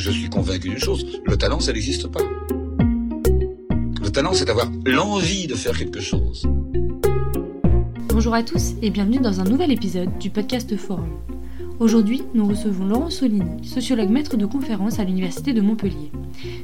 Je 0.00 0.10
suis 0.10 0.30
convaincu 0.30 0.70
d'une 0.70 0.78
chose, 0.78 1.04
le 1.26 1.36
talent, 1.36 1.60
ça 1.60 1.74
n'existe 1.74 2.06
pas. 2.06 2.22
Le 4.00 4.08
talent, 4.10 4.32
c'est 4.32 4.46
d'avoir 4.46 4.70
l'envie 4.86 5.46
de 5.46 5.54
faire 5.54 5.76
quelque 5.76 6.00
chose. 6.00 6.48
Bonjour 8.08 8.32
à 8.32 8.42
tous 8.42 8.76
et 8.80 8.88
bienvenue 8.88 9.18
dans 9.18 9.42
un 9.42 9.44
nouvel 9.44 9.70
épisode 9.70 10.16
du 10.16 10.30
podcast 10.30 10.74
Forum. 10.74 11.10
Aujourd'hui, 11.80 12.22
nous 12.32 12.46
recevons 12.46 12.86
Laurent 12.86 13.10
Solini, 13.10 13.68
sociologue 13.68 14.08
maître 14.08 14.38
de 14.38 14.46
conférence 14.46 14.98
à 14.98 15.04
l'Université 15.04 15.52
de 15.52 15.60
Montpellier. 15.60 16.10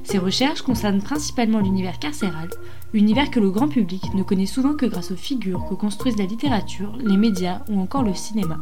Ses 0.02 0.16
recherches 0.16 0.62
concernent 0.62 1.02
principalement 1.02 1.60
l'univers 1.60 1.98
carcéral, 1.98 2.48
univers 2.94 3.30
que 3.30 3.40
le 3.40 3.50
grand 3.50 3.68
public 3.68 4.14
ne 4.14 4.22
connaît 4.22 4.46
souvent 4.46 4.72
que 4.72 4.86
grâce 4.86 5.10
aux 5.10 5.16
figures 5.16 5.66
que 5.68 5.74
construisent 5.74 6.18
la 6.18 6.24
littérature, 6.24 6.96
les 7.04 7.18
médias 7.18 7.60
ou 7.68 7.80
encore 7.80 8.02
le 8.02 8.14
cinéma. 8.14 8.58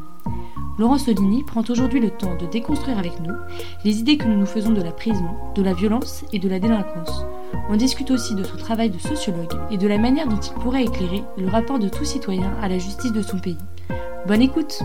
Laurent 0.77 0.99
Solini 0.99 1.45
prend 1.45 1.63
aujourd'hui 1.69 2.01
le 2.01 2.11
temps 2.11 2.37
de 2.37 2.47
déconstruire 2.47 2.99
avec 2.99 3.21
nous 3.21 3.33
les 3.85 4.01
idées 4.01 4.17
que 4.17 4.27
nous 4.27 4.37
nous 4.37 4.47
faisons 4.47 4.73
de 4.73 4.83
la 4.83 4.91
prison, 4.91 5.29
de 5.55 5.63
la 5.63 5.73
violence 5.73 6.25
et 6.33 6.41
de 6.41 6.49
la 6.49 6.59
délinquance. 6.59 7.25
On 7.71 7.77
discute 7.77 8.11
aussi 8.11 8.35
de 8.35 8.43
son 8.43 8.57
travail 8.57 8.91
de 8.91 8.99
sociologue 8.99 9.55
et 9.71 9.79
de 9.79 9.87
la 9.87 9.99
manière 9.99 10.27
dont 10.27 10.41
il 10.41 10.53
pourrait 10.55 10.85
éclairer 10.85 11.23
le 11.39 11.47
rapport 11.47 11.79
de 11.79 11.89
tout 11.89 12.05
citoyen 12.05 12.53
à 12.61 12.69
la 12.69 12.79
justice 12.79 13.13
de 13.13 13.23
son 13.23 13.39
pays. 13.39 13.59
Bonne 14.27 14.43
écoute 14.43 14.81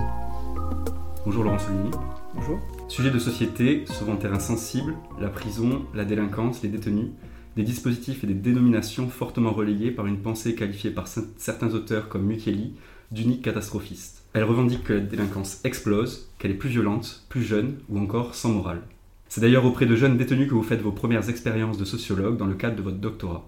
Bonjour 1.25 1.43
Laurent 1.43 1.57
Solini. 1.57 1.89
Bonjour. 2.35 2.59
Sujet 2.87 3.09
de 3.09 3.19
société, 3.19 3.85
souvent 3.87 4.15
terrain 4.15 4.39
sensible, 4.39 4.93
la 5.19 5.29
prison, 5.29 5.85
la 5.95 6.05
délinquance, 6.05 6.61
les 6.61 6.69
détenus, 6.69 7.09
des 7.55 7.63
dispositifs 7.63 8.23
et 8.23 8.27
des 8.27 8.35
dénominations 8.35 9.09
fortement 9.09 9.51
relayées 9.51 9.89
par 9.89 10.05
une 10.05 10.19
pensée 10.19 10.53
qualifiée 10.53 10.91
par 10.91 11.07
certains 11.07 11.73
auteurs 11.73 12.09
comme 12.09 12.27
Mukieli 12.27 12.75
d'unique 13.11 13.41
catastrophiste. 13.41 14.18
Elle 14.33 14.43
revendique 14.43 14.83
que 14.83 14.93
la 14.93 14.99
délinquance 14.99 15.59
explose, 15.63 16.29
qu'elle 16.37 16.51
est 16.51 16.55
plus 16.55 16.69
violente, 16.69 17.25
plus 17.29 17.43
jeune 17.43 17.79
ou 17.89 17.99
encore 17.99 18.35
sans 18.35 18.49
morale. 18.49 18.81
C'est 19.27 19.41
d'ailleurs 19.41 19.65
auprès 19.65 19.85
de 19.85 19.95
jeunes 19.95 20.17
détenus 20.17 20.47
que 20.47 20.53
vous 20.53 20.63
faites 20.63 20.81
vos 20.81 20.91
premières 20.91 21.29
expériences 21.29 21.77
de 21.77 21.85
sociologue 21.85 22.37
dans 22.37 22.45
le 22.45 22.55
cadre 22.55 22.75
de 22.75 22.81
votre 22.81 22.97
doctorat. 22.97 23.47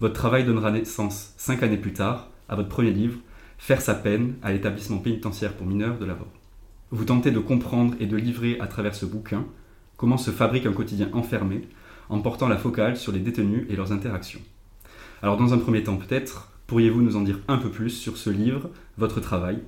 Votre 0.00 0.14
travail 0.14 0.44
donnera 0.44 0.70
naissance, 0.70 1.34
cinq 1.36 1.62
années 1.62 1.76
plus 1.76 1.92
tard, 1.92 2.30
à 2.48 2.56
votre 2.56 2.68
premier 2.68 2.92
livre, 2.92 3.18
Faire 3.58 3.80
sa 3.80 3.94
peine 3.94 4.36
à 4.40 4.52
l'établissement 4.52 4.98
pénitentiaire 4.98 5.52
pour 5.54 5.66
mineurs 5.66 5.98
de 5.98 6.04
Lavore. 6.04 6.32
Vous 6.90 7.04
tentez 7.04 7.32
de 7.32 7.40
comprendre 7.40 7.94
et 7.98 8.06
de 8.06 8.16
livrer 8.16 8.56
à 8.60 8.68
travers 8.68 8.94
ce 8.94 9.04
bouquin 9.04 9.44
comment 9.96 10.16
se 10.16 10.30
fabrique 10.30 10.64
un 10.64 10.72
quotidien 10.72 11.10
enfermé 11.12 11.62
en 12.08 12.20
portant 12.20 12.48
la 12.48 12.56
focale 12.56 12.96
sur 12.96 13.10
les 13.10 13.18
détenus 13.18 13.66
et 13.68 13.74
leurs 13.74 13.92
interactions. 13.92 14.40
Alors 15.22 15.36
dans 15.36 15.52
un 15.52 15.58
premier 15.58 15.82
temps 15.82 15.96
peut-être, 15.96 16.52
pourriez-vous 16.68 17.02
nous 17.02 17.16
en 17.16 17.22
dire 17.22 17.40
un 17.48 17.58
peu 17.58 17.68
plus 17.68 17.90
sur 17.90 18.16
ce 18.16 18.30
livre, 18.30 18.70
votre 18.96 19.20
travail, 19.20 19.58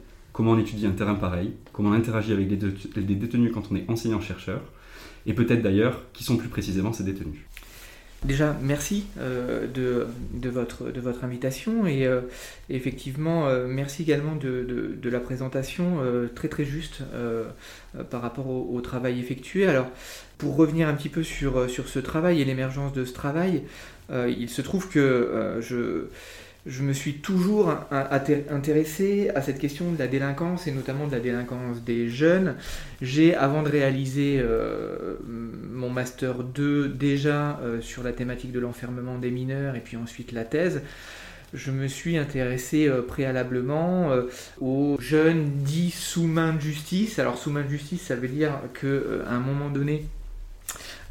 comment 0.41 0.53
on 0.53 0.59
étudie 0.59 0.87
un 0.87 0.93
terrain 0.93 1.17
pareil, 1.17 1.53
comment 1.71 1.91
on 1.91 1.93
interagit 1.93 2.33
avec 2.33 2.49
les 2.49 3.15
détenus 3.15 3.53
quand 3.53 3.65
on 3.71 3.77
est 3.77 3.85
enseignant-chercheur, 3.91 4.63
et 5.27 5.35
peut-être 5.35 5.61
d'ailleurs 5.61 6.01
qui 6.15 6.25
sont 6.25 6.39
plus 6.39 6.49
précisément 6.49 6.95
ces 6.95 7.05
détenus. 7.05 7.41
Déjà, 8.25 8.57
merci 8.63 9.05
euh, 9.19 9.67
de, 9.67 10.49
votre, 10.49 11.25
invitation 11.25 11.87
et 11.87 12.07
euh, 12.07 12.23
effectivement, 12.71 13.49
euh, 13.49 13.67
merci 13.69 14.01
également 14.01 14.35
de, 14.35 14.99
la 15.05 15.21
présentation 15.21 15.99
très 16.35 16.49
très 16.49 16.65
juste 16.65 17.03
par 18.09 18.23
rapport 18.23 18.49
au, 18.49 18.81
travail 18.81 19.21
effectué. 19.21 19.67
Alors, 19.67 19.91
pour 20.39 20.57
revenir 20.57 20.89
un 20.89 20.95
petit 20.95 21.11
peu 21.11 21.23
sur 21.23 21.69
ce 21.69 21.99
travail 21.99 22.41
et 22.41 22.47
l'émergence 22.47 22.95
de 22.95 23.05
ce 23.05 23.13
travail, 23.13 23.65
il 24.11 24.49
se 24.49 24.63
trouve 24.63 24.89
que 24.89 25.59
je 25.61 26.07
je 26.67 26.83
me 26.83 26.93
suis 26.93 27.15
toujours 27.15 27.75
intéressé 27.91 29.31
à 29.35 29.41
cette 29.41 29.59
question 29.59 29.93
de 29.93 29.99
la 29.99 30.07
délinquance 30.07 30.67
et 30.67 30.73
notamment 30.73 31.07
de 31.07 31.13
la 31.13 31.21
délinquance 31.21 31.83
des 31.83 32.11
jeunes. 32.11 32.57
J'ai, 33.01 33.35
avant 33.35 33.63
de 33.63 33.71
réaliser 33.71 34.39
euh, 34.41 35.17
mon 35.25 35.89
master 35.89 36.43
2, 36.43 36.89
déjà 36.89 37.59
euh, 37.63 37.81
sur 37.81 38.03
la 38.03 38.13
thématique 38.13 38.53
de 38.53 38.61
l'enfermement 38.61 39.17
des 39.17 39.31
mineurs 39.31 39.75
et 39.75 39.81
puis 39.81 39.97
ensuite 39.97 40.33
la 40.33 40.45
thèse, 40.45 40.83
je 41.55 41.71
me 41.71 41.89
suis 41.89 42.19
intéressé 42.19 42.87
euh, 42.87 43.01
préalablement 43.01 44.11
aux 44.61 44.99
jeunes 45.01 45.51
dits 45.63 45.91
sous 45.91 46.27
main 46.27 46.53
de 46.53 46.61
justice. 46.61 47.19
Alors 47.19 47.39
sous 47.39 47.51
main 47.51 47.63
de 47.63 47.71
justice, 47.71 48.03
ça 48.03 48.17
veut 48.17 48.29
dire 48.29 48.53
qu'à 48.79 49.31
un 49.31 49.41
moment 49.41 49.71
donné, 49.71 50.05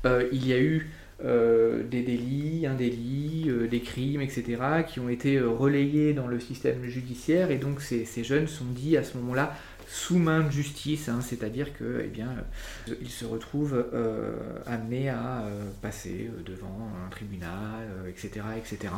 il 0.05 0.47
y 0.47 0.53
a 0.53 0.59
eu 0.59 0.89
euh, 1.25 1.83
des 1.83 2.01
délits, 2.01 2.65
un 2.65 2.75
délit, 2.75 3.45
euh, 3.49 3.67
des 3.67 3.81
crimes, 3.81 4.21
etc., 4.21 4.61
qui 4.87 5.01
ont 5.01 5.09
été 5.09 5.35
euh, 5.35 5.49
relayés 5.49 6.13
dans 6.13 6.27
le 6.27 6.39
système 6.39 6.83
judiciaire, 6.85 7.51
et 7.51 7.57
donc 7.57 7.81
ces, 7.81 8.05
jeunes 8.23 8.47
sont 8.47 8.65
dits 8.65 8.95
à 8.95 9.03
ce 9.03 9.17
moment-là 9.17 9.53
sous 9.85 10.17
main 10.17 10.43
de 10.43 10.51
justice, 10.51 11.09
hein, 11.09 11.19
c'est-à-dire 11.21 11.73
que, 11.73 12.03
eh 12.05 12.07
bien, 12.07 12.29
ils 13.01 13.09
se 13.09 13.25
retrouvent 13.25 13.85
amenés 14.67 15.09
à 15.09 15.45
passer 15.81 16.29
devant 16.45 16.87
un 17.05 17.09
tribunal, 17.09 17.87
etc., 18.07 18.45
etc. 18.55 18.93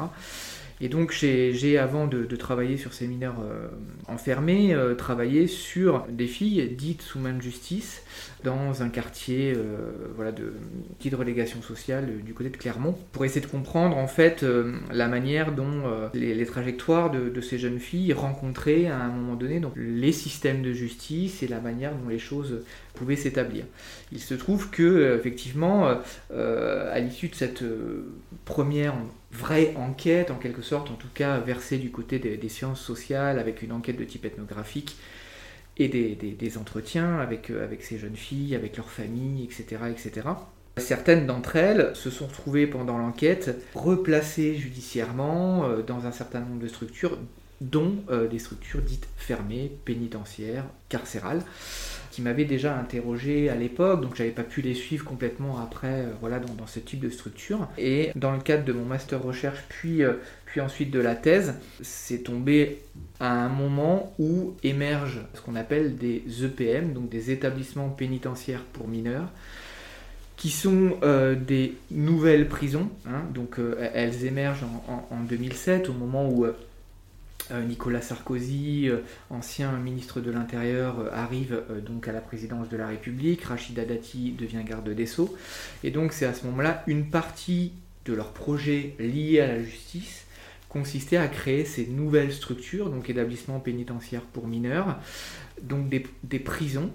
Et 0.84 0.90
donc 0.90 1.12
j'ai, 1.12 1.78
avant 1.78 2.08
de, 2.08 2.26
travailler 2.36 2.76
sur 2.76 2.94
ces 2.94 3.06
mineurs 3.06 3.40
euh, 3.44 3.68
enfermés, 4.08 4.74
euh, 4.74 4.96
travaillé 4.96 5.46
sur 5.46 6.08
des 6.10 6.26
filles 6.26 6.70
dites 6.76 7.04
sous 7.04 7.20
main 7.20 7.34
de 7.34 7.42
justice 7.42 8.02
dans 8.44 8.82
un 8.82 8.90
quartier 8.90 9.54
euh, 9.56 9.92
voilà, 10.16 10.32
de 10.32 10.54
petite 10.98 11.14
relégation 11.14 11.62
sociale 11.62 12.24
du 12.26 12.34
côté 12.34 12.50
de 12.50 12.58
Clermont, 12.58 12.98
pour 13.12 13.26
essayer 13.26 13.42
de 13.42 13.52
comprendre 13.52 13.96
en 13.96 14.08
fait 14.08 14.44
la 14.92 15.08
manière 15.08 15.52
dont 15.52 15.84
les, 16.16 16.46
trajectoires 16.48 17.12
de, 17.12 17.30
de, 17.30 17.42
ces 17.42 17.60
jeunes 17.60 17.80
filles 17.80 18.14
rencontraient 18.14 18.88
à 18.88 18.98
un 18.98 19.10
moment 19.10 19.36
donné 19.36 19.60
donc, 19.60 19.74
les 19.76 20.12
systèmes 20.12 20.64
de 20.64 20.74
justice 20.74 21.44
et 21.44 21.48
la 21.48 21.60
manière 21.60 21.94
dont 21.94 22.10
les 22.10 22.20
choses 22.20 22.64
pouvaient 22.96 23.16
s'établir. 23.16 23.66
Il 24.12 24.20
se 24.20 24.34
trouve 24.34 24.72
que 24.72 25.16
effectivement, 25.16 25.96
à 26.32 27.00
l'issue 27.00 27.28
de 27.28 27.36
cette 27.36 27.64
première 28.46 28.96
vraie 29.32 29.74
enquête, 29.76 30.32
en 30.32 30.36
quelque 30.36 30.62
sorte, 30.62 30.92
en 30.92 30.96
tout 30.96 31.10
cas 31.14 31.40
versée 31.40 31.78
du 31.78 31.92
côté 31.92 32.20
des, 32.20 32.50
sciences 32.50 32.82
sociales, 32.82 33.40
avec 33.40 33.62
une 33.62 33.72
enquête 33.72 33.98
de 33.98 34.04
type 34.04 34.26
ethnographique 34.26 34.98
et 35.78 35.88
des, 35.88 36.58
entretiens 36.58 37.20
avec, 37.20 37.50
euh, 37.50 37.64
avec 37.64 37.84
ces 37.84 37.98
jeunes 37.98 38.16
filles, 38.16 38.56
avec 38.56 38.78
leurs 38.78 38.92
familles, 38.92 39.44
etc. 39.44 39.84
etc. 39.90 40.28
Certaines 40.78 41.26
d'entre 41.26 41.56
elles 41.56 41.92
se 41.96 42.10
sont 42.10 42.28
retrouvées 42.28 42.68
pendant 42.68 42.98
l'enquête 42.98 43.58
replacées 43.74 44.56
judiciairement 44.56 45.66
euh, 45.66 45.82
dans 45.82 46.06
un 46.06 46.12
certain 46.12 46.42
nombre 46.42 46.60
de 46.60 46.68
structures, 46.68 47.18
dont 47.62 47.96
euh, 48.10 48.28
des 48.28 48.40
structures 48.40 48.82
dites 48.82 49.08
fermées, 49.18 49.72
pénitentiaires, 49.86 50.66
carcérales 50.90 51.44
qui 52.12 52.22
m'avaient 52.22 52.46
déjà 52.46 52.78
interrogé 52.78 53.50
à 53.50 53.56
l'époque, 53.56 54.02
donc 54.02 54.16
j'avais 54.16 54.32
pas 54.32 54.44
pu 54.44 54.62
les 54.62 54.74
suivre 54.74 55.06
complètement 55.06 55.60
après, 55.60 56.02
euh, 56.02 56.12
voilà, 56.20 56.40
dans, 56.40 56.68
ce 56.68 56.80
type 56.80 57.00
de 57.00 57.10
structure. 57.10 57.68
Et 57.78 58.12
dans 58.16 58.34
le 58.34 58.40
cadre 58.40 58.66
de 58.66 58.74
mon 58.74 58.86
master 58.86 59.24
recherche, 59.24 59.60
puis, 59.70 60.04
euh, 60.04 60.14
puis 60.46 60.62
ensuite 60.62 60.92
de 60.92 61.00
la 61.00 61.16
thèse, 61.16 61.56
c'est 61.82 62.24
tombé 62.24 62.82
à 63.20 63.32
un 63.32 63.50
moment 63.50 64.14
où 64.20 64.54
émergent 64.64 65.22
ce 65.34 65.42
qu'on 65.42 65.56
appelle 65.56 65.96
des 65.96 66.24
EPM, 66.44 66.94
donc 66.94 67.10
des 67.10 67.32
établissements 67.32 67.90
pénitentiaires 67.90 68.64
pour 68.74 68.88
mineurs 68.88 69.30
qui 70.36 70.50
sont 70.50 70.98
euh, 71.04 71.36
des 71.36 71.76
nouvelles 71.92 72.50
prisons. 72.50 72.90
Hein. 73.08 73.24
donc 73.32 73.58
elles 73.94 74.26
émergent 74.26 74.66
en, 74.88 75.08
en, 75.16 75.20
2007, 75.22 75.88
au 75.88 75.94
moment 75.94 76.28
où 76.28 76.46
Nicolas 77.60 78.02
Sarkozy, 78.02 78.88
euh, 78.88 79.00
ancien 79.30 79.72
ministre 79.74 80.22
de 80.22 80.32
l'Intérieur, 80.32 81.00
euh, 81.00 81.10
arrive 81.12 81.62
donc 81.86 82.08
à 82.08 82.12
la 82.12 82.22
présidence 82.22 82.70
de 82.70 82.78
la 82.78 82.88
République. 82.88 83.44
Rachida 83.44 83.86
Dati 83.86 84.32
devient 84.32 84.64
garde 84.66 84.90
des 84.90 85.06
Sceaux. 85.06 85.36
Et 85.84 85.92
donc 85.92 86.14
c'est 86.14 86.26
à 86.26 86.34
ce 86.34 86.46
moment-là 86.48 86.84
une 86.88 87.10
partie 87.10 87.74
de 88.06 88.14
leur 88.14 88.32
projet 88.32 88.96
lié 89.00 89.42
à 89.42 89.48
la 89.48 89.64
justice 89.64 90.26
consistait 90.70 91.18
à 91.18 91.28
créer 91.28 91.66
ces 91.66 91.86
nouvelles 91.86 92.32
structures, 92.32 92.90
donc 92.90 93.10
établissements 93.10 93.60
pénitentiaires 93.60 94.22
pour 94.22 94.48
mineurs, 94.48 94.98
donc 95.62 95.90
des, 95.90 96.40
prisons 96.40 96.90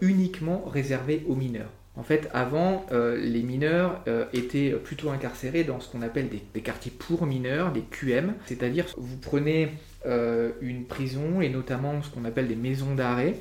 uniquement 0.00 0.64
réservées 0.64 1.24
aux 1.26 1.34
mineurs. 1.34 1.72
En 1.96 2.02
fait, 2.02 2.28
avant, 2.34 2.84
les 2.92 3.42
mineurs 3.42 4.02
étaient 4.32 4.70
plutôt 4.72 5.10
incarcérés 5.10 5.64
dans 5.64 5.80
ce 5.80 5.90
qu'on 5.90 6.02
appelle 6.02 6.28
des, 6.28 6.42
des, 6.52 6.60
quartiers 6.60 6.92
pour 6.92 7.24
mineurs, 7.24 7.72
des 7.72 7.80
QM, 7.80 8.34
c'est-à-dire 8.44 8.84
vous 8.98 9.16
prenez 9.16 9.70
euh, 10.06 10.52
une 10.60 10.84
prison 10.84 11.40
et 11.40 11.48
notamment 11.48 12.00
ce 12.00 12.10
qu'on 12.10 12.24
appelle 12.24 12.46
des 12.46 12.54
maisons 12.54 12.94
d'arrêt. 12.94 13.34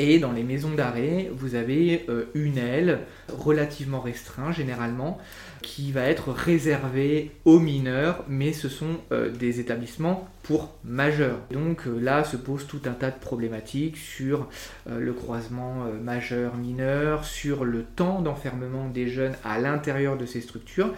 Et 0.00 0.18
dans 0.18 0.30
les 0.30 0.44
maisons 0.44 0.74
d'arrêt, 0.74 1.30
vous 1.34 1.56
avez 1.56 2.04
euh, 2.08 2.26
une 2.34 2.56
aile 2.56 3.00
relativement 3.36 4.00
restreinte 4.00 4.54
généralement 4.54 5.18
qui 5.60 5.90
va 5.90 6.02
être 6.02 6.30
réservée 6.30 7.32
aux 7.44 7.58
mineurs, 7.58 8.24
mais 8.28 8.52
ce 8.52 8.68
sont 8.68 8.98
euh, 9.10 9.30
des 9.30 9.58
établissements 9.58 10.28
pour 10.44 10.72
majeurs. 10.84 11.38
Donc 11.52 11.82
là 11.86 12.22
se 12.22 12.36
pose 12.36 12.66
tout 12.66 12.80
un 12.86 12.92
tas 12.92 13.10
de 13.10 13.18
problématiques 13.18 13.96
sur 13.96 14.48
le 14.86 15.12
croisement 15.12 15.84
majeur-mineur, 16.02 17.24
sur 17.24 17.64
le 17.64 17.82
temps 17.82 18.22
d'enfermement 18.22 18.88
des 18.88 19.08
jeunes 19.08 19.34
à 19.44 19.58
l'intérieur 19.58 20.16
de 20.16 20.24
ces 20.26 20.40
structures. 20.40 20.94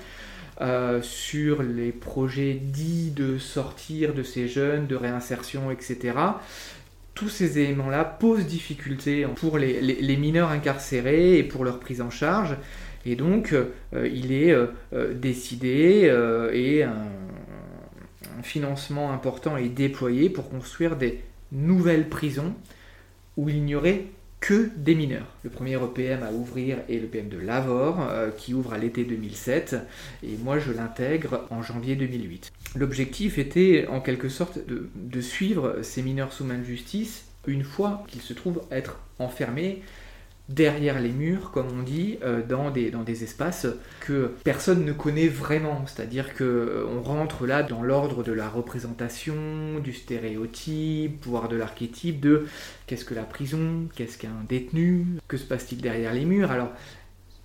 Euh, 0.63 1.01
sur 1.01 1.63
les 1.63 1.91
projets 1.91 2.53
dits 2.53 3.13
de 3.13 3.39
sortir 3.39 4.13
de 4.13 4.23
ces 4.23 4.47
jeunes, 4.47 4.87
de 4.87 4.95
réinsertion, 4.95 5.71
etc. 5.71 6.13
Tous 7.21 7.29
ces 7.29 7.59
éléments-là 7.59 8.03
posent 8.05 8.47
difficulté 8.47 9.27
pour 9.37 9.59
les, 9.59 10.17
mineurs 10.17 10.49
incarcérés 10.49 11.37
et 11.37 11.43
pour 11.43 11.67
leur 11.67 11.79
prise 11.79 12.01
en 12.01 12.09
charge. 12.09 12.57
Et 13.05 13.15
donc, 13.15 13.55
il 13.93 14.33
est 14.33 14.57
décidé 15.15 16.11
et 16.55 16.83
un, 16.83 16.95
un 18.39 18.43
financement 18.43 19.13
important 19.13 19.59
est 19.59 19.69
déployé 19.69 20.31
pour 20.31 20.49
construire 20.49 20.97
des 20.97 21.21
nouvelles 21.53 22.09
prisons 22.09 22.55
où 23.37 23.51
il 23.51 23.65
n'y 23.65 23.75
aurait 23.75 24.07
que 24.41 24.71
des 24.77 24.95
mineurs. 24.95 25.27
Le 25.43 25.51
premier 25.51 25.75
EPM 25.75 26.23
à 26.23 26.33
ouvrir 26.33 26.79
est 26.89 26.95
l'EPM 26.95 27.29
de 27.29 27.39
Lavore, 27.39 28.09
euh, 28.09 28.31
qui 28.31 28.55
ouvre 28.55 28.73
à 28.73 28.79
l'été 28.79 29.05
2007, 29.05 29.77
et 30.23 30.37
moi 30.43 30.59
je 30.59 30.73
l'intègre 30.73 31.47
en 31.51 31.63
janvier 31.63 31.95
2008. 31.95 32.51
L'objectif 32.75 33.39
était 33.39 33.87
en 33.89 34.01
quelque 34.01 34.29
sorte 34.29 34.59
de 34.67 35.21
suivre 35.21 35.83
ces 35.83 36.03
mineurs 36.03 36.33
sous 36.33 36.45
main 36.45 36.59
de 36.59 36.65
justice 36.65 37.27
une 37.47 37.65
fois 37.65 38.05
qu'ils 38.09 38.21
se 38.21 38.33
trouvent 38.33 38.63
être 38.71 38.99
enfermés 39.19 39.83
derrière 40.51 41.01
les 41.01 41.11
murs, 41.11 41.53
comme 41.53 41.69
on 41.79 41.83
dit, 41.83 42.19
euh, 42.23 42.43
dans, 42.47 42.71
des, 42.71 42.91
dans 42.91 43.03
des 43.03 43.23
espaces 43.23 43.67
que 44.01 44.33
personne 44.45 44.85
ne 44.85 44.93
connaît 44.93 45.29
vraiment. 45.29 45.85
C'est-à-dire 45.87 46.35
qu'on 46.35 46.45
euh, 46.45 47.01
rentre 47.03 47.47
là 47.47 47.63
dans 47.63 47.83
l'ordre 47.83 48.23
de 48.23 48.33
la 48.33 48.49
représentation, 48.49 49.79
du 49.83 49.93
stéréotype, 49.93 51.25
voire 51.25 51.49
de 51.49 51.57
l'archétype 51.57 52.21
de 52.21 52.47
qu'est-ce 52.87 53.05
que 53.05 53.15
la 53.15 53.23
prison, 53.23 53.89
qu'est-ce 53.95 54.19
qu'un 54.19 54.45
détenu, 54.49 55.07
que 55.29 55.37
se 55.37 55.45
passe-t-il 55.45 55.81
derrière 55.81 56.13
les 56.13 56.25
murs? 56.25 56.51
Alors 56.51 56.73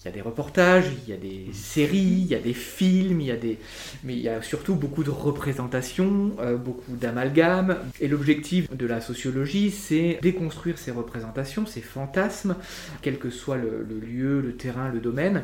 il 0.06 0.10
y 0.10 0.12
a 0.12 0.14
des 0.14 0.22
reportages, 0.22 0.86
il 1.08 1.10
y 1.10 1.14
a 1.14 1.18
des 1.18 1.48
séries, 1.52 1.98
il 1.98 2.28
y 2.28 2.36
a 2.36 2.40
des 2.40 2.54
films, 2.54 3.22
il 3.22 3.28
y 3.28 3.32
a 3.32 3.36
des... 3.36 3.58
mais 4.04 4.14
il 4.14 4.20
y 4.20 4.30
a 4.30 4.40
surtout 4.44 4.76
beaucoup 4.76 5.04
de 5.04 5.10
représentations, 5.10 6.36
euh, 6.40 6.58
beaucoup 6.58 6.96
d'amalgames. 6.96 7.80
Et 8.00 8.08
l'objectif 8.08 8.72
de 8.72 8.86
la 8.86 9.02
sociologie, 9.02 9.72
c'est 9.72 10.20
déconstruire 10.22 10.78
ces 10.78 10.92
représentations, 10.92 11.66
ces 11.66 11.82
fantasmes, 11.82 12.56
quel 13.02 13.18
que 13.18 13.32
soit 13.32 13.58
le, 13.58 13.84
lieu, 14.00 14.42
le 14.42 14.56
terrain, 14.56 14.90
le 14.90 15.00
domaine, 15.00 15.42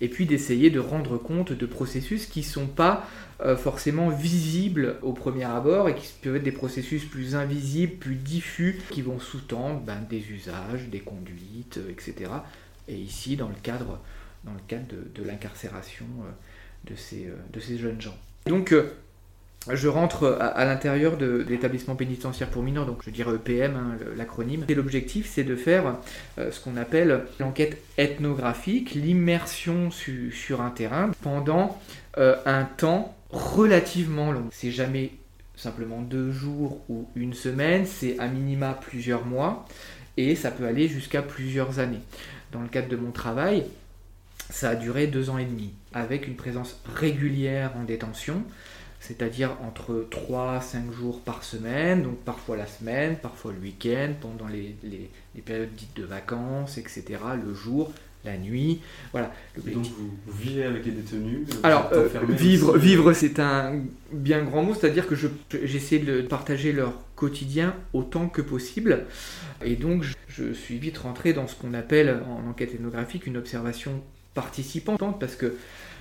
et 0.00 0.08
puis 0.08 0.24
d'essayer 0.24 0.70
de 0.70 0.80
rendre 0.80 1.18
compte 1.18 1.52
de 1.52 1.66
processus 1.66 2.24
qui 2.24 2.40
ne 2.40 2.44
sont 2.46 2.66
pas 2.66 3.06
euh, 3.44 3.54
forcément 3.54 4.08
visibles 4.08 4.96
au 5.02 5.12
premier 5.12 5.44
abord 5.44 5.90
et 5.90 5.94
qui 5.94 6.10
peuvent 6.22 6.36
être 6.36 6.42
des 6.42 6.52
processus 6.52 7.04
plus 7.04 7.34
invisibles, 7.34 7.96
plus 7.96 8.14
diffus, 8.14 8.80
qui 8.88 9.02
vont 9.02 9.20
sous-tendre 9.20 9.80
ben, 9.80 9.98
des 10.08 10.30
usages, 10.30 10.88
des 10.90 11.00
conduites, 11.00 11.80
etc 11.90 12.30
et 12.88 12.94
ici 12.94 13.36
dans 13.36 13.48
le 13.48 13.54
cadre, 13.62 13.98
dans 14.44 14.52
le 14.52 14.60
cadre 14.68 14.86
de, 15.14 15.22
l'incarcération 15.24 16.06
euh, 16.20 16.90
de 16.90 16.96
ces, 16.96 17.26
euh, 17.26 17.34
de 17.52 17.60
ces 17.60 17.78
jeunes 17.78 18.00
gens. 18.00 18.16
Donc 18.46 18.72
euh, 18.72 18.92
je 19.70 19.86
rentre 19.86 20.38
à, 20.40 20.64
l'intérieur 20.64 21.16
de, 21.16 21.46
l'établissement 21.48 21.94
pénitentiaire 21.94 22.48
pour 22.48 22.62
mineurs, 22.64 22.86
donc 22.86 23.02
je 23.04 23.10
dirais 23.10 23.34
EPM, 23.36 23.76
hein, 23.76 23.96
l'acronyme. 24.16 24.64
Et 24.68 24.74
l'objectif, 24.74 25.30
c'est 25.32 25.44
de 25.44 25.54
faire 25.54 25.98
ce 26.36 26.58
qu'on 26.58 26.76
appelle 26.76 27.26
l'enquête 27.38 27.80
ethnographique, 27.96 28.94
l'immersion 28.94 29.90
sur 29.92 30.62
un 30.62 30.70
terrain 30.70 31.12
pendant 31.22 31.80
un 32.16 32.64
temps 32.64 33.14
relativement 33.30 34.32
long. 34.32 34.48
C'est 34.50 34.72
jamais 34.72 35.12
simplement 35.54 36.00
deux 36.00 36.32
jours 36.32 36.80
ou 36.88 37.08
une 37.14 37.34
semaine, 37.34 37.86
c'est 37.86 38.18
à 38.18 38.26
minima 38.26 38.74
plusieurs 38.74 39.24
mois 39.24 39.64
et 40.16 40.34
ça 40.34 40.50
peut 40.50 40.66
aller 40.66 40.88
jusqu'à 40.88 41.22
plusieurs 41.22 41.78
années 41.78 42.00
dans 42.52 42.60
le 42.60 42.68
cadre 42.68 42.88
de 42.88 42.96
mon 42.96 43.10
travail, 43.10 43.64
ça 44.50 44.70
a 44.70 44.74
duré 44.74 45.06
deux 45.06 45.30
ans 45.30 45.38
et 45.38 45.44
demi, 45.44 45.72
avec 45.92 46.26
une 46.26 46.36
présence 46.36 46.78
régulière 46.94 47.72
en 47.76 47.84
détention, 47.84 48.44
c'est-à-dire 49.00 49.56
entre 49.62 50.06
3 50.10 50.54
à 50.54 50.60
5 50.60 50.92
jours 50.92 51.20
par 51.20 51.42
semaine, 51.42 52.02
donc 52.02 52.18
parfois 52.18 52.56
la 52.56 52.66
semaine, 52.66 53.16
parfois 53.16 53.52
le 53.52 53.58
week-end, 53.58 54.12
pendant 54.20 54.46
les, 54.46 54.76
périodes 55.44 55.72
dites 55.74 55.96
de 55.96 56.04
vacances, 56.04 56.78
etc., 56.78 57.04
le 57.42 57.54
jour, 57.54 57.92
la 58.24 58.36
nuit. 58.36 58.80
Voilà. 59.12 59.32
Donc 59.56 59.84
vous, 59.84 60.32
vivez 60.38 60.64
avec 60.64 60.84
les 60.84 60.92
détenus 60.92 61.46
Alors, 61.62 61.90
euh, 61.92 62.08
vivre, 62.28 62.76
vivre 62.78 63.12
c'est 63.12 63.38
un 63.38 63.80
bien 64.12 64.42
grand 64.42 64.62
mot, 64.62 64.74
c'est-à-dire 64.74 65.06
que 65.06 65.14
j'essaie 65.64 65.98
de 65.98 66.22
partager 66.22 66.72
leur 66.72 66.94
quotidien 67.16 67.74
autant 67.92 68.28
que 68.28 68.42
possible. 68.42 69.06
Et 69.64 69.76
donc, 69.76 70.04
je, 70.28 70.52
suis 70.52 70.78
vite 70.78 70.98
rentré 70.98 71.32
dans 71.32 71.46
ce 71.46 71.54
qu'on 71.54 71.74
appelle 71.74 72.20
en 72.28 72.48
enquête 72.48 72.74
ethnographique 72.74 73.26
une 73.26 73.36
observation 73.36 74.02
participante, 74.34 75.20
parce 75.20 75.36
que 75.36 75.54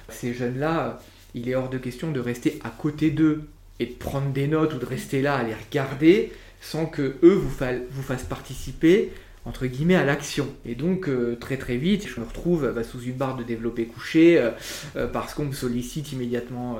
ces 0.09 0.33
jeunes-là, 0.33 0.99
il 1.35 1.49
est 1.49 1.55
hors 1.55 1.69
de 1.69 1.77
question 1.77 2.11
de 2.11 2.19
rester 2.19 2.59
à 2.63 2.69
côté 2.69 3.11
d'eux 3.11 3.43
et 3.79 3.85
de 3.87 3.93
prendre 3.93 4.31
des 4.31 4.47
notes 4.47 4.73
ou 4.73 4.77
de 4.77 4.85
rester 4.85 5.21
là 5.21 5.35
à 5.35 5.43
les 5.43 5.53
regarder 5.53 6.31
sans 6.61 6.85
que 6.85 7.17
eux 7.23 7.33
vous, 7.33 7.49
vous 7.89 8.03
fassent 8.03 8.23
participer 8.23 9.11
entre 9.45 9.65
guillemets 9.65 9.95
à 9.95 10.05
l'action. 10.05 10.47
Et 10.65 10.75
donc 10.75 11.07
euh, 11.07 11.35
très 11.39 11.57
très 11.57 11.77
vite, 11.77 12.07
je 12.07 12.19
me 12.19 12.25
retrouve 12.25 12.71
bah, 12.73 12.83
sous 12.83 13.01
une 13.01 13.13
barre 13.13 13.35
de 13.35 13.43
développé 13.43 13.85
couché 13.85 14.37
euh, 14.37 14.51
euh, 14.95 15.07
parce 15.07 15.33
qu'on 15.33 15.45
me 15.45 15.53
sollicite 15.53 16.11
immédiatement 16.11 16.79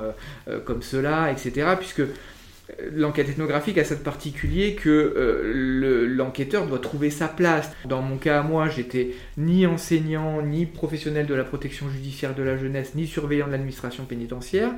comme 0.64 0.82
cela, 0.82 1.30
etc. 1.32 1.68
Puisque 1.78 2.02
l'enquête 2.92 3.28
ethnographique 3.28 3.78
a 3.78 3.84
cette 3.84 4.02
particulier 4.02 4.74
que 4.74 6.06
l'enquêteur 6.08 6.66
doit 6.66 6.78
trouver 6.78 7.10
sa 7.10 7.28
place. 7.28 7.70
Dans 7.84 8.02
mon 8.02 8.16
cas, 8.16 8.42
moi, 8.42 8.68
j'étais 8.68 9.10
ni 9.36 9.66
enseignant, 9.66 10.42
ni 10.42 10.66
professionnel 10.66 11.26
de 11.26 11.34
la 11.34 11.44
protection 11.44 11.88
judiciaire 11.90 12.34
de 12.34 12.42
la 12.42 12.56
jeunesse, 12.56 12.94
ni 12.94 13.06
surveillant 13.06 13.46
de 13.46 13.52
l'administration 13.52 14.04
pénitentiaire. 14.04 14.72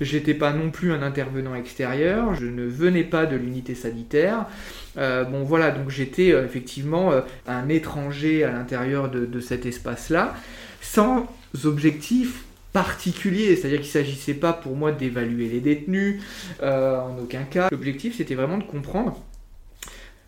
J'étais 0.00 0.34
pas 0.34 0.52
non 0.52 0.70
plus 0.70 0.92
un 0.92 1.02
intervenant 1.02 1.54
extérieur, 1.54 2.34
je 2.34 2.46
ne 2.46 2.64
venais 2.64 3.04
pas 3.04 3.26
de 3.26 3.36
l'unité 3.36 3.74
sanitaire. 3.74 4.46
Euh, 4.96 5.24
bon 5.24 5.44
voilà, 5.44 5.70
donc 5.70 5.90
j'étais 5.90 6.32
euh, 6.32 6.44
effectivement 6.44 7.12
un 7.46 7.68
étranger 7.68 8.44
à 8.44 8.50
l'intérieur 8.50 9.10
de 9.10 9.40
cet 9.40 9.66
espace-là, 9.66 10.34
sans 10.80 11.26
objectif 11.64 12.44
particulier, 12.72 13.56
c'est-à-dire 13.56 13.80
qu'il 13.80 13.88
ne 13.88 14.04
s'agissait 14.04 14.34
pas 14.34 14.52
pour 14.52 14.76
moi 14.76 14.92
d'évaluer 14.92 15.48
les 15.48 15.60
détenus, 15.60 16.22
euh, 16.62 17.00
en 17.00 17.18
aucun 17.18 17.42
cas. 17.42 17.68
L'objectif, 17.70 18.16
c'était 18.16 18.34
vraiment 18.34 18.58
de 18.58 18.64
comprendre 18.64 19.20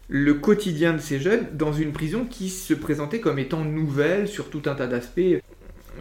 le 0.08 0.34
quotidien 0.34 0.92
de 0.92 0.98
ces 0.98 1.20
jeunes 1.20 1.46
dans 1.54 1.72
une 1.72 1.92
prison 1.92 2.26
qui 2.28 2.50
se 2.50 2.74
présentait 2.74 3.20
comme 3.20 3.38
étant 3.38 3.64
nouvelle 3.64 4.28
sur 4.28 4.50
tout 4.50 4.62
un 4.66 4.74
tas 4.74 4.86
d'aspects, 4.86 5.40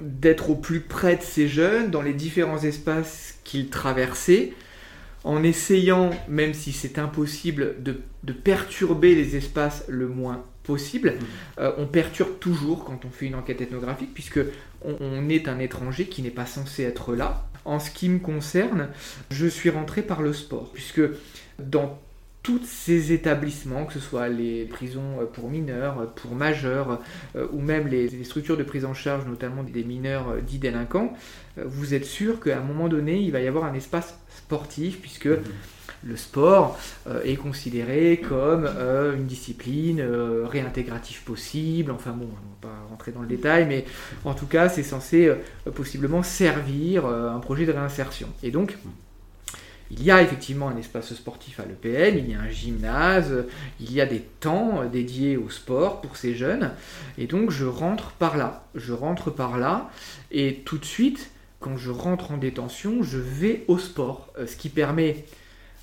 d'être 0.01 0.49
au 0.49 0.55
plus 0.55 0.81
près 0.81 1.15
de 1.15 1.21
ces 1.21 1.47
jeunes, 1.47 1.91
dans 1.91 2.01
les 2.01 2.13
différents 2.13 2.61
espaces 2.61 3.35
qu'ils 3.43 3.69
traversaient, 3.69 4.53
en 5.23 5.43
essayant, 5.43 6.09
même 6.27 6.53
si 6.53 6.71
c'est 6.71 6.97
impossible, 6.97 7.75
de, 7.81 8.01
perturber 8.33 9.15
les 9.15 9.35
espaces 9.35 9.83
le 9.87 10.07
moins 10.07 10.43
possible. 10.63 11.11
Mmh. 11.11 11.59
Euh, 11.59 11.71
on 11.77 11.85
perturbe 11.85 12.39
toujours 12.39 12.85
quand 12.85 13.05
on 13.05 13.09
fait 13.09 13.27
une 13.27 13.35
enquête 13.35 13.61
ethnographique, 13.61 14.13
puisque 14.13 14.39
on, 14.83 15.29
est 15.29 15.47
un 15.47 15.59
étranger 15.59 16.05
qui 16.05 16.21
n'est 16.21 16.29
pas 16.31 16.45
censé 16.45 16.83
être 16.83 17.13
là. 17.15 17.47
En 17.65 17.79
ce 17.79 17.91
qui 17.91 18.09
me 18.09 18.19
concerne, 18.19 18.89
je 19.29 19.45
suis 19.45 19.69
rentré 19.69 20.01
par 20.01 20.21
le 20.21 20.33
sport, 20.33 20.71
puisque 20.73 21.01
dans 21.59 21.99
tous 22.43 22.61
ces 22.65 23.11
établissements, 23.11 23.85
que 23.85 23.93
ce 23.93 23.99
soit 23.99 24.27
les 24.27 24.65
prisons 24.65 25.27
pour 25.33 25.49
mineurs, 25.49 26.11
pour 26.13 26.33
majeurs, 26.33 26.99
euh, 27.35 27.47
ou 27.51 27.61
même 27.61 27.87
les, 27.87 28.23
structures 28.23 28.57
de 28.57 28.63
prise 28.63 28.85
en 28.85 28.93
charge, 28.93 29.25
notamment 29.25 29.63
des 29.63 29.83
mineurs 29.83 30.29
euh, 30.29 30.41
dits 30.41 30.57
délinquants, 30.57 31.13
euh, 31.57 31.63
vous 31.65 31.93
êtes 31.93 32.05
sûr 32.05 32.39
qu'à 32.39 32.57
un 32.57 32.63
moment 32.63 32.87
donné, 32.87 33.19
il 33.19 33.31
va 33.31 33.41
y 33.41 33.47
avoir 33.47 33.65
un 33.65 33.73
espace 33.73 34.17
sportif, 34.29 34.99
puisque 35.01 35.27
mmh 35.27 35.41
le 36.03 36.17
sport 36.17 36.77
euh, 37.07 37.21
est 37.23 37.35
considéré 37.35 38.21
comme 38.27 38.65
euh, 38.65 39.15
une 39.15 39.25
discipline 39.25 39.99
euh, 39.99 40.45
réintégrative 40.47 41.23
possible. 41.23 41.91
Enfin 41.91 42.11
bon, 42.11 42.25
on 42.25 42.67
va 42.67 42.73
pas 42.73 42.87
rentrer 42.89 43.11
dans 43.11 43.21
le 43.21 43.27
détail, 43.27 43.65
mais 43.67 43.85
en 44.25 44.33
tout 44.33 44.47
cas, 44.47 44.69
c'est 44.69 44.83
censé 44.83 45.31
possiblement 45.75 46.23
servir 46.23 47.05
un 47.05 47.39
projet 47.39 47.65
de 47.65 47.71
réinsertion. 47.71 48.27
Et 48.43 48.51
donc, 48.51 48.77
il 49.91 50.03
y 50.03 50.11
a 50.11 50.21
effectivement 50.21 50.69
un 50.69 50.77
espace 50.77 51.13
sportif 51.13 51.59
à 51.59 51.65
l'EPN, 51.65 52.17
il 52.17 52.31
y 52.31 52.33
a 52.33 52.39
un 52.39 52.49
gymnase, 52.49 53.45
il 53.79 53.91
y 53.91 53.99
a 53.99 54.05
des 54.05 54.21
temps 54.39 54.85
dédiés 54.85 55.37
au 55.37 55.49
sport 55.49 56.01
pour 56.01 56.17
ces 56.17 56.33
jeunes. 56.33 56.71
Et 57.17 57.27
donc, 57.27 57.51
je 57.51 57.65
rentre 57.65 58.11
par 58.11 58.37
là. 58.37 58.65
Je 58.73 58.93
rentre 58.93 59.31
par 59.31 59.57
là, 59.57 59.91
et 60.31 60.61
tout 60.65 60.77
de 60.77 60.85
suite, 60.85 61.31
quand 61.59 61.77
je 61.77 61.91
rentre 61.91 62.31
en 62.31 62.37
détention, 62.37 63.03
je 63.03 63.17
vais 63.17 63.65
au 63.67 63.77
sport, 63.77 64.33
ce 64.45 64.55
qui 64.55 64.69
permet 64.69 65.25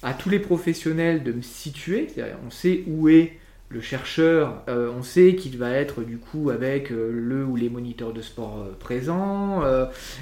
à 0.03 0.15
tous 0.15 0.31
les 0.31 0.39
professionnels 0.39 1.23
de 1.23 1.33
me 1.33 1.43
situer, 1.43 2.09
on 2.47 2.51
sait 2.51 2.85
où 2.87 3.09
est 3.09 3.39
le 3.71 3.83
chercheur, 3.83 4.63
euh, 4.69 4.91
on 4.97 5.03
sait 5.03 5.35
qu'il 5.35 5.59
va 5.59 5.73
être 5.73 6.03
du 6.03 6.17
coup 6.17 6.49
avec 6.49 6.91
euh, 6.91 7.11
le 7.13 7.45
ou 7.45 7.55
les 7.55 7.69
moniteurs 7.69 8.15
de 8.15 8.23
sport 8.23 8.65
euh, 8.67 8.75
présents, 8.79 9.63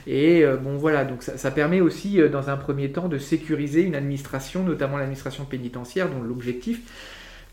et 0.06 0.44
bon 0.62 0.76
voilà, 0.76 1.04
donc 1.04 1.22
ça, 1.22 1.50
permet 1.50 1.80
aussi 1.80 2.18
dans 2.30 2.50
un 2.50 2.56
premier 2.56 2.90
temps 2.90 3.08
de 3.08 3.18
sécuriser 3.18 3.82
une 3.82 3.94
administration, 3.94 4.62
notamment 4.62 4.96
l'administration 4.96 5.44
pénitentiaire, 5.44 6.08
dont 6.10 6.22
l'objectif 6.22 6.80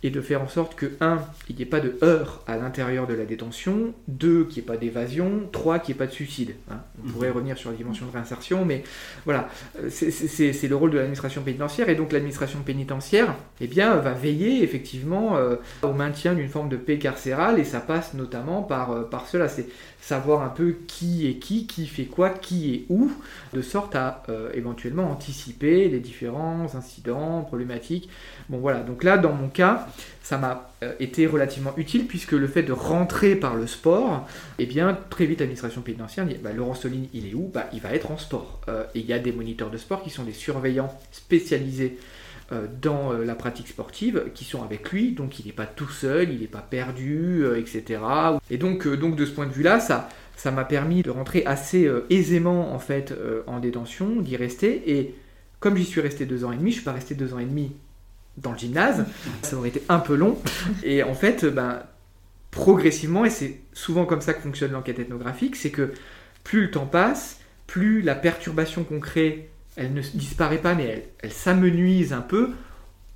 et 0.03 0.09
de 0.09 0.21
faire 0.21 0.41
en 0.41 0.47
sorte 0.47 0.75
que, 0.75 0.91
un, 1.01 1.19
il 1.49 1.55
n'y 1.55 1.61
ait 1.61 1.65
pas 1.65 1.79
de 1.79 1.97
heurts 2.03 2.43
à 2.45 2.57
l'intérieur 2.57 3.07
de 3.07 3.13
la 3.13 3.23
détention, 3.25 3.93
deux, 4.07 4.43
qu'il 4.45 4.61
n'y 4.61 4.67
ait 4.67 4.71
pas 4.73 4.77
d'évasion, 4.77 5.47
trois, 5.51 5.79
qu'il 5.79 5.93
n'y 5.95 5.97
ait 5.97 6.03
pas 6.05 6.07
de 6.07 6.11
suicide. 6.11 6.55
Hein. 6.69 6.77
On 7.03 7.09
pourrait 7.09 7.29
Mhm. 7.29 7.35
revenir 7.35 7.57
sur 7.57 7.71
la 7.71 7.77
dimension 7.77 8.05
de 8.05 8.11
réinsertion, 8.11 8.65
mais 8.65 8.83
voilà, 9.25 9.47
c'est- 9.89 10.67
le 10.67 10.75
rôle 10.75 10.91
de 10.91 10.97
l'administration 10.97 11.41
pénitentiaire, 11.41 11.89
et 11.89 11.95
donc 11.95 12.11
l'administration 12.11 12.59
pénitentiaire 12.65 13.35
eh 13.61 13.67
bien, 13.67 13.95
va 13.97 14.11
veiller 14.13 14.63
effectivement 14.63 15.37
euh, 15.37 15.55
au 15.83 15.93
maintien 15.93 16.33
d'une 16.33 16.49
forme 16.49 16.69
de 16.69 16.77
paix 16.77 16.97
carcérale, 16.97 17.59
et 17.59 17.63
ça 17.63 17.79
passe 17.79 18.13
notamment 18.13 18.61
par, 18.61 18.91
euh, 18.91 19.03
par 19.03 19.27
cela, 19.27 19.47
c'est 19.47 19.67
savoir 20.03 20.41
un 20.41 20.49
peu 20.49 20.75
qui 20.85 21.27
est 21.27 21.35
qui, 21.35 21.65
qui 21.65 21.87
fait 21.87 22.05
quoi, 22.05 22.29
qui 22.29 22.75
est 22.75 22.85
où, 22.89 23.09
de 23.53 23.61
sorte 23.61 23.95
à 23.95 24.23
euh, 24.27 24.51
éventuellement 24.53 25.09
anticiper 25.09 25.87
les 25.87 25.99
différents 25.99 26.75
incidents, 26.75 27.41
problématiques. 27.43 28.09
Bon 28.49 28.57
voilà, 28.57 28.81
donc 28.81 29.05
là, 29.05 29.17
dans 29.17 29.31
mon 29.31 29.47
cas, 29.47 29.87
ça 30.21 30.37
m'a 30.37 30.71
euh, 30.83 30.91
été 30.99 31.25
relativement 31.25 31.73
utile 31.77 32.05
puisque 32.05 32.33
le 32.33 32.47
fait 32.47 32.63
de 32.63 32.73
rentrer 32.73 33.37
par 33.37 33.55
le 33.55 33.65
sport, 33.65 34.27
eh 34.59 34.65
bien, 34.65 34.97
très 35.09 35.25
vite, 35.25 35.39
l'administration 35.39 35.81
pénitentiaire 35.81 36.25
dit 36.25 36.35
bah, 36.35 36.51
Laurent 36.51 36.73
Soline, 36.73 37.07
il 37.13 37.29
est 37.29 37.33
où? 37.33 37.49
Bah, 37.53 37.69
Il 37.71 37.79
va 37.79 37.93
être 37.93 38.11
en 38.11 38.17
sport. 38.17 38.59
Euh, 38.67 38.83
et 38.95 38.99
il 38.99 39.05
y 39.05 39.13
a 39.13 39.19
des 39.19 39.31
moniteurs 39.31 39.71
de 39.71 39.77
sport 39.77 40.03
qui 40.03 40.09
sont 40.09 40.23
des 40.23 40.33
surveillants 40.33 40.93
spécialisés 41.13 41.97
dans 42.81 43.13
euh, 43.13 43.25
la 43.25 43.35
pratique 43.35 43.67
sportive 43.67 44.25
qui 44.33 44.45
sont 44.45 44.63
avec 44.63 44.91
lui, 44.91 45.11
donc 45.11 45.39
il 45.39 45.45
n'est 45.45 45.51
pas 45.51 45.65
tout 45.65 45.89
seul, 45.89 46.31
il 46.31 46.41
n'est 46.41 46.47
pas 46.47 46.65
perdu, 46.67 47.43
euh, 47.43 47.59
etc. 47.59 48.01
Et 48.49 48.57
donc, 48.57 48.87
euh, 48.87 48.97
donc 48.97 49.15
de 49.15 49.25
ce 49.25 49.31
point 49.31 49.45
de 49.45 49.51
vue-là, 49.51 49.79
ça 49.79 50.09
ça 50.35 50.51
m'a 50.51 50.65
permis 50.65 51.03
de 51.03 51.09
rentrer 51.09 51.45
assez 51.45 51.85
euh, 51.85 52.05
aisément 52.09 52.73
en 52.73 52.79
fait 52.79 53.11
euh, 53.11 53.43
en 53.47 53.59
détention, 53.59 54.21
d'y 54.21 54.35
rester. 54.35 54.91
Et 54.97 55.15
comme 55.59 55.77
j'y 55.77 55.85
suis 55.85 56.01
resté 56.01 56.25
deux 56.25 56.43
ans 56.43 56.51
et 56.51 56.57
demi, 56.57 56.71
je 56.71 56.75
suis 56.75 56.83
pas 56.83 56.91
resté 56.91 57.15
deux 57.15 57.33
ans 57.33 57.39
et 57.39 57.45
demi 57.45 57.71
dans 58.37 58.51
le 58.51 58.57
gymnase, 58.57 59.05
ça 59.41 59.55
aurait 59.55 59.69
été 59.69 59.83
un 59.89 59.99
peu 59.99 60.15
long. 60.15 60.37
Et 60.83 61.03
en 61.03 61.13
fait, 61.13 61.43
euh, 61.43 61.51
ben, 61.51 61.83
progressivement, 62.51 63.25
et 63.25 63.29
c'est 63.29 63.61
souvent 63.73 64.05
comme 64.05 64.21
ça 64.21 64.33
que 64.33 64.41
fonctionne 64.41 64.71
l'enquête 64.71 64.99
ethnographique, 64.99 65.55
c'est 65.55 65.71
que 65.71 65.93
plus 66.43 66.63
le 66.63 66.71
temps 66.71 66.85
passe, 66.87 67.39
plus 67.67 68.01
la 68.01 68.15
perturbation 68.15 68.83
qu'on 68.83 68.99
crée, 68.99 69.49
elle 69.75 69.93
ne 69.93 70.01
disparaît 70.01 70.59
pas, 70.59 70.75
mais 70.75 71.09
elle, 71.21 71.31
s'amenuise 71.31 72.13
un 72.13 72.21
peu. 72.21 72.51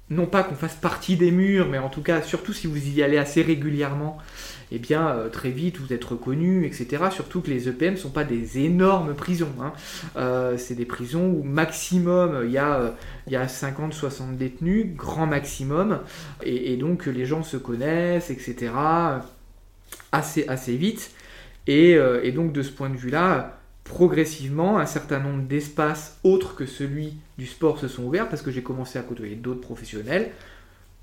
Non 0.09 0.25
pas 0.25 0.43
qu'on 0.43 0.55
fasse 0.55 0.75
partie 0.75 1.17
des 1.17 1.31
murs, 1.31 1.67
mais 1.67 1.79
en 1.79 1.89
tout 1.89 2.01
cas, 2.01 2.21
surtout 2.21 2.53
si 2.53 2.65
vous 2.65 2.77
y 2.77 3.03
allez 3.03 3.17
assez 3.17 3.41
régulièrement, 3.41 4.17
eh 4.71 4.79
bien, 4.79 5.09
euh, 5.09 5.29
très 5.29 5.49
vite, 5.49 5.79
vous 5.79 5.91
êtes 5.93 6.03
reconnu, 6.03 6.65
etc. 6.65 7.05
Surtout 7.11 7.41
que 7.41 7.49
les 7.49 7.67
EPM 7.67 7.93
ne 7.93 7.99
sont 7.99 8.09
pas 8.09 8.23
des 8.23 8.59
énormes 8.59 9.15
prisons. 9.15 9.51
hein. 9.61 9.73
Euh, 10.15 10.57
c'est 10.57 10.75
des 10.75 10.85
prisons 10.85 11.27
où 11.27 11.43
maximum, 11.43 12.43
il 12.45 12.51
y 12.51 12.57
a, 12.57 12.75
euh, 12.75 12.91
il 13.27 13.33
y 13.33 13.35
a 13.35 13.47
50-60 13.47 14.37
détenus, 14.37 14.95
grand 14.95 15.27
maximum. 15.27 15.99
Et, 16.43 16.77
donc, 16.77 17.05
les 17.05 17.25
gens 17.25 17.43
se 17.43 17.57
connaissent, 17.57 18.29
etc. 18.29 18.71
assez, 20.11 20.47
assez 20.47 20.75
vite. 20.77 21.11
Et, 21.67 21.95
euh, 21.95 22.21
et 22.23 22.31
donc, 22.31 22.53
de 22.53 22.61
ce 22.61 22.71
point 22.71 22.89
de 22.89 22.97
vue-là, 22.97 23.56
progressivement, 23.87 24.77
un 24.77 24.85
certain 24.85 25.19
nombre 25.19 25.43
d'espaces 25.43 26.19
autres 26.23 26.55
que 26.55 26.65
celui 26.65 27.15
du 27.37 27.45
sport 27.45 27.79
se 27.79 27.87
sont 27.87 28.03
ouverts 28.03 28.29
parce 28.29 28.41
que 28.41 28.51
j'ai 28.51 28.63
commencé 28.63 28.99
à 28.99 29.01
côtoyer 29.01 29.35
d'autres 29.35 29.61
professionnels 29.61 30.31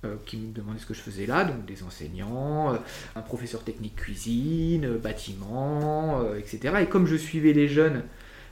euh, 0.05 0.17
qui 0.27 0.37
me 0.37 0.53
demandaient 0.53 0.79
ce 0.79 0.87
que 0.87 0.95
je 0.95 1.01
faisais 1.01 1.27
là, 1.27 1.45
donc 1.45 1.65
des 1.65 1.83
enseignants, 1.83 2.75
euh, 2.75 2.79
un 3.17 3.23
professeur 3.23 3.65
technique 3.65 3.97
cuisine, 3.97 4.85
euh, 4.85 4.99
bâtiment, 4.99 6.23
etc. 6.37 6.75
Et 6.83 6.87
comme 6.87 7.07
je 7.07 7.17
suivais 7.17 7.53
les 7.53 7.69
jeunes, 7.69 8.03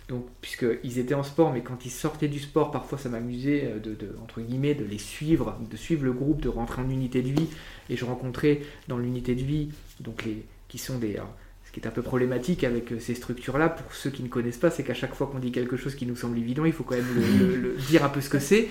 donc 0.09 0.27
puisqu'ils 0.41 0.99
étaient 0.99 1.15
en 1.15 1.23
sport, 1.23 1.53
mais 1.53 1.61
quand 1.61 1.85
ils 1.85 1.91
sortaient 1.91 2.29
du 2.29 2.39
sport, 2.39 2.71
parfois 2.71 2.99
ça 2.99 3.09
m'amusait 3.09 3.75
de, 3.83 3.97
entre 4.23 4.41
guillemets 4.41 4.75
de 4.75 4.85
les 4.85 4.99
suivre, 4.99 5.59
de 5.71 5.77
suivre 5.77 6.05
le 6.05 6.13
groupe, 6.13 6.41
de 6.41 6.49
rentrer 6.49 6.83
en 6.83 6.91
unité 6.91 7.23
de 7.23 7.29
vie, 7.29 7.49
et 7.89 7.97
je 7.97 8.05
rencontrais 8.05 8.63
dans 8.89 8.99
l'unité 8.99 9.35
de 9.35 9.43
vie 9.43 9.69
donc 10.01 10.25
qui 10.69 10.79
sont 10.79 10.99
des 10.99 11.19
qui 11.73 11.81
est 11.81 11.87
un 11.87 11.91
peu 11.91 12.03
problématique 12.03 12.65
avec 12.65 12.93
euh, 12.93 13.01
ces 13.01 13.15
structures-là, 13.15 13.71
pour 13.71 13.95
ceux 13.95 14.11
qui 14.11 14.23
ne 14.23 14.29
connaissent 14.29 14.59
pas, 14.59 14.71
c'est 14.71 14.83
qu'à 14.83 14.95
chaque 14.95 15.15
fois 15.15 15.27
qu'on 15.27 15.39
dit 15.39 15.53
quelque 15.53 15.77
chose 15.77 15.95
qui 15.95 16.05
nous 16.05 16.17
semble 16.17 16.39
évident, 16.39 16.67
il 16.67 16.73
faut 16.73 16.85
quand 16.85 16.97
même 16.97 17.07
le, 17.63 17.75
dire 17.89 18.05
un 18.05 18.11
peu 18.11 18.21
ce 18.21 18.29
que 18.29 18.39
c'est. 18.39 18.69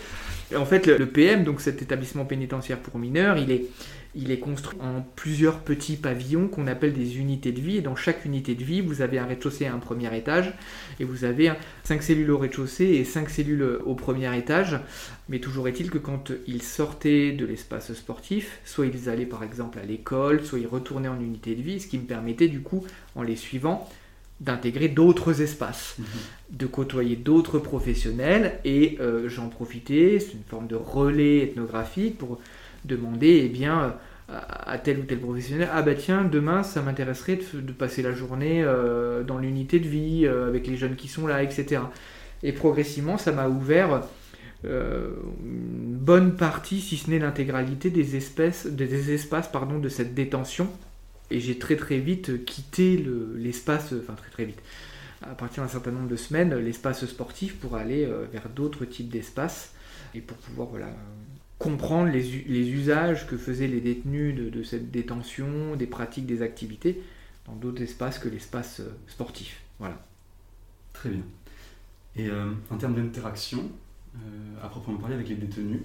En 0.56 0.66
fait, 0.66 0.86
le 0.86 1.06
PM, 1.08 1.44
donc 1.44 1.62
cet 1.62 1.82
établissement 1.82 2.26
pénitentiaire 2.26 2.78
pour 2.78 3.00
mineurs, 3.00 3.38
il 3.38 3.52
est, 3.52 3.66
il 4.14 4.32
est 4.32 4.40
construit 4.40 4.78
en 4.82 5.06
plusieurs 5.16 5.60
petits 5.60 5.96
pavillons 5.96 6.48
qu'on 6.48 6.68
appelle 6.68 6.94
des 6.94 7.18
unités 7.18 7.52
de 7.52 7.62
vie. 7.62 7.78
Et 7.78 7.82
dans 7.82 7.96
chaque 7.96 8.26
unité 8.26 8.56
de 8.56 8.64
vie, 8.64 8.82
vous 8.82 9.02
avez 9.02 9.20
un 9.20 9.26
rez-de-chaussée 9.26 9.66
et 9.66 9.68
un 9.68 9.78
premier 9.78 10.16
étage. 10.16 10.54
Et 11.00 11.06
vous 11.06 11.24
avez 11.24 11.52
5 11.86 12.04
cellules 12.04 12.32
au 12.32 12.38
rez-de-chaussée 12.38 12.86
et 12.86 13.06
5 13.06 13.30
cellules 13.30 13.80
au 13.86 13.96
premier 13.96 14.38
étage. 14.38 14.80
Mais 15.30 15.40
toujours 15.40 15.68
est-il 15.68 15.90
que 15.90 15.98
quand 15.98 16.32
ils 16.46 16.62
sortaient 16.62 17.32
de 17.32 17.46
l'espace 17.46 17.94
sportif, 17.94 18.60
soit 18.66 18.86
ils 18.86 19.10
allaient 19.10 19.26
par 19.26 19.44
exemple 19.44 19.80
à 19.80 19.84
l'école, 19.84 20.44
soit 20.44 20.60
ils 20.60 20.68
retournaient 20.68 21.08
en 21.08 21.20
unité 21.20 21.56
de 21.56 21.62
vie, 21.62 21.80
ce 21.80 21.88
qui 21.88 21.98
me 21.98 22.06
permettait 22.06 22.50
du 22.50 22.60
coup, 22.60 22.86
en 23.16 23.24
les 23.24 23.38
suivant, 23.38 23.90
d'intégrer 24.42 24.90
d'autres 24.90 25.42
espaces, 25.42 25.98
de 26.50 26.66
côtoyer 26.66 27.16
d'autres 27.16 27.60
professionnels, 27.60 28.60
et 28.66 28.98
euh, 29.00 29.30
j'en 29.30 29.50
profitais, 29.50 30.20
c'est 30.20 30.34
une 30.34 30.44
forme 30.50 30.68
de 30.68 30.76
relais 30.76 31.44
ethnographique 31.44 32.18
pour 32.18 32.40
demander, 32.86 33.42
eh 33.46 33.50
bien, 33.50 33.78
à 33.80 34.00
à 34.72 34.78
tel 34.78 35.00
ou 35.00 35.04
tel 35.04 35.20
professionnel, 35.20 35.68
ah 35.74 35.82
bah 35.82 35.94
tiens, 35.96 36.24
demain 36.24 36.64
ça 36.64 36.82
m'intéresserait 36.82 37.40
de, 37.54 37.72
passer 37.74 38.02
la 38.02 38.14
journée 38.14 38.64
euh, 38.64 39.24
dans 39.24 39.38
l'unité 39.38 39.80
de 39.82 39.90
vie, 39.90 40.26
euh, 40.26 40.48
avec 40.48 40.68
les 40.68 40.78
jeunes 40.78 40.96
qui 40.96 41.10
sont 41.10 41.28
là, 41.28 41.44
etc. 41.44 41.82
Et 42.44 42.54
progressivement, 42.54 43.18
ça 43.18 43.34
m'a 43.34 43.50
ouvert 43.50 44.04
euh, 44.66 45.12
une 45.44 45.96
bonne 45.98 46.36
partie, 46.36 46.82
si 46.82 46.98
ce 46.98 47.10
n'est 47.10 47.20
l'intégralité 47.20 47.90
des 47.90 48.16
espèces, 48.16 48.68
des 48.68 49.12
espaces 49.14 49.50
pardon, 49.52 49.80
de 49.80 49.90
cette 49.90 50.14
détention. 50.14 50.70
Et 51.32 51.40
j'ai 51.40 51.58
très 51.60 51.76
très 51.78 51.98
vite 52.00 52.46
quitté 52.46 52.98
le- 52.98 53.34
l'espace, 53.38 53.94
enfin 54.02 54.14
très 54.16 54.30
très 54.32 54.46
vite, 54.46 54.62
à 55.22 55.36
partir 55.36 55.64
d'un 55.64 55.70
certain 55.70 55.92
nombre 55.92 56.10
de 56.10 56.16
semaines, 56.16 56.56
l'espace 56.58 57.06
sportif 57.06 57.58
pour 57.60 57.76
aller 57.76 58.06
euh, 58.06 58.26
vers 58.32 58.50
d'autres 58.50 58.86
types 58.86 59.10
d'espaces 59.10 59.74
et 60.14 60.22
pour 60.22 60.38
pouvoir 60.38 60.70
voilà, 60.70 60.88
comprendre 61.62 62.12
les, 62.12 62.70
usages 62.70 63.28
que 63.28 63.38
faisaient 63.38 63.68
les 63.68 63.82
détenus 63.82 64.36
de, 64.36 64.64
cette 64.64 64.90
détention, 64.90 65.76
des 65.76 65.86
pratiques, 65.86 66.26
des 66.26 66.42
activités 66.42 67.02
dans 67.46 67.54
d'autres 67.54 67.82
espaces 67.84 68.18
que 68.18 68.30
l'espace 68.30 68.80
euh, 68.80 68.92
sportif. 69.08 69.62
Voilà. 69.80 70.04
Très 70.94 71.10
bien. 71.10 71.22
Et 72.16 72.28
euh, 72.28 72.52
en 72.70 72.78
termes 72.78 72.96
d'interaction, 72.96 73.70
euh, 74.16 74.20
à 74.66 74.70
proprement 74.70 74.98
parler 74.98 75.16
avec 75.16 75.30
les 75.30 75.36
détenus, 75.36 75.82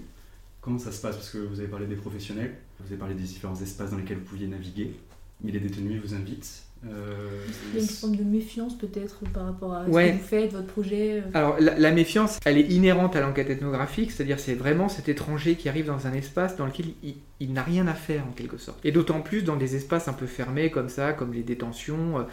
comment 0.61 0.79
ça 0.79 0.91
se 0.91 1.01
passe? 1.01 1.15
Parce 1.15 1.29
que 1.29 1.37
vous 1.37 1.59
avez 1.59 1.69
parlé 1.69 1.85
des 1.85 1.95
professionnels, 1.95 2.55
vous 2.79 2.87
avez 2.87 2.97
parlé 2.97 3.13
des 3.13 3.23
différents 3.23 3.59
espaces 3.59 3.91
dans 3.91 3.97
lesquels 3.97 4.17
vous 4.17 4.25
pouviez 4.25 4.47
naviguer, 4.47 4.95
mais 5.41 5.51
les 5.51 5.59
détenus 5.59 6.01
vous 6.03 6.13
invitent. 6.15 6.66
Euh, 6.85 7.45
Il 7.73 7.77
y 7.77 7.79
a 7.79 7.83
une 7.83 7.89
forme 7.89 8.15
de 8.15 8.23
méfiance 8.23 8.77
peut-être 8.77 9.19
par 9.33 9.45
rapport 9.45 9.73
à 9.73 9.85
Ouais. 9.85 10.07
ce 10.07 10.11
que 10.11 10.17
vous 10.21 10.27
faites, 10.27 10.51
votre 10.53 10.67
projet. 10.67 11.19
euh. 11.19 11.21
Alors 11.33 11.55
la, 11.59 11.77
la 11.77 11.91
méfiance, 11.91 12.39
elle 12.45 12.57
est 12.57 12.67
inhérente 12.71 13.15
à 13.15 13.21
l'enquête 13.21 13.49
ethnographique, 13.49 14.11
c'est-à-dire 14.11 14.39
c'est 14.39 14.53
vraiment 14.53 14.87
cet 14.89 15.09
étranger 15.09 15.55
qui 15.55 15.69
arrive 15.69 15.85
dans 15.87 16.05
un 16.07 16.13
espace 16.13 16.55
dans 16.55 16.65
lequel 16.65 16.87
il, 17.03 17.15
il 17.39 17.53
n'a 17.53 17.63
rien 17.63 17.87
à 17.87 17.93
faire 17.93 18.23
en 18.27 18.31
quelque 18.31 18.57
sorte. 18.57 18.79
Et 18.85 18.91
d'autant 18.91 19.21
plus 19.21 19.43
dans 19.43 19.55
des 19.57 19.75
espaces 19.75 20.07
un 20.07 20.13
peu 20.13 20.27
fermés 20.27 20.69
comme 20.71 20.89
ça, 20.89 21.13
comme 21.13 21.33
les 21.33 21.43
détentions. 21.43 22.19
euh, 22.19 22.23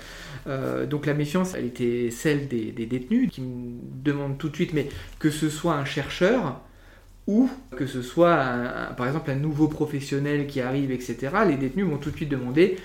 euh, 0.47 0.87
donc 0.87 1.07
la 1.07 1.15
méfiance, 1.15 1.55
elle 1.55 1.65
était 1.67 2.11
celle 2.11 2.49
des, 2.49 2.73
des 2.73 2.87
détenus 2.87 3.31
qui 3.31 3.41
me 3.41 3.79
demandent 4.03 4.39
tout 4.39 4.49
de 4.51 4.55
suite, 4.55 4.73
mais 4.75 4.89
que 5.19 5.31
ce 5.31 5.49
soit 5.49 5.75
un 5.75 5.85
chercheur 5.85 6.61
ou 7.27 7.49
que 7.77 7.87
ce 7.87 8.03
soit 8.03 8.35
un- 8.35 8.91
un- 8.91 8.93
par 8.93 9.07
exemple 9.07 9.31
un 9.31 9.35
nouveau 9.37 9.67
professionnel 9.69 10.47
qui 10.47 10.61
arrive, 10.61 10.91
etc. 10.91 11.17
Les 11.49 11.57
détenus 11.57 11.87
vont 11.87 11.97
tout 11.97 12.11
de 12.11 12.17
suite 12.17 12.29
demander 12.29 12.77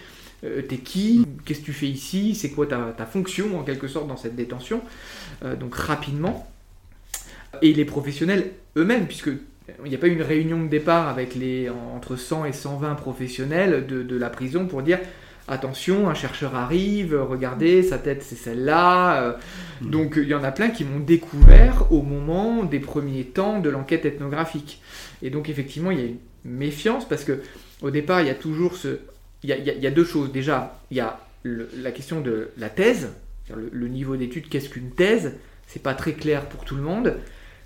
euh, 0.43 0.61
t'es 0.61 0.77
qui? 0.77 1.25
Qu'est-ce 1.45 1.59
que 1.61 1.65
tu 1.65 1.73
fais 1.73 1.87
ici? 1.87 2.35
C'est 2.35 2.51
quoi 2.51 2.67
ta, 2.67 2.93
ta 2.97 3.05
fonction 3.05 3.57
en 3.59 3.63
quelque 3.63 3.87
sorte 3.87 4.07
dans 4.07 4.17
cette 4.17 4.35
détention? 4.35 4.81
Euh, 5.43 5.55
Donc 5.55 5.75
rapidement. 5.75 6.49
Et 7.61 7.73
les 7.73 7.85
professionnels 7.85 8.51
eux-mêmes, 8.77 9.07
puisque 9.07 9.29
il 9.85 9.89
n'y 9.89 9.95
a 9.95 9.97
pas 9.99 10.07
eu 10.07 10.13
une 10.13 10.21
réunion 10.21 10.63
de 10.63 10.67
départ 10.67 11.07
avec 11.07 11.35
les 11.35 11.69
entre 11.69 12.15
100 12.15 12.45
et 12.45 12.53
120 12.53 12.95
professionnels 12.95 13.85
de, 13.87 14.03
de 14.03 14.15
la 14.17 14.29
prison 14.29 14.67
pour 14.67 14.81
dire 14.81 14.99
attention, 15.47 16.09
un 16.09 16.13
chercheur 16.13 16.55
arrive, 16.55 17.15
regardez, 17.19 17.81
sa 17.83 17.97
tête 17.97 18.23
c'est 18.23 18.35
celle-là. 18.35 19.23
Euh, 19.23 19.33
Mhm. 19.81 19.91
Donc 19.91 20.15
il 20.17 20.27
y 20.27 20.33
en 20.35 20.43
a 20.43 20.51
plein 20.51 20.69
qui 20.69 20.83
m'ont 20.83 20.99
découvert 20.99 21.91
au 21.91 22.01
moment 22.01 22.63
des 22.65 22.79
premiers 22.81 23.23
temps 23.25 23.59
de 23.61 23.69
l'enquête 23.69 24.05
ethnographique. 24.05 24.81
Et 25.21 25.29
donc 25.29 25.49
effectivement, 25.49 25.91
il 25.91 25.99
y 25.99 26.03
a 26.03 26.05
une 26.05 26.17
méfiance 26.43 27.07
parce 27.07 27.23
que 27.23 27.41
au 27.81 27.89
départ, 27.91 28.21
il 28.21 28.27
y 28.27 28.29
a 28.29 28.35
toujours 28.35 28.75
ce... 28.75 28.99
Il 29.43 29.49
y 29.49 29.87
a, 29.87 29.91
deux 29.91 30.03
choses. 30.03 30.31
Déjà, 30.31 30.79
il 30.91 30.97
y 30.97 30.99
a 30.99 31.19
la 31.43 31.91
question 31.91 32.19
de 32.19 32.49
la 32.57 32.69
thèse, 32.69 33.09
le, 33.55 33.87
niveau 33.87 34.15
d'étude, 34.15 34.49
qu'est-ce 34.49 34.69
qu'une 34.69 34.91
thèse? 34.91 35.33
C'est 35.67 35.81
pas 35.81 35.93
très 35.93 36.13
clair 36.13 36.45
pour 36.45 36.65
tout 36.65 36.75
le 36.75 36.81
monde. 36.81 37.15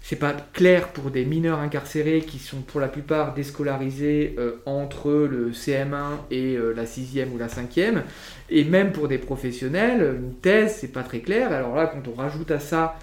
C'est 0.02 0.18
pas 0.18 0.34
clair 0.34 0.90
pour 0.90 1.12
des 1.12 1.24
mineurs 1.24 1.60
incarcérés 1.60 2.22
qui 2.22 2.38
sont 2.38 2.62
pour 2.62 2.82
la 2.82 2.90
plupart 2.90 3.34
déscolarisés 3.34 4.36
euh, 4.38 4.62
entre 4.66 5.12
le 5.12 5.52
CM1 5.52 6.18
et 6.30 6.58
euh, 6.58 6.74
la 6.74 6.84
6e 6.84 7.30
ou 7.34 7.38
la 7.38 7.48
5e. 7.48 8.02
Et 8.50 8.66
même 8.66 8.92
pour 8.92 9.08
des 9.08 9.18
professionnels, 9.18 10.18
une 10.18 10.36
thèse, 10.36 10.76
c'est 10.82 10.92
pas 10.92 11.04
très 11.04 11.22
clair. 11.22 11.54
Alors 11.54 11.76
là, 11.76 11.88
quand 11.88 12.06
on 12.12 12.16
rajoute 12.16 12.52
à 12.52 12.60
ça, 12.60 13.00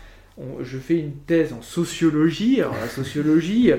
je 0.60 0.78
fais 0.78 0.98
une 0.98 1.16
thèse 1.26 1.54
en 1.54 1.62
sociologie. 1.62 2.60
Alors 2.60 2.76
la 2.80 2.88
sociologie, 2.88 3.72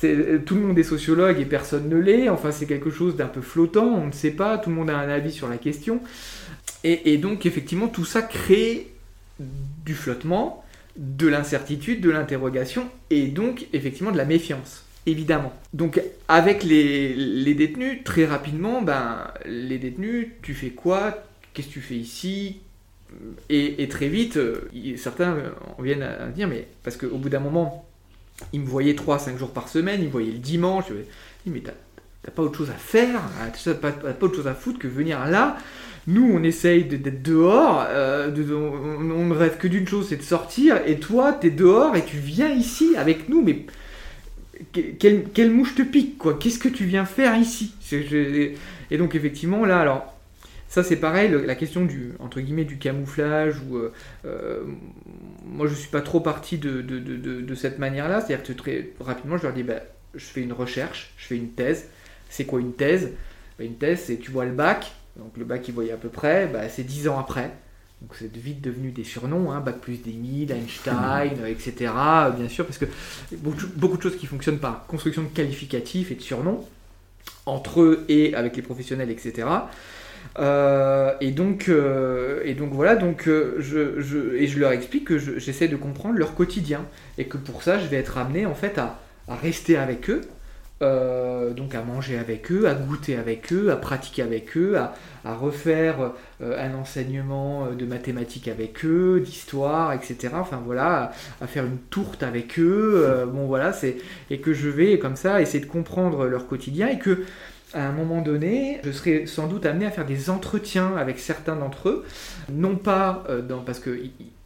tout 0.00 0.54
le 0.54 0.60
monde 0.60 0.78
est 0.78 0.84
sociologue 0.84 1.38
et 1.40 1.44
personne 1.44 1.88
ne 1.88 1.96
l'est. 1.96 2.28
Enfin, 2.28 2.52
c'est 2.52 2.66
quelque 2.66 2.90
chose 2.90 3.16
d'un 3.16 3.26
peu 3.26 3.40
flottant, 3.40 3.86
on 3.86 4.06
ne 4.06 4.12
sait 4.12 4.30
pas, 4.30 4.58
tout 4.58 4.70
le 4.70 4.76
monde 4.76 4.90
a 4.90 4.96
un 4.96 5.08
avis 5.08 5.32
sur 5.32 5.48
la 5.48 5.58
question. 5.58 6.00
Et, 6.82 7.18
donc, 7.18 7.44
effectivement, 7.44 7.88
tout 7.88 8.06
ça 8.06 8.22
crée 8.22 8.88
du 9.38 9.94
flottement, 9.94 10.64
de 10.96 11.28
l'incertitude, 11.28 12.00
de 12.00 12.10
l'interrogation 12.10 12.88
et 13.10 13.26
donc, 13.26 13.66
effectivement, 13.74 14.12
de 14.12 14.16
la 14.16 14.24
méfiance. 14.24 14.84
Évidemment. 15.04 15.52
Donc, 15.74 16.00
avec 16.28 16.62
les, 16.62 17.54
détenus, 17.54 18.02
très 18.04 18.24
rapidement, 18.24 18.80
ben, 18.80 19.30
les 19.44 19.78
détenus, 19.78 20.28
tu 20.42 20.54
fais 20.54 20.70
quoi? 20.70 21.22
Qu'est-ce 21.52 21.68
que 21.68 21.72
tu 21.74 21.80
fais 21.80 21.96
ici? 21.96 22.60
Et, 23.48 23.82
et 23.82 23.88
très 23.88 24.08
vite, 24.08 24.36
euh, 24.36 24.68
certains 24.96 25.34
euh, 25.34 25.50
en 25.76 25.82
viennent 25.82 26.02
à 26.02 26.28
dire, 26.28 26.48
mais 26.48 26.68
parce 26.84 26.96
qu'au 26.96 27.18
bout 27.18 27.28
d'un 27.28 27.40
moment, 27.40 27.89
ils 28.52 28.60
me 28.60 28.66
voyaient 28.66 28.94
3-5 28.94 29.36
jours 29.38 29.50
par 29.52 29.68
semaine, 29.68 30.00
ils 30.00 30.06
me 30.06 30.12
voyaient 30.12 30.32
le 30.32 30.38
dimanche, 30.38 30.84
je 30.88 30.94
me 30.94 31.00
dis, 31.00 31.06
mais 31.46 31.60
t'as 31.60 32.30
pas 32.30 32.42
autre 32.42 32.58
chose 32.58 32.70
à 32.70 32.74
faire, 32.74 33.16
hein, 33.16 33.50
t'as 33.64 33.74
pas, 33.74 33.92
autre 34.20 34.36
chose 34.36 34.46
à 34.46 34.54
foutre 34.54 34.78
que 34.78 34.88
venir 34.88 35.24
là. 35.26 35.56
Nous, 36.06 36.30
on 36.32 36.42
essaye 36.42 36.84
d'être 36.84 37.22
dehors, 37.22 37.84
euh, 37.88 38.30
de- 38.30 38.54
on, 38.54 39.10
on 39.10 39.26
ne 39.26 39.34
rêve 39.34 39.58
que 39.58 39.68
d'une 39.68 39.86
chose, 39.86 40.06
c'est 40.08 40.16
de 40.16 40.22
sortir, 40.22 40.80
et 40.86 40.98
toi, 40.98 41.32
t'es 41.32 41.50
dehors 41.50 41.94
et 41.96 42.04
tu 42.04 42.16
viens 42.16 42.48
ici 42.50 42.96
avec 42.96 43.28
nous, 43.28 43.42
mais 43.42 43.66
que- 44.72 44.80
quelle, 44.98 45.50
mouche 45.50 45.74
te 45.74 45.82
pique, 45.82 46.18
quoi 46.18 46.34
Qu'est-ce 46.34 46.58
que 46.58 46.68
tu 46.68 46.84
viens 46.84 47.04
faire 47.04 47.36
ici? 47.36 47.74
Je- 47.90 48.52
Et 48.90 48.98
donc, 48.98 49.14
effectivement, 49.14 49.64
là, 49.64 49.80
alors, 49.80 50.14
ça 50.70 50.84
c'est 50.84 50.96
pareil, 50.96 51.30
la 51.44 51.56
question 51.56 51.84
du 51.84 52.12
entre 52.20 52.40
guillemets 52.40 52.64
du 52.64 52.78
camouflage 52.78 53.60
ou 53.68 53.76
euh, 53.76 53.92
euh, 54.24 54.62
moi 55.44 55.66
je 55.66 55.74
suis 55.74 55.88
pas 55.88 56.00
trop 56.00 56.20
parti 56.20 56.58
de, 56.58 56.80
de, 56.80 57.00
de, 57.00 57.54
cette 57.56 57.80
manière-là, 57.80 58.20
c'est-à-dire 58.20 58.46
que 58.46 58.52
très 58.52 58.90
rapidement 59.00 59.36
je 59.36 59.42
leur 59.42 59.52
dis 59.52 59.64
bah, 59.64 59.80
je 60.14 60.24
fais 60.24 60.42
une 60.42 60.52
recherche, 60.52 61.12
je 61.16 61.26
fais 61.26 61.36
une 61.36 61.50
thèse. 61.50 61.88
C'est 62.28 62.44
quoi 62.44 62.60
une 62.60 62.72
thèse? 62.72 63.10
Bah, 63.58 63.64
Une 63.64 63.74
thèse 63.74 64.04
c'est 64.06 64.18
tu 64.18 64.30
vois 64.30 64.44
le 64.44 64.52
bac, 64.52 64.92
donc 65.16 65.36
le 65.36 65.44
bac 65.44 65.66
ils 65.66 65.74
voyaient 65.74 65.90
à 65.90 65.96
peu 65.96 66.08
près, 66.08 66.46
bah, 66.46 66.68
c'est 66.68 66.84
10 66.84 67.08
ans 67.08 67.18
après. 67.18 67.50
Donc 68.00 68.14
c'est 68.14 68.34
vite 68.34 68.62
devenu 68.62 68.92
des 68.92 69.04
surnoms, 69.04 69.50
hein, 69.50 69.60
bac 69.60 69.80
plus 69.80 69.96
des 69.96 70.12
1000, 70.12 70.52
Einstein, 70.52 71.32
euh, 71.42 71.46
etc. 71.48 71.92
Bien 72.38 72.48
sûr, 72.48 72.64
parce 72.64 72.78
que 72.78 72.86
beaucoup, 73.38 73.66
beaucoup 73.74 73.96
de 73.96 74.02
choses 74.02 74.16
qui 74.16 74.26
fonctionnent 74.26 74.60
par 74.60 74.86
construction 74.86 75.22
de 75.22 75.28
qualificatifs 75.28 76.12
et 76.12 76.14
de 76.14 76.22
surnoms 76.22 76.64
entre 77.44 77.80
eux 77.80 78.04
et 78.08 78.34
avec 78.36 78.54
les 78.54 78.62
professionnels, 78.62 79.10
etc. 79.10 79.48
Euh, 80.38 81.12
et, 81.20 81.32
donc, 81.32 81.68
euh, 81.68 82.40
et 82.44 82.54
donc 82.54 82.72
voilà, 82.72 82.94
donc, 82.96 83.26
euh, 83.28 83.56
je, 83.58 84.00
je- 84.00 84.34
et 84.36 84.46
je 84.46 84.60
leur 84.60 84.70
explique 84.72 85.04
que 85.06 85.18
je- 85.18 85.38
j'essaie 85.38 85.66
de 85.68 85.76
comprendre 85.76 86.16
leur 86.18 86.34
quotidien 86.34 86.84
et 87.18 87.24
que 87.26 87.36
pour 87.36 87.62
ça 87.62 87.78
je 87.80 87.86
vais 87.88 87.96
être 87.96 88.16
amené 88.16 88.46
en 88.46 88.54
fait 88.54 88.78
à, 88.78 88.98
rester 89.42 89.76
avec 89.76 90.10
eux, 90.10 90.22
donc 91.56 91.74
à 91.74 91.82
manger 91.82 92.18
avec 92.18 92.50
eux, 92.50 92.66
à 92.68 92.74
goûter 92.74 93.16
avec 93.16 93.52
eux, 93.52 93.70
à 93.70 93.76
pratiquer 93.76 94.22
avec 94.22 94.56
eux, 94.56 94.76
à, 94.78 95.34
refaire 95.34 96.12
un 96.42 96.74
enseignement 96.74 97.68
de 97.72 97.84
mathématiques 97.84 98.48
avec 98.48 98.84
eux, 98.84 99.20
d'histoire, 99.24 99.92
etc. 99.92 100.34
Enfin 100.40 100.60
voilà, 100.64 101.12
à, 101.40 101.44
à 101.44 101.46
faire 101.46 101.64
une 101.64 101.78
tourte 101.90 102.22
avec 102.22 102.58
eux, 102.58 103.06
bon 103.32 103.46
voilà, 103.46 103.72
c'est 103.72 103.98
et 104.30 104.38
que 104.40 104.52
je 104.52 104.68
vais 104.68 104.98
comme 104.98 105.16
ça 105.16 105.40
essayer 105.42 105.60
de 105.64 105.70
comprendre 105.70 106.26
leur 106.26 106.46
quotidien 106.48 106.88
et 106.88 106.98
que 106.98 107.24
à 107.72 107.86
un 107.86 107.92
moment 107.92 108.20
donné, 108.20 108.80
je 108.84 108.90
serai 108.90 109.26
sans 109.26 109.46
doute 109.46 109.64
amené 109.64 109.86
à 109.86 109.90
faire 109.90 110.04
des 110.06 110.28
entretiens 110.30 110.96
avec 110.96 111.18
certains 111.20 111.54
d'entre 111.56 111.88
eux, 111.88 112.04
non 112.50 112.76
pas 112.76 113.24
euh, 113.28 113.42
parce 113.64 113.78
que 113.80 113.90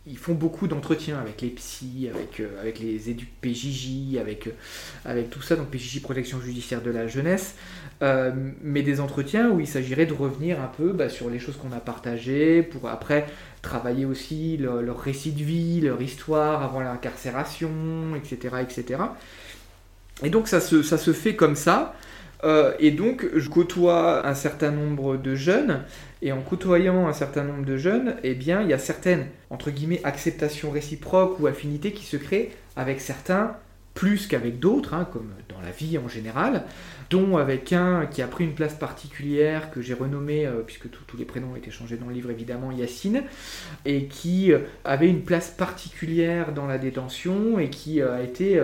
ils- 0.07 0.19
font 0.19 0.35
beaucoup 0.35 0.67
d'entretiens 0.69 1.19
avec 1.19 1.41
les 1.41 1.49
psys, 1.49 2.11
avec, 2.15 2.39
euh, 2.41 2.61
avec 2.61 2.79
les 2.79 3.09
éduc 3.09 3.29
PJJ, 3.41 4.19
avec, 4.21 4.49
euh, 4.49 4.51
avec 5.07 5.31
tout 5.31 5.41
ça, 5.41 5.57
donc 5.57 5.69
PJJ 5.71 6.03
Protection 6.03 6.41
Judiciaire 6.41 6.83
de 6.83 6.91
la 6.91 7.07
Jeunesse, 7.09 7.55
mais 8.63 8.83
des 8.83 9.01
entretiens 9.01 9.49
où 9.51 9.61
il 9.61 9.67
s'agirait 9.67 10.05
de 10.05 10.13
revenir 10.13 10.61
un 10.61 10.67
peu 10.67 10.93
bah, 10.93 11.09
sur 11.09 11.31
les 11.31 11.39
choses 11.39 11.57
qu'on 11.57 11.73
a 11.73 11.81
partagées, 11.81 12.63
pour 12.63 12.89
après 12.91 13.25
travailler 13.63 14.05
aussi 14.05 14.59
leur, 14.59 14.83
leur 14.83 14.99
récit 15.01 15.33
de 15.33 15.43
vie, 15.43 15.81
leur 15.81 16.03
histoire 16.03 16.63
avant 16.63 16.81
l'incarcération, 16.81 17.71
etc., 18.15 18.57
etc. 18.61 19.01
Et 20.23 20.31
donc 20.31 20.49
ça 20.49 20.61
se, 20.61 20.83
ça 20.83 20.99
se 20.99 21.13
fait 21.13 21.35
comme 21.35 21.57
ça. 21.57 21.95
Euh, 22.45 22.75
et 22.79 22.91
donc, 22.91 23.27
je 23.35 23.49
côtoie 23.49 24.27
un 24.27 24.35
certain 24.35 24.71
nombre 24.71 25.17
de 25.17 25.35
jeunes, 25.35 25.83
et 26.23 26.33
en 26.33 26.41
côtoyant 26.43 27.07
un 27.09 27.13
certain 27.13 27.43
nombre 27.45 27.65
de 27.65 27.77
jeunes, 27.77 28.17
eh 28.23 28.35
bien, 28.35 28.63
il 28.63 28.69
y 28.69 28.73
a 28.73 28.79
certaines, 28.79 29.27
entre 29.51 29.71
guillemets, 29.71 30.01
acceptations 30.05 30.71
réciproques 30.71 31.41
ou 31.41 31.47
affinités 31.47 31.93
qui 31.93 32.05
se 32.05 32.17
créent 32.17 32.51
avec 32.77 33.01
certains 33.01 33.57
plus 33.95 34.27
qu'avec 34.27 34.59
d'autres, 34.59 34.93
hein, 34.93 35.07
comme 35.13 35.31
dans 35.49 35.61
la 35.61 35.71
vie 35.71 35.99
en 35.99 36.09
général, 36.09 36.65
dont 37.11 37.37
avec 37.37 37.73
un 37.73 38.07
qui 38.07 38.23
a 38.23 38.27
pris 38.27 38.43
une 38.43 38.55
place 38.55 38.75
particulière 38.75 39.71
que 39.71 39.81
j'ai 39.83 39.95
renommé, 39.95 40.47
euh, 40.47 40.63
puisque 40.67 40.91
tous- 40.91 41.17
les 41.17 41.25
prénoms 41.25 41.53
ont 41.53 41.57
été 41.57 41.71
changés 41.71 41.97
dans 41.97 42.09
le 42.09 42.13
livre 42.13 42.31
évidemment, 42.33 42.73
Yacine, 42.73 43.23
et 43.85 44.07
qui 44.07 44.53
euh, 44.53 44.59
avait 44.85 45.09
une 45.09 45.23
place 45.23 45.49
particulière 45.51 46.53
dans 46.53 46.67
la 46.67 46.79
détention 46.79 47.61
et 47.61 47.71
qui 47.71 48.03
a 48.03 48.21
été 48.21 48.61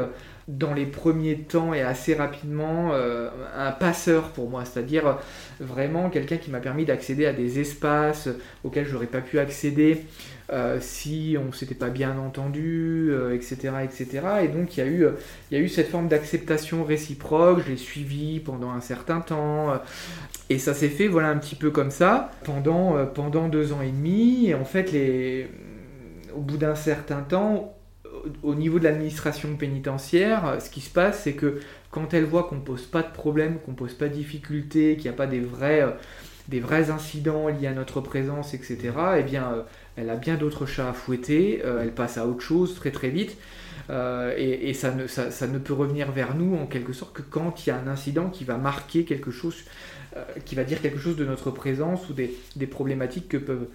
dans 0.49 0.75
les 0.75 0.87
premiers 0.87 1.39
temps 1.39 1.75
et 1.75 1.83
assez 1.83 2.15
rapidement 2.15 2.91
euh, 2.93 3.29
un 3.57 3.71
passeur 3.71 4.31
pour 4.31 4.51
moi, 4.51 4.65
c'est-à-dire 4.65 5.19
vraiment 5.61 6.11
quelqu'un 6.11 6.39
qui 6.39 6.51
m'a 6.51 6.61
permis 6.61 6.85
d'accéder 6.85 7.27
à 7.27 7.33
des 7.33 7.61
espaces 7.61 8.29
auxquels 8.65 8.87
je 8.87 8.93
n'aurais 8.93 9.07
pas 9.07 9.21
pu 9.21 9.39
accéder 9.39 10.05
euh, 10.53 10.79
si 10.81 11.37
on 11.39 11.53
s'était 11.53 11.77
pas 11.77 11.91
bien 11.91 12.19
entendu, 12.19 13.11
euh, 13.13 13.35
etc., 13.35 13.75
etc. 13.85 14.23
Et 14.43 14.49
donc 14.49 14.77
il 14.77 14.81
y 14.81 14.83
a 14.83 14.87
eu, 14.87 15.07
y 15.53 15.57
a 15.57 15.59
eu 15.59 15.69
cette 15.69 15.89
forme 15.89 16.09
d'acceptation 16.09 16.85
réciproque. 16.85 17.63
Je 17.65 17.71
l'ai 17.71 17.77
suivi 17.77 18.41
pendant 18.41 18.71
un 18.71 18.81
certain 18.81 19.21
temps. 19.21 19.81
et 20.49 20.59
ça 20.59 20.75
s'est 20.75 20.89
fait, 20.89 21.07
voilà, 21.07 21.29
un 21.29 21.37
petit 21.39 21.55
peu 21.55 21.71
comme 21.71 21.91
ça, 21.91 22.31
pendant, 22.45 23.07
pendant 23.07 23.49
deux 23.49 23.73
ans 23.73 23.83
et 23.83 23.91
demi. 23.91 24.49
Et 24.49 24.55
en 24.55 24.65
fait, 24.65 24.91
au 26.35 26.41
bout 26.41 26.57
d'un 26.57 26.75
certain 26.75 27.21
temps, 27.21 27.77
au 28.43 28.51
au 28.51 28.55
niveau 28.55 28.79
de 28.79 28.85
l'administration 28.85 29.57
pénitentiaire, 29.57 30.47
euh, 30.47 30.61
ce 30.61 30.71
qui 30.71 30.81
se 30.81 30.91
passe, 30.91 31.23
c'est 31.23 31.35
que 31.35 31.61
quand 31.91 32.15
elle 32.15 32.25
voit 32.25 32.45
qu'on 32.45 32.57
ne 32.57 32.61
pose 32.61 32.85
pas 32.85 33.03
de 33.03 33.13
problème, 33.13 33.59
qu'on 33.61 33.73
ne 33.73 33.77
pose 33.77 33.95
pas 33.95 34.09
de 34.09 34.15
difficultés, 34.15 34.97
qu'il 34.97 35.05
n'y 35.05 35.15
a 35.15 35.17
pas 35.17 35.27
des 35.27 35.41
vrais, 35.41 35.83
euh, 35.83 35.91
des 36.49 36.61
vrais 36.61 36.91
incidents 36.91 37.49
liés 37.49 37.69
à 37.69 37.73
notre 37.73 38.01
présence, 38.01 38.55
etc., 38.55 38.93
eh 39.19 39.23
bien, 39.23 39.53
euh, 39.53 39.63
elle 39.97 40.11
a 40.11 40.17
bien 40.17 40.37
d'autres 40.37 40.67
chats 40.67 40.89
à 40.89 40.93
fouetter, 40.93 41.61
elle 41.61 41.93
passe 41.93 42.17
à 42.17 42.27
autre 42.27 42.41
chose 42.41 42.75
très 42.75 42.91
très 42.91 43.11
vite. 43.11 43.37
Et 43.91 44.73
ça, 44.73 44.93
ne, 44.93 45.07
ça, 45.09 45.31
ça 45.31 45.47
ne 45.47 45.59
peut 45.59 45.75
revenir 45.75 46.11
vers 46.13 46.37
nous 46.37 46.57
en 46.57 46.67
quelque 46.67 46.93
sorte 46.93 47.13
que 47.13 47.23
quand 47.23 47.67
il 47.67 47.71
y 47.71 47.73
a 47.73 47.77
un 47.77 47.89
incident 47.89 48.31
qui 48.31 48.45
va 48.45 48.57
marquer 48.57 49.05
quelque 49.05 49.31
chose, 49.31 49.65
qui 50.47 50.55
va 50.55 50.65
dire 50.65 50.81
quelque 50.81 50.99
chose 50.99 51.17
de 51.17 51.25
notre 51.25 51.51
présence 51.51 52.09
ou 52.09 52.15
des, 52.15 52.35
des 52.57 52.67
problématiques 52.67 53.29
que 53.29 53.37
peuvent, 53.37 53.67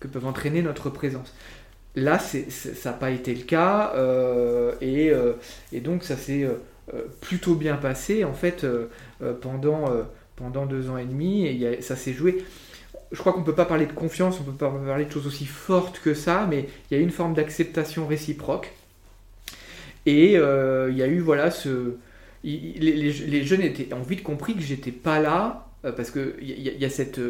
que 0.00 0.08
peuvent 0.08 0.26
entraîner 0.26 0.62
notre 0.62 0.90
présence. 0.90 1.32
Là, 1.96 2.18
ça 2.18 2.90
n'a 2.90 2.92
pas 2.96 3.10
été 3.10 3.34
le 3.34 3.42
cas, 3.44 3.92
euh, 3.96 4.72
et, 4.82 5.10
euh, 5.10 5.32
et 5.72 5.80
donc 5.80 6.04
ça 6.04 6.14
s'est 6.16 6.44
euh, 6.44 7.02
plutôt 7.22 7.54
bien 7.54 7.76
passé 7.76 8.22
en 8.22 8.34
fait 8.34 8.66
pendant, 9.40 9.86
pendant 10.36 10.66
deux 10.66 10.90
ans 10.90 10.98
et 10.98 11.06
demi, 11.06 11.46
et 11.46 11.80
ça 11.80 11.96
s'est 11.96 12.12
joué. 12.12 12.44
Je 13.12 13.18
crois 13.18 13.32
qu'on 13.32 13.40
ne 13.40 13.46
peut 13.46 13.54
pas 13.54 13.64
parler 13.64 13.86
de 13.86 13.92
confiance, 13.92 14.38
on 14.40 14.44
ne 14.44 14.50
peut 14.50 14.58
pas 14.58 14.70
parler 14.70 15.06
de 15.06 15.10
choses 15.12 15.26
aussi 15.26 15.46
fortes 15.46 16.00
que 16.00 16.12
ça, 16.12 16.46
mais 16.50 16.68
il 16.90 16.96
y 16.96 17.00
a 17.00 17.02
une 17.02 17.10
forme 17.10 17.34
d'acceptation 17.34 18.06
réciproque. 18.06 18.72
Et 20.04 20.34
il 20.34 20.96
y 20.96 21.02
a 21.02 21.06
eu, 21.06 21.20
voilà, 21.20 21.50
ce. 21.50 21.96
les, 22.44 23.44
jeunes 23.44 23.62
étaient, 23.62 23.92
ont 23.94 24.02
vite 24.02 24.22
compris 24.22 24.54
que 24.54 24.62
j'étais 24.62 24.92
pas 24.92 25.20
là, 25.20 25.68
parce 25.96 26.10
qu'il 26.10 26.34
y, 26.42 26.84
a- 26.84 26.90
cette, 26.90 27.20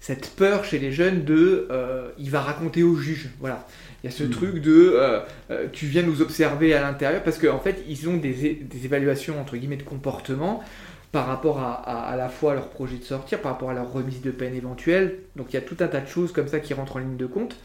cette 0.00 0.30
peur 0.30 0.64
chez 0.64 0.78
les 0.78 0.92
jeunes 0.92 1.24
de. 1.24 1.66
euh, 1.70 2.08
il 2.18 2.30
va 2.30 2.40
raconter 2.40 2.82
au 2.82 2.94
juge. 2.96 3.30
Voilà. 3.40 3.66
Il 4.02 4.10
y 4.10 4.12
a 4.12 4.16
ce 4.16 4.22
Mhm. 4.24 4.30
truc 4.30 4.62
de. 4.62 4.92
euh, 4.94 5.20
euh, 5.50 5.66
tu 5.72 5.86
viens 5.86 6.02
nous 6.02 6.22
observer 6.22 6.72
à 6.74 6.80
l'intérieur, 6.80 7.22
parce 7.22 7.38
qu'en 7.38 7.58
fait, 7.58 7.82
ils 7.88 8.08
ont 8.08 8.16
des, 8.16 8.32
des 8.54 8.84
évaluations, 8.84 9.40
entre 9.40 9.56
guillemets, 9.56 9.76
de 9.76 9.82
comportement 9.82 10.62
par 11.10 11.26
rapport 11.26 11.58
à, 11.60 11.72
à, 11.72 12.12
à 12.12 12.16
la 12.16 12.28
fois 12.28 12.52
à 12.52 12.54
leur 12.54 12.68
projet 12.68 12.96
de 12.98 13.02
sortir, 13.04 13.40
par 13.40 13.52
rapport 13.52 13.70
à 13.70 13.74
leur 13.74 13.90
remise 13.92 14.20
de 14.20 14.30
peine 14.30 14.54
éventuelle. 14.54 15.18
Donc 15.36 15.46
il 15.50 15.54
y 15.54 15.56
a 15.56 15.62
tout 15.62 15.76
un 15.80 15.88
tas 15.88 16.00
de 16.00 16.06
choses 16.06 16.32
comme 16.32 16.48
ça 16.48 16.60
qui 16.60 16.74
rentrent 16.74 16.96
en 16.96 16.98
ligne 17.00 17.16
de 17.16 17.26
compte. 17.26 17.56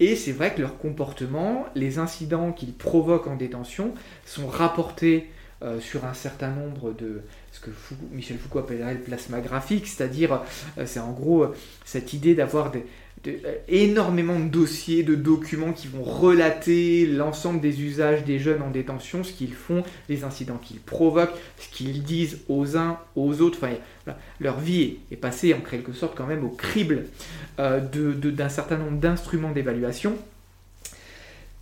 Et 0.00 0.16
c'est 0.16 0.32
vrai 0.32 0.54
que 0.54 0.60
leur 0.62 0.78
comportement, 0.78 1.66
les 1.74 1.98
incidents 1.98 2.50
qu'ils 2.52 2.72
provoquent 2.72 3.26
en 3.26 3.36
détention, 3.36 3.92
sont 4.24 4.46
rapportés 4.46 5.28
sur 5.80 6.04
un 6.06 6.14
certain 6.14 6.50
nombre 6.50 6.92
de 6.92 7.20
ce 7.58 7.66
que 7.66 7.70
Michel 8.12 8.38
Foucault 8.38 8.60
appellerait 8.60 8.94
le 8.94 9.00
plasma 9.00 9.40
graphique, 9.40 9.86
c'est-à-dire 9.86 10.42
euh, 10.78 10.84
c'est 10.86 11.00
en 11.00 11.12
gros 11.12 11.42
euh, 11.44 11.54
cette 11.84 12.12
idée 12.12 12.34
d'avoir 12.34 12.72
euh, 13.26 13.54
énormément 13.66 14.38
de 14.38 14.48
dossiers, 14.48 15.02
de 15.02 15.14
documents 15.16 15.72
qui 15.72 15.88
vont 15.88 16.02
relater 16.04 17.06
l'ensemble 17.06 17.60
des 17.60 17.82
usages 17.82 18.24
des 18.24 18.38
jeunes 18.38 18.62
en 18.62 18.70
détention, 18.70 19.24
ce 19.24 19.32
qu'ils 19.32 19.54
font, 19.54 19.82
les 20.08 20.22
incidents 20.22 20.58
qu'ils 20.58 20.78
provoquent, 20.80 21.34
ce 21.58 21.68
qu'ils 21.68 22.04
disent 22.04 22.38
aux 22.48 22.76
uns, 22.76 22.98
aux 23.16 23.40
autres. 23.40 23.58
Enfin, 23.62 23.74
voilà, 24.04 24.18
leur 24.38 24.60
vie 24.60 24.98
est, 25.10 25.16
passée 25.16 25.52
en 25.52 25.60
quelque 25.60 25.92
sorte 25.92 26.16
quand 26.16 26.26
même 26.26 26.44
au 26.44 26.50
crible 26.50 27.06
de- 27.58 28.12
d'un 28.30 28.48
certain 28.48 28.76
nombre 28.76 28.98
d'instruments 28.98 29.50
d'évaluation. 29.50 30.16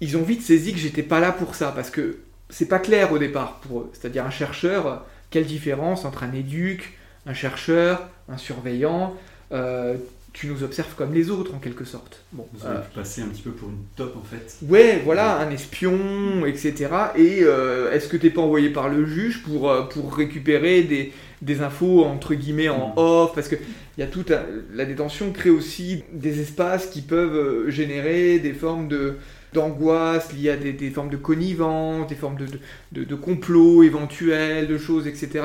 Ils 0.02 0.18
ont 0.18 0.22
vite 0.22 0.42
saisi 0.42 0.74
que 0.74 0.78
j'étais 0.78 1.02
pas 1.02 1.20
là 1.20 1.32
pour 1.32 1.54
ça, 1.54 1.72
parce 1.74 1.88
que 1.88 2.18
c'est 2.50 2.68
pas 2.68 2.78
clair 2.78 3.12
au 3.12 3.18
départ 3.18 3.60
pour 3.60 3.80
eux. 3.80 3.90
C'est-à-dire 3.94 4.26
un 4.26 4.30
chercheur, 4.30 5.06
quelle 5.30 5.46
différence 5.46 6.04
entre 6.04 6.22
un 6.22 6.32
éduc, 6.32 6.98
un 7.26 7.34
chercheur, 7.34 8.08
un 8.28 8.36
surveillant 8.36 9.16
euh, 9.52 9.96
tu 10.32 10.48
nous 10.48 10.62
observes 10.62 10.94
comme 10.96 11.14
les 11.14 11.30
autres 11.30 11.54
en 11.54 11.58
quelque 11.58 11.86
sorte. 11.86 12.22
Bon, 12.30 12.46
Vous 12.52 12.66
avez 12.66 12.80
passer 12.94 13.22
un 13.22 13.28
petit 13.28 13.40
peu 13.40 13.52
pour 13.52 13.70
une 13.70 13.84
top 13.96 14.18
en 14.18 14.22
fait. 14.22 14.58
Ouais, 14.68 15.00
voilà, 15.02 15.38
un 15.38 15.50
espion, 15.50 16.44
etc. 16.44 16.88
Et 17.16 17.38
euh, 17.40 17.90
est-ce 17.90 18.06
que 18.06 18.18
t'es 18.18 18.28
pas 18.28 18.42
envoyé 18.42 18.68
par 18.68 18.90
le 18.90 19.06
juge 19.06 19.42
pour, 19.42 19.70
euh, 19.70 19.84
pour 19.84 20.14
récupérer 20.14 20.82
des, 20.82 21.14
des 21.40 21.62
infos 21.62 22.04
entre 22.04 22.34
guillemets 22.34 22.68
en 22.68 22.88
mm. 22.88 22.92
off? 22.96 23.34
Parce 23.34 23.48
que 23.48 23.56
il 23.96 24.02
y 24.02 24.04
a 24.04 24.08
toute 24.08 24.30
la 24.74 24.84
détention 24.84 25.32
crée 25.32 25.48
aussi 25.48 26.04
des 26.12 26.42
espaces 26.42 26.88
qui 26.88 27.00
peuvent 27.00 27.70
générer 27.70 28.38
des 28.38 28.52
formes 28.52 28.88
de 28.88 29.16
d'angoisse 29.56 30.32
liées 30.32 30.50
à 30.50 30.56
des, 30.56 30.72
des, 30.72 30.90
formes 30.90 31.10
de 31.10 31.16
connivence, 31.16 32.06
des 32.06 32.14
formes 32.14 32.36
de, 32.36 32.46
de, 32.92 33.04
de 33.04 33.14
complot 33.14 33.82
éventuels, 33.82 34.66
de 34.68 34.78
choses, 34.78 35.06
etc 35.06 35.42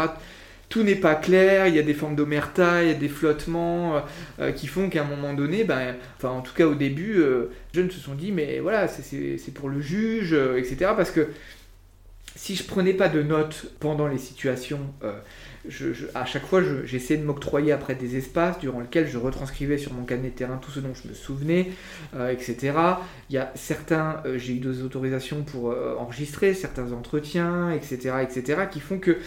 tout 0.72 0.84
n'est 0.84 0.96
pas 0.96 1.16
clair, 1.16 1.68
il 1.68 1.76
y 1.76 1.80
a 1.80 1.84
des 1.84 1.94
formes 1.94 2.16
d'omerta, 2.16 2.82
il 2.82 2.88
y 2.88 2.92
a 2.92 2.96
des 2.96 3.10
flottements 3.10 3.98
euh, 3.98 4.00
euh, 4.40 4.52
qui 4.54 4.68
font 4.68 4.90
qu'à 4.90 5.02
un 5.02 5.06
moment 5.06 5.34
donné, 5.34 5.66
ben, 5.66 5.96
enfin 6.18 6.30
en 6.30 6.42
tout 6.42 6.54
cas 6.54 6.66
au 6.66 6.76
début, 6.76 7.20
euh, 7.20 7.52
les 7.74 7.82
jeunes 7.82 7.92
se 7.92 8.00
sont 8.00 8.16
dit 8.16 8.32
mais 8.32 8.60
voilà, 8.60 8.88
c'est 8.88 9.54
pour 9.54 9.68
le 9.68 9.82
juge, 9.82 10.34
etc. 10.34 10.94
Parce 10.96 11.12
que 11.12 11.28
si 12.36 12.56
je 12.56 12.64
prenais 12.64 12.94
pas 12.94 13.10
de 13.10 13.22
notes 13.22 13.66
pendant 13.82 14.08
les 14.08 14.18
situations 14.18 14.80
à 16.16 16.26
chaque 16.26 16.46
fois, 16.46 16.62
j'essayais 16.86 17.20
de 17.20 17.26
m'octroyer 17.26 17.72
après 17.72 17.94
des 17.94 18.18
espaces 18.18 18.60
durant 18.60 18.80
lesquels 18.80 19.08
je 19.08 19.18
retranscrivais 19.18 19.78
sur 19.78 19.94
mon 19.94 20.04
carnet 20.04 20.30
de 20.30 20.36
terrain 20.36 20.58
tout 20.58 20.72
ce 20.72 20.80
dont 20.80 20.94
je 20.94 21.08
me 21.08 21.14
souvenais, 21.14 21.72
euh, 22.16 22.32
etc. 22.32 22.74
Il 23.30 23.36
y 23.36 23.38
a 23.38 23.52
certains, 23.56 24.22
euh, 24.26 24.38
j'ai 24.40 24.54
eu 24.54 24.60
des 24.60 24.82
autorisations 24.82 25.44
pour 25.44 25.72
euh, 25.72 25.96
enregistrer 26.00 26.54
certains 26.56 26.92
entretiens, 26.94 27.72
etc., 27.72 28.16
etc., 28.24 28.62
qui 28.72 28.80
font 28.80 28.98
que 28.98 29.18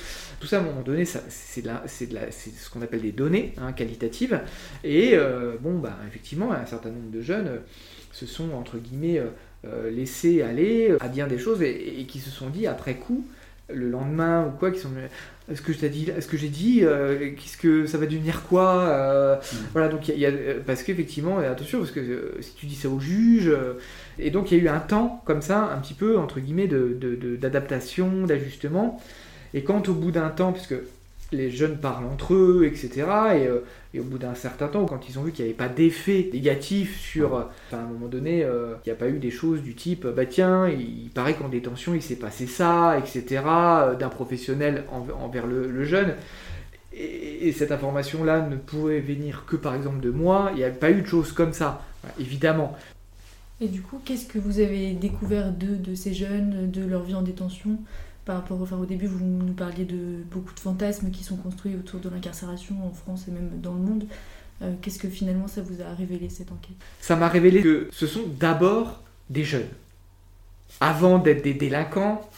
tout 0.40 0.46
ça, 0.46 0.58
à 0.58 0.60
un 0.60 0.64
moment 0.64 0.82
donné, 0.82 1.04
c'est 1.04 1.28
ce 1.28 2.70
qu'on 2.70 2.82
appelle 2.82 3.02
des 3.02 3.12
données 3.12 3.54
hein, 3.58 3.72
qualitatives. 3.72 4.40
Et 4.82 5.16
bon, 5.60 5.78
bah, 5.78 5.96
effectivement, 6.08 6.52
un 6.52 6.66
certain 6.66 6.90
nombre 6.90 7.10
de 7.10 7.20
jeunes 7.20 7.60
se 8.12 8.26
sont, 8.26 8.52
entre 8.52 8.78
guillemets, 8.78 9.22
laissés 9.90 10.42
aller 10.42 10.94
à 11.00 11.08
bien 11.08 11.26
des 11.26 11.38
choses 11.38 11.62
et 11.62 12.04
qui 12.06 12.18
se 12.18 12.30
sont 12.30 12.50
dit 12.50 12.66
après 12.66 12.96
coup, 12.96 13.24
le 13.72 13.88
lendemain 13.88 14.46
ou 14.46 14.58
quoi, 14.58 14.70
qui 14.70 14.78
sont 14.78 14.90
est-ce 15.50 15.60
que 15.60 15.74
je 15.74 15.86
dit, 15.86 16.08
est-ce 16.08 16.26
que 16.26 16.38
j'ai 16.38 16.48
dit, 16.48 16.80
euh, 16.82 17.32
qu'est-ce 17.36 17.58
que 17.58 17.86
ça 17.86 17.98
va 17.98 18.06
devenir 18.06 18.44
quoi 18.44 18.80
euh, 18.84 19.36
mm. 19.36 19.56
Voilà, 19.72 19.88
donc 19.88 20.08
il 20.08 20.18
y, 20.18 20.24
a, 20.24 20.30
parce 20.66 20.82
qu'effectivement, 20.82 21.38
attention, 21.38 21.80
parce 21.80 21.90
que 21.90 22.00
euh, 22.00 22.38
si 22.40 22.54
tu 22.54 22.64
dis 22.64 22.74
ça 22.74 22.88
au 22.88 22.98
juge, 22.98 23.52
et 24.18 24.30
donc 24.30 24.50
il 24.50 24.58
y 24.58 24.60
a 24.60 24.64
eu 24.64 24.68
un 24.68 24.80
temps 24.80 25.22
comme 25.26 25.42
ça, 25.42 25.70
un 25.74 25.78
petit 25.78 25.92
peu 25.92 26.16
entre 26.16 26.40
guillemets 26.40 26.68
de, 26.68 26.96
d'adaptation, 27.38 28.26
d'ajustement, 28.26 29.00
et 29.52 29.64
quand 29.64 29.88
au 29.90 29.94
bout 29.94 30.10
d'un 30.10 30.30
temps, 30.30 30.52
puisque 30.52 30.76
les 31.34 31.50
jeunes 31.50 31.78
parlent 31.78 32.06
entre 32.06 32.34
eux, 32.34 32.64
etc. 32.64 33.06
Euh, 33.32 33.60
et, 33.92 34.00
au 34.00 34.04
bout 34.04 34.18
d'un 34.18 34.34
certain 34.34 34.68
temps, 34.68 34.86
quand 34.86 35.08
ils 35.08 35.18
ont 35.18 35.22
vu 35.22 35.32
qu'il 35.32 35.44
n'y 35.44 35.50
avait 35.50 35.56
pas 35.56 35.68
d'effet 35.68 36.30
négatif 36.32 36.98
sur... 36.98 37.34
Enfin, 37.34 37.78
à 37.78 37.82
un 37.82 37.86
moment 37.86 38.06
donné, 38.06 38.44
euh, 38.44 38.74
il 38.84 38.88
n'y 38.88 38.92
a 38.92 38.96
pas 38.96 39.08
eu 39.08 39.18
des 39.18 39.30
choses 39.30 39.62
du 39.62 39.74
type, 39.74 40.06
bah 40.06 40.26
tiens, 40.26 40.68
il, 40.68 41.10
paraît 41.10 41.34
qu'en 41.34 41.48
détention, 41.48 41.94
il 41.94 42.02
s'est 42.02 42.16
passé 42.16 42.46
ça, 42.46 42.98
etc. 42.98 43.42
Euh, 43.46 43.94
d'un 43.94 44.08
professionnel 44.08 44.84
envers 44.90 45.46
le, 45.46 45.84
jeune. 45.84 46.14
Et, 46.92 47.52
cette 47.52 47.72
information-là 47.72 48.40
ne 48.48 48.56
pouvait 48.56 49.00
venir 49.00 49.44
que 49.46 49.56
par 49.56 49.74
exemple 49.74 50.00
de 50.00 50.10
moi. 50.10 50.50
Il 50.52 50.58
n'y 50.58 50.64
a 50.64 50.70
pas 50.70 50.90
eu 50.90 51.02
de 51.02 51.06
choses 51.06 51.32
comme 51.32 51.52
ça, 51.52 51.82
évidemment. 52.18 52.76
Et 53.60 53.68
du 53.68 53.82
coup, 53.82 54.00
qu'est-ce 54.04 54.26
que 54.26 54.38
vous 54.38 54.58
avez 54.58 54.92
découvert 54.94 55.52
de 55.52 55.94
ces 55.94 56.12
jeunes, 56.12 56.70
de 56.70 56.84
leur 56.84 57.04
vie 57.04 57.14
en 57.14 57.22
détention? 57.22 57.78
Par 58.24 58.36
rapport 58.36 58.60
enfin, 58.60 58.76
au 58.76 58.86
début, 58.86 59.06
vous 59.06 59.22
nous 59.24 59.52
parliez 59.52 59.84
de 59.84 60.22
beaucoup 60.30 60.54
de 60.54 60.60
fantasmes 60.60 61.10
qui 61.10 61.24
sont 61.24 61.36
construits 61.36 61.76
autour 61.76 62.00
de 62.00 62.08
l'incarcération 62.08 62.74
en 62.84 62.92
France 62.92 63.26
et 63.28 63.30
même 63.30 63.50
dans 63.60 63.74
le 63.74 63.80
monde. 63.80 64.04
Euh, 64.62 64.72
qu'est-ce 64.80 64.98
que 64.98 65.08
finalement 65.08 65.48
ça 65.48 65.62
vous 65.62 65.82
a 65.82 65.94
révélé 65.94 66.28
cette 66.30 66.50
enquête? 66.52 66.76
Ça 67.00 67.16
m'a 67.16 67.28
révélé 67.28 67.60
que 67.60 67.88
ce 67.92 68.06
sont 68.06 68.24
d'abord 68.38 69.02
des 69.28 69.44
jeunes. 69.44 69.68
Avant 70.80 71.18
d'être 71.18 71.42
des 71.42 71.54
délinquants, 71.54 72.28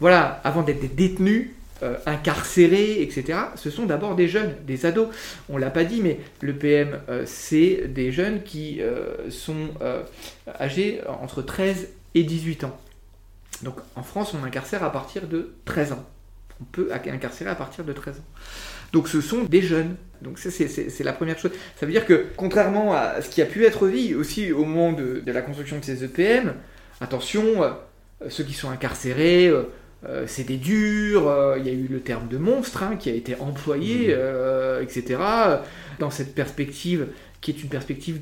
voilà, 0.00 0.40
avant 0.44 0.62
d'être 0.62 0.80
des 0.80 0.88
détenus, 0.88 1.50
euh, 1.82 1.96
incarcérés, 2.06 3.02
etc., 3.02 3.38
ce 3.54 3.70
sont 3.70 3.86
d'abord 3.86 4.16
des 4.16 4.28
jeunes, 4.28 4.54
des 4.66 4.86
ados. 4.86 5.08
On 5.48 5.58
l'a 5.58 5.70
pas 5.70 5.84
dit, 5.84 6.00
mais 6.00 6.18
le 6.40 6.54
PM, 6.54 6.98
euh, 7.08 7.24
c'est 7.26 7.86
des 7.88 8.12
jeunes 8.12 8.42
qui 8.42 8.80
sont 9.30 9.68
âgés 10.58 11.00
entre 11.06 11.42
13 11.42 11.88
et 12.14 12.24
18 12.24 12.64
ans. 12.64 12.78
Donc 13.62 13.76
en 13.96 14.02
France, 14.02 14.34
on 14.34 14.44
incarcère 14.44 14.82
à 14.82 14.92
partir 14.92 15.26
de 15.26 15.54
13 15.64 15.92
ans. 15.92 16.04
On 16.60 16.64
peut 16.64 16.90
incarcérer 16.92 17.50
à 17.50 17.54
partir 17.54 17.84
de 17.84 17.92
13 17.92 18.18
ans. 18.18 18.24
Donc 18.92 19.08
ce 19.08 19.20
sont 19.20 19.44
des 19.44 19.62
jeunes. 19.62 19.96
Donc 20.22 20.38
ça, 20.38 20.50
c'est 20.50 21.04
la 21.04 21.12
première 21.12 21.38
chose. 21.38 21.52
Ça 21.76 21.86
veut 21.86 21.92
dire 21.92 22.06
que 22.06 22.26
contrairement 22.36 22.94
à 22.94 23.22
ce 23.22 23.28
qui 23.28 23.42
a 23.42 23.46
pu 23.46 23.64
être 23.64 23.88
dit 23.88 24.14
aussi 24.14 24.52
au 24.52 24.64
moment 24.64 24.92
de, 24.92 25.22
la 25.26 25.42
construction 25.42 25.78
de 25.78 25.84
ces 25.84 26.04
EPM, 26.04 26.54
attention, 27.00 27.62
euh, 27.62 27.70
ceux 28.28 28.44
qui 28.44 28.54
sont 28.54 28.70
incarcérés, 28.70 29.46
euh, 29.46 29.64
euh, 30.06 30.24
c'est 30.26 30.44
des 30.44 30.56
durs, 30.56 31.56
il 31.58 31.66
y 31.66 31.70
a 31.70 31.72
eu 31.72 31.88
le 31.88 32.00
terme 32.00 32.28
de 32.28 32.38
monstre 32.38 32.82
hein, 32.82 32.96
qui 32.96 33.10
a 33.10 33.14
été 33.14 33.36
employé, 33.40 34.14
mmh. 34.14 34.82
etc. 34.82 35.20
Dans 35.98 36.10
cette 36.10 36.34
perspective, 36.34 37.08
qui 37.40 37.50
est 37.50 37.62
une 37.62 37.68
perspective 37.68 38.20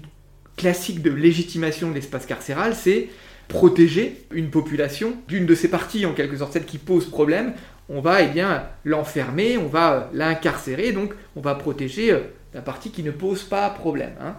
classique 0.56 1.02
de 1.02 1.10
légitimation 1.10 1.90
de 1.90 1.94
l'espace 1.94 2.26
carcéral, 2.26 2.74
c'est 2.74 3.08
protéger 3.48 4.24
une 4.32 4.50
population 4.50 5.14
d'une 5.28 5.46
de 5.46 5.54
ces 5.54 5.68
parties, 5.68 6.06
en 6.06 6.12
quelque 6.12 6.36
sorte, 6.36 6.52
celle 6.52 6.64
qui 6.64 6.78
pose 6.78 7.06
problème, 7.06 7.52
on 7.88 8.00
va 8.00 8.22
eh 8.22 8.26
bien 8.26 8.64
l'enfermer, 8.84 9.58
on 9.58 9.68
va 9.68 10.10
l'incarcérer, 10.12 10.92
donc 10.92 11.14
on 11.36 11.40
va 11.40 11.54
protéger 11.54 12.10
euh, 12.10 12.20
la 12.52 12.62
partie 12.62 12.90
qui 12.90 13.02
ne 13.02 13.10
pose 13.10 13.44
pas 13.44 13.68
problème. 13.70 14.12
Hein. 14.20 14.34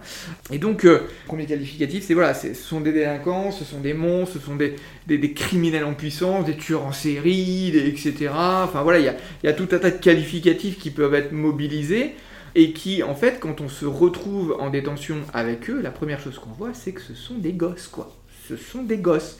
Et 0.52 0.58
donc, 0.58 0.84
euh, 0.84 1.06
premier 1.26 1.46
qualificatif, 1.46 2.04
c'est 2.04 2.14
voilà, 2.14 2.34
ce 2.34 2.52
sont 2.52 2.80
des 2.80 2.92
délinquants, 2.92 3.50
ce 3.52 3.64
sont 3.64 3.80
des 3.80 3.94
monstres, 3.94 4.38
ce 4.38 4.44
sont 4.44 4.56
des, 4.56 4.76
des, 5.06 5.32
criminels 5.32 5.84
en 5.84 5.94
puissance, 5.94 6.44
des 6.44 6.56
tueurs 6.56 6.84
en 6.84 6.92
série, 6.92 7.68
etc. 7.68 8.30
Enfin 8.32 8.82
voilà, 8.82 8.98
il 8.98 9.04
y 9.04 9.08
a, 9.08 9.16
y 9.44 9.46
a, 9.46 9.52
tout 9.52 9.68
un 9.70 9.78
tas 9.78 9.90
de 9.90 9.98
qualificatifs 9.98 10.78
qui 10.78 10.90
peuvent 10.90 11.14
être 11.14 11.32
mobilisés 11.32 12.16
et 12.54 12.72
qui, 12.72 13.02
en 13.02 13.14
fait, 13.14 13.38
quand 13.40 13.60
on 13.60 13.68
se 13.68 13.86
retrouve 13.86 14.56
en 14.58 14.68
détention 14.68 15.18
avec 15.32 15.70
eux, 15.70 15.80
la 15.80 15.90
première 15.90 16.20
chose 16.20 16.38
qu'on 16.38 16.50
voit, 16.50 16.74
c'est 16.74 16.92
que 16.92 17.00
ce 17.00 17.14
sont 17.14 17.34
des 17.34 17.52
gosses, 17.52 17.86
quoi 17.86 18.17
ce 18.48 18.56
sont 18.56 18.82
des 18.82 18.98
gosses. 18.98 19.38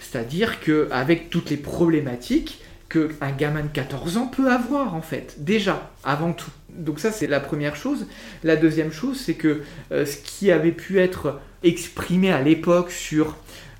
C'est-à-dire 0.00 0.60
qu'avec 0.60 1.30
toutes 1.30 1.50
les 1.50 1.56
problématiques 1.56 2.60
qu'un 2.88 3.32
gamin 3.36 3.62
de 3.62 3.68
14 3.68 4.16
ans 4.16 4.26
peut 4.26 4.50
avoir, 4.50 4.94
en 4.94 5.02
fait, 5.02 5.36
déjà, 5.38 5.90
avant 6.04 6.32
tout. 6.32 6.50
Donc 6.70 7.00
ça, 7.00 7.12
c'est 7.12 7.26
la 7.26 7.40
première 7.40 7.76
chose. 7.76 8.06
La 8.44 8.56
deuxième 8.56 8.92
chose, 8.92 9.20
c'est 9.20 9.34
que 9.34 9.62
euh, 9.92 10.06
ce 10.06 10.16
qui 10.16 10.50
avait 10.50 10.72
pu 10.72 10.98
être 10.98 11.40
exprimé 11.62 12.32
à 12.32 12.40
l'époque 12.40 12.90
sur 12.90 13.36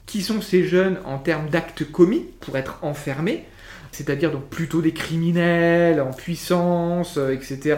qui 0.07 0.23
sont 0.23 0.41
ces 0.41 0.65
jeunes 0.65 0.99
en 1.05 1.19
termes 1.19 1.49
d'actes 1.49 1.91
commis 1.91 2.25
pour 2.41 2.57
être 2.57 2.79
enfermés, 2.83 3.45
c'est-à-dire 3.93 4.31
donc 4.31 4.49
plutôt 4.49 4.83
des 4.83 4.93
criminels 4.93 6.01
en 6.01 6.13
puissance, 6.13 7.17
euh, 7.19 7.33
etc., 7.33 7.77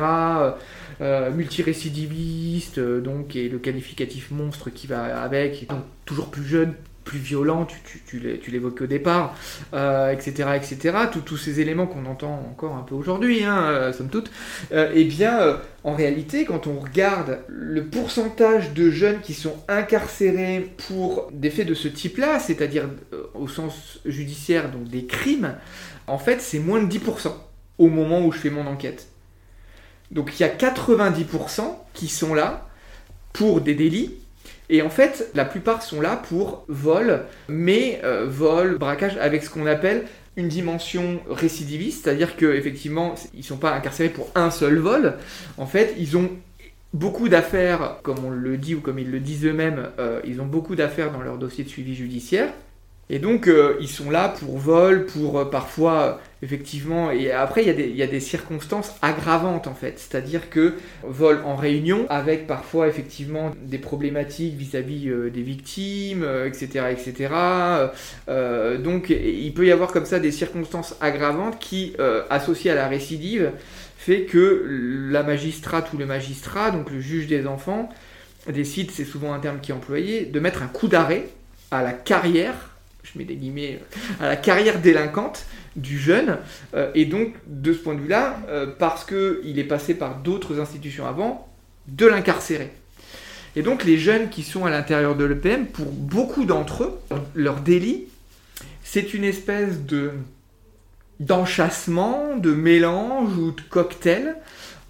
euh, 1.00 1.30
multirécidivistes, 1.30 2.78
donc, 2.78 3.36
et 3.36 3.48
le 3.48 3.58
qualificatif 3.58 4.30
monstre 4.30 4.70
qui 4.70 4.86
va 4.86 5.22
avec, 5.22 5.66
donc 5.68 5.82
toujours 6.04 6.30
plus 6.30 6.44
jeunes, 6.44 6.74
plus 7.04 7.18
violent, 7.18 7.66
tu, 7.66 8.00
tu, 8.06 8.50
l'évoques 8.50 8.82
au 8.82 8.86
départ, 8.86 9.34
euh, 9.74 10.10
etc., 10.12 10.50
etc., 10.56 10.96
tous 11.24 11.36
ces 11.36 11.60
éléments 11.60 11.86
qu'on 11.86 12.06
entend 12.06 12.46
encore 12.50 12.76
un 12.76 12.82
peu 12.82 12.94
aujourd'hui, 12.94 13.44
hein, 13.44 13.62
euh, 13.64 13.92
somme 13.92 14.08
toute, 14.08 14.30
euh, 14.72 14.92
eh 14.94 15.04
bien, 15.04 15.58
en 15.84 15.94
réalité, 15.94 16.44
quand 16.44 16.66
on 16.66 16.78
regarde 16.78 17.40
le 17.48 17.84
pourcentage 17.86 18.72
de 18.74 18.90
jeunes 18.90 19.20
qui 19.20 19.34
sont 19.34 19.56
incarcérés 19.68 20.72
pour 20.88 21.28
des 21.32 21.50
faits 21.50 21.66
de 21.66 21.74
ce 21.74 21.88
type-là, 21.88 22.38
c'est-à-dire 22.38 22.88
au 23.34 23.48
sens 23.48 24.00
judiciaire, 24.04 24.70
donc 24.70 24.84
des 24.84 25.06
crimes, 25.06 25.54
en 26.06 26.18
fait, 26.18 26.40
c'est 26.40 26.58
moins 26.58 26.82
de 26.82 26.92
10% 26.92 27.32
au 27.78 27.88
moment 27.88 28.24
où 28.24 28.32
je 28.32 28.38
fais 28.38 28.50
mon 28.50 28.66
enquête. 28.66 29.08
Donc 30.10 30.38
il 30.38 30.42
y 30.42 30.44
a 30.44 30.48
90% 30.48 31.62
qui 31.94 32.08
sont 32.08 32.34
là 32.34 32.66
pour 33.32 33.60
des 33.60 33.74
délits 33.74 34.14
et 34.70 34.82
en 34.82 34.88
fait, 34.88 35.30
la 35.34 35.44
plupart 35.44 35.82
sont 35.82 36.00
là 36.00 36.16
pour 36.16 36.64
vol, 36.68 37.24
mais 37.48 38.00
euh, 38.04 38.24
vol, 38.26 38.78
braquage 38.78 39.16
avec 39.18 39.42
ce 39.42 39.50
qu'on 39.50 39.66
appelle 39.66 40.04
une 40.36 40.46
dimension 40.46 41.20
récidiviste, 41.28 42.04
c'est-à-dire 42.04 42.36
qu'effectivement, 42.36 43.16
ils 43.34 43.40
ne 43.40 43.44
sont 43.44 43.56
pas 43.56 43.74
incarcérés 43.74 44.10
pour 44.10 44.30
un 44.36 44.52
seul 44.52 44.78
vol. 44.78 45.14
En 45.58 45.66
fait, 45.66 45.94
ils 45.98 46.16
ont 46.16 46.30
beaucoup 46.94 47.28
d'affaires, 47.28 47.96
comme 48.04 48.24
on 48.24 48.30
le 48.30 48.56
dit 48.56 48.76
ou 48.76 48.80
comme 48.80 49.00
ils 49.00 49.10
le 49.10 49.18
disent 49.18 49.44
eux-mêmes, 49.44 49.88
euh, 49.98 50.20
ils 50.24 50.40
ont 50.40 50.46
beaucoup 50.46 50.76
d'affaires 50.76 51.10
dans 51.10 51.20
leur 51.20 51.36
dossier 51.36 51.64
de 51.64 51.68
suivi 51.68 51.96
judiciaire. 51.96 52.52
Et 53.12 53.18
donc, 53.18 53.48
euh, 53.48 53.76
ils 53.80 53.88
sont 53.88 54.08
là 54.08 54.28
pour 54.28 54.56
vol, 54.56 55.04
pour 55.04 55.40
euh, 55.40 55.44
parfois, 55.44 56.02
euh, 56.02 56.12
effectivement, 56.42 57.10
et 57.10 57.32
après, 57.32 57.64
il 57.64 57.96
y, 57.96 58.02
a 58.04 58.06
des, 58.06 58.20
circonstances 58.20 58.94
aggravantes, 59.02 59.66
en 59.66 59.74
fait. 59.74 59.98
C'est-à-dire 59.98 60.48
que 60.48 60.74
vol 61.02 61.40
en 61.44 61.56
réunion, 61.56 62.06
avec 62.08 62.46
parfois, 62.46 62.86
effectivement, 62.86 63.50
des 63.60 63.78
problématiques 63.78 64.54
vis-à-vis 64.54 65.10
des 65.32 65.42
victimes, 65.42 66.24
etc., 66.46 66.86
etc. 66.92 67.34
donc, 68.78 69.10
il 69.10 69.52
peut 69.52 69.66
y 69.66 69.72
avoir 69.72 69.92
comme 69.92 70.06
ça 70.06 70.18
des 70.18 70.30
circonstances 70.30 70.94
aggravantes 71.02 71.58
qui, 71.58 71.94
associées 72.30 72.70
à 72.70 72.74
la 72.74 72.88
récidive, 72.88 73.50
fait 73.98 74.22
que 74.22 74.64
la 75.10 75.22
magistrate 75.22 75.92
ou 75.92 75.98
le 75.98 76.06
magistrat, 76.06 76.70
donc 76.70 76.90
le 76.90 77.00
juge 77.00 77.26
des 77.26 77.46
enfants, 77.46 77.90
décide, 78.50 78.90
c'est 78.92 79.04
souvent 79.04 79.34
un 79.34 79.40
terme 79.40 79.60
qui 79.60 79.72
est 79.72 79.74
employé, 79.74 80.24
de 80.24 80.40
mettre 80.40 80.62
un 80.62 80.68
coup 80.68 80.88
d'arrêt 80.88 81.28
à 81.70 81.82
la 81.82 81.92
carrière 81.92 82.69
je 83.12 83.18
mets 83.18 83.24
des 83.24 83.36
guillemets, 83.36 83.80
à 84.20 84.28
la 84.28 84.36
carrière 84.36 84.80
délinquante 84.80 85.46
du 85.76 85.98
jeune. 85.98 86.38
Euh, 86.74 86.90
et 86.94 87.04
donc, 87.04 87.34
de 87.46 87.72
ce 87.72 87.78
point 87.78 87.94
de 87.94 88.00
vue-là, 88.00 88.40
euh, 88.48 88.66
parce 88.78 89.04
qu'il 89.04 89.58
est 89.58 89.64
passé 89.64 89.94
par 89.94 90.16
d'autres 90.16 90.60
institutions 90.60 91.06
avant, 91.06 91.48
de 91.88 92.06
l'incarcérer. 92.06 92.70
Et 93.56 93.62
donc, 93.62 93.84
les 93.84 93.98
jeunes 93.98 94.28
qui 94.28 94.42
sont 94.42 94.64
à 94.64 94.70
l'intérieur 94.70 95.16
de 95.16 95.24
l'EPM, 95.24 95.66
pour 95.66 95.86
beaucoup 95.86 96.44
d'entre 96.44 96.84
eux, 96.84 97.00
leur 97.34 97.60
délit, 97.60 98.04
c'est 98.84 99.14
une 99.14 99.24
espèce 99.24 99.84
de 99.84 100.12
d'enchassement, 101.18 102.36
de 102.38 102.50
mélange 102.50 103.36
ou 103.36 103.50
de 103.50 103.60
cocktail 103.68 104.36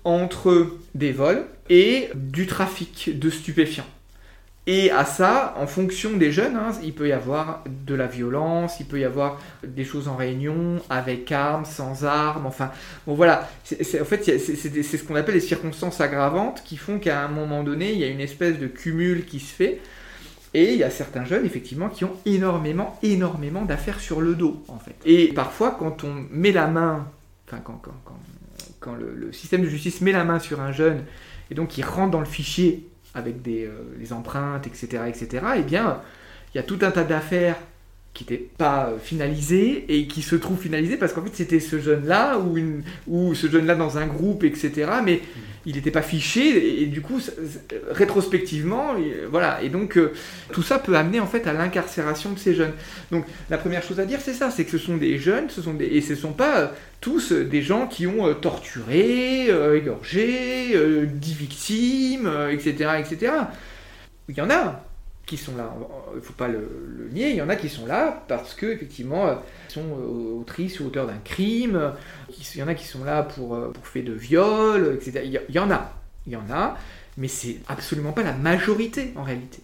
entre 0.04 0.76
des 0.94 1.10
vols 1.10 1.44
et 1.68 2.08
du 2.14 2.46
trafic 2.46 3.18
de 3.18 3.30
stupéfiants. 3.30 3.86
Et 4.72 4.92
à 4.92 5.04
ça, 5.04 5.52
en 5.56 5.66
fonction 5.66 6.16
des 6.16 6.30
jeunes, 6.30 6.54
hein, 6.54 6.70
il 6.84 6.94
peut 6.94 7.08
y 7.08 7.12
avoir 7.12 7.64
de 7.66 7.92
la 7.96 8.06
violence, 8.06 8.78
il 8.78 8.86
peut 8.86 9.00
y 9.00 9.04
avoir 9.04 9.40
des 9.66 9.82
choses 9.82 10.06
en 10.06 10.14
réunion, 10.14 10.80
avec 10.88 11.32
armes, 11.32 11.64
sans 11.64 12.04
armes, 12.04 12.46
enfin, 12.46 12.70
bon 13.04 13.14
voilà. 13.14 13.48
en 13.72 14.04
fait, 14.04 14.22
c'est 14.22 14.96
ce 14.96 15.02
qu'on 15.02 15.16
appelle 15.16 15.34
les 15.34 15.40
circonstances 15.40 16.00
aggravantes 16.00 16.62
qui 16.64 16.76
font 16.76 17.00
qu'à 17.00 17.20
un 17.20 17.26
moment 17.26 17.64
donné, 17.64 17.90
il 17.90 17.98
y 17.98 18.04
a 18.04 18.06
une 18.06 18.20
espèce 18.20 18.60
de 18.60 18.68
cumul 18.68 19.24
qui 19.24 19.40
se 19.40 19.52
fait. 19.52 19.80
Et 20.54 20.74
il 20.74 20.78
y 20.78 20.84
a 20.84 20.90
certains 20.90 21.24
jeunes, 21.24 21.44
effectivement, 21.44 21.88
qui 21.88 22.04
ont 22.04 22.14
énormément, 22.24 22.96
énormément 23.02 23.64
d'affaires 23.64 23.98
sur 23.98 24.20
le 24.20 24.36
dos, 24.36 24.62
en 24.68 24.78
fait. 24.78 24.94
Et 25.04 25.32
parfois, 25.32 25.74
quand 25.76 26.04
on 26.04 26.26
met 26.30 26.52
la 26.52 26.68
main, 26.68 27.08
enfin, 27.48 27.60
quand, 27.64 27.82
quand, 28.78 28.94
le, 28.94 29.16
le 29.16 29.32
système 29.32 29.62
de 29.62 29.68
justice 29.68 30.00
met 30.00 30.12
la 30.12 30.22
main 30.22 30.38
sur 30.38 30.60
un 30.60 30.70
jeune, 30.70 31.02
et 31.50 31.56
donc 31.56 31.76
il 31.76 31.84
rentre 31.84 32.12
dans 32.12 32.20
le 32.20 32.26
fichier 32.26 32.89
avec 33.14 33.42
des, 33.42 33.66
euh, 33.66 34.14
empreintes, 34.14 34.66
etc., 34.66 35.04
etc., 35.08 35.44
eh 35.56 35.62
bien, 35.62 36.00
il 36.54 36.58
y 36.58 36.60
a 36.60 36.62
tout 36.62 36.78
un 36.82 36.90
tas 36.90 37.04
d'affaires 37.04 37.56
qui 38.14 38.24
n'étaient 38.24 38.48
pas 38.58 38.88
euh, 38.88 38.98
finalisées 38.98 39.84
et 39.88 40.06
qui 40.06 40.22
se 40.22 40.36
trouvent 40.36 40.60
finalisées 40.60 40.96
parce 40.96 41.12
qu'en 41.12 41.22
fait 41.22 41.34
c'était 41.34 41.60
ce 41.60 41.78
jeune-là 41.80 42.38
ou, 42.38 42.56
une, 42.56 42.82
ou 43.06 43.34
ce 43.34 43.48
jeune-là 43.48 43.74
dans 43.74 43.98
un 43.98 44.06
groupe, 44.06 44.44
etc., 44.44 44.90
mais 45.04 45.20
il 45.66 45.74
n'était 45.74 45.90
pas 45.90 46.02
fiché 46.02 46.82
et, 46.82 46.86
du 46.86 47.02
coup 47.02 47.20
rétrospectivement 47.90 48.94
voilà. 49.30 49.62
Et 49.62 49.68
donc 49.68 49.96
euh, 49.96 50.12
tout 50.52 50.62
ça 50.62 50.78
peut 50.78 50.96
amener 50.96 51.20
en 51.20 51.26
fait 51.26 51.46
à 51.46 51.52
l'incarcération 51.52 52.32
de 52.32 52.38
ces 52.38 52.54
jeunes. 52.54 52.72
Donc 53.10 53.26
la 53.50 53.58
première 53.58 53.82
chose 53.82 54.00
à 54.00 54.06
dire 54.06 54.20
c'est 54.20 54.32
ça 54.32 54.50
c'est 54.50 54.64
que 54.64 54.70
ce 54.70 54.78
sont 54.78 54.96
des 54.96 55.18
jeunes 55.18 55.50
ce 55.50 55.62
sont 55.62 55.74
des, 55.74 55.86
et 55.86 56.00
ce 56.00 56.12
ne 56.12 56.18
sont 56.18 56.32
pas 56.32 56.72
tous 57.00 57.32
des 57.32 57.62
gens 57.62 57.86
qui 57.86 58.06
ont 58.06 58.26
euh, 58.26 58.34
torturé 58.34 59.46
euh, 59.50 59.76
égorgé 59.76 61.06
dit 61.06 61.34
victimes 61.34 62.30
etc 62.50 62.90
etc 62.98 63.32
il 64.28 64.36
y 64.36 64.40
en 64.40 64.50
a 64.50 64.84
qui 65.26 65.36
sont 65.36 65.56
là 65.56 65.72
il 66.12 66.16
ne 66.16 66.20
faut 66.20 66.32
pas 66.32 66.48
le, 66.48 67.08
nier 67.12 67.30
il 67.30 67.36
y 67.36 67.42
en 67.42 67.48
a 67.48 67.56
qui 67.56 67.68
sont 67.68 67.86
là 67.86 68.24
parce 68.26 68.54
que 68.54 68.66
effectivement 68.66 69.38
ils 69.68 69.72
sont 69.72 69.84
autrices 70.38 70.80
ou 70.80 70.86
auteurs 70.86 71.06
d'un 71.06 71.20
crime 71.24 71.92
il 72.54 72.60
y 72.60 72.62
en 72.62 72.68
a 72.68 72.74
qui 72.74 72.86
sont 72.86 73.04
là 73.04 73.22
pour, 73.22 73.54
euh, 73.54 73.72
pour 73.72 74.02
de 74.02 74.12
viol, 74.12 74.94
etc. 74.94 75.22
Il 75.24 75.54
y, 75.54 75.58
en 75.58 75.70
a, 75.70 75.92
il 76.26 76.32
y 76.32 76.36
en 76.36 76.50
a, 76.50 76.76
mais 77.16 77.28
c'est 77.28 77.58
absolument 77.68 78.12
pas 78.12 78.22
la 78.22 78.32
majorité 78.32 79.12
en 79.16 79.22
réalité. 79.22 79.60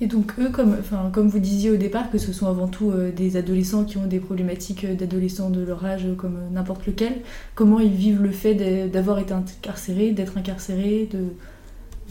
Et 0.00 0.06
donc 0.06 0.32
eux, 0.40 0.48
comme, 0.48 0.74
enfin, 0.80 1.10
comme 1.12 1.28
vous 1.28 1.38
disiez 1.38 1.70
au 1.70 1.76
départ, 1.76 2.10
que 2.10 2.18
ce 2.18 2.32
sont 2.32 2.48
avant 2.48 2.66
tout 2.66 2.90
euh, 2.90 3.12
des 3.12 3.36
adolescents 3.36 3.84
qui 3.84 3.98
ont 3.98 4.06
des 4.06 4.18
problématiques 4.18 4.84
euh, 4.84 4.94
d'adolescents 4.94 5.48
de 5.48 5.62
leur 5.62 5.84
âge 5.84 6.08
comme 6.18 6.40
n'importe 6.50 6.86
lequel, 6.86 7.20
comment 7.54 7.78
ils 7.78 7.92
vivent 7.92 8.20
le 8.20 8.32
fait 8.32 8.88
d'avoir 8.88 9.20
été 9.20 9.32
incarcérés, 9.32 10.10
d'être 10.10 10.38
incarcérés, 10.38 11.08
de... 11.12 11.26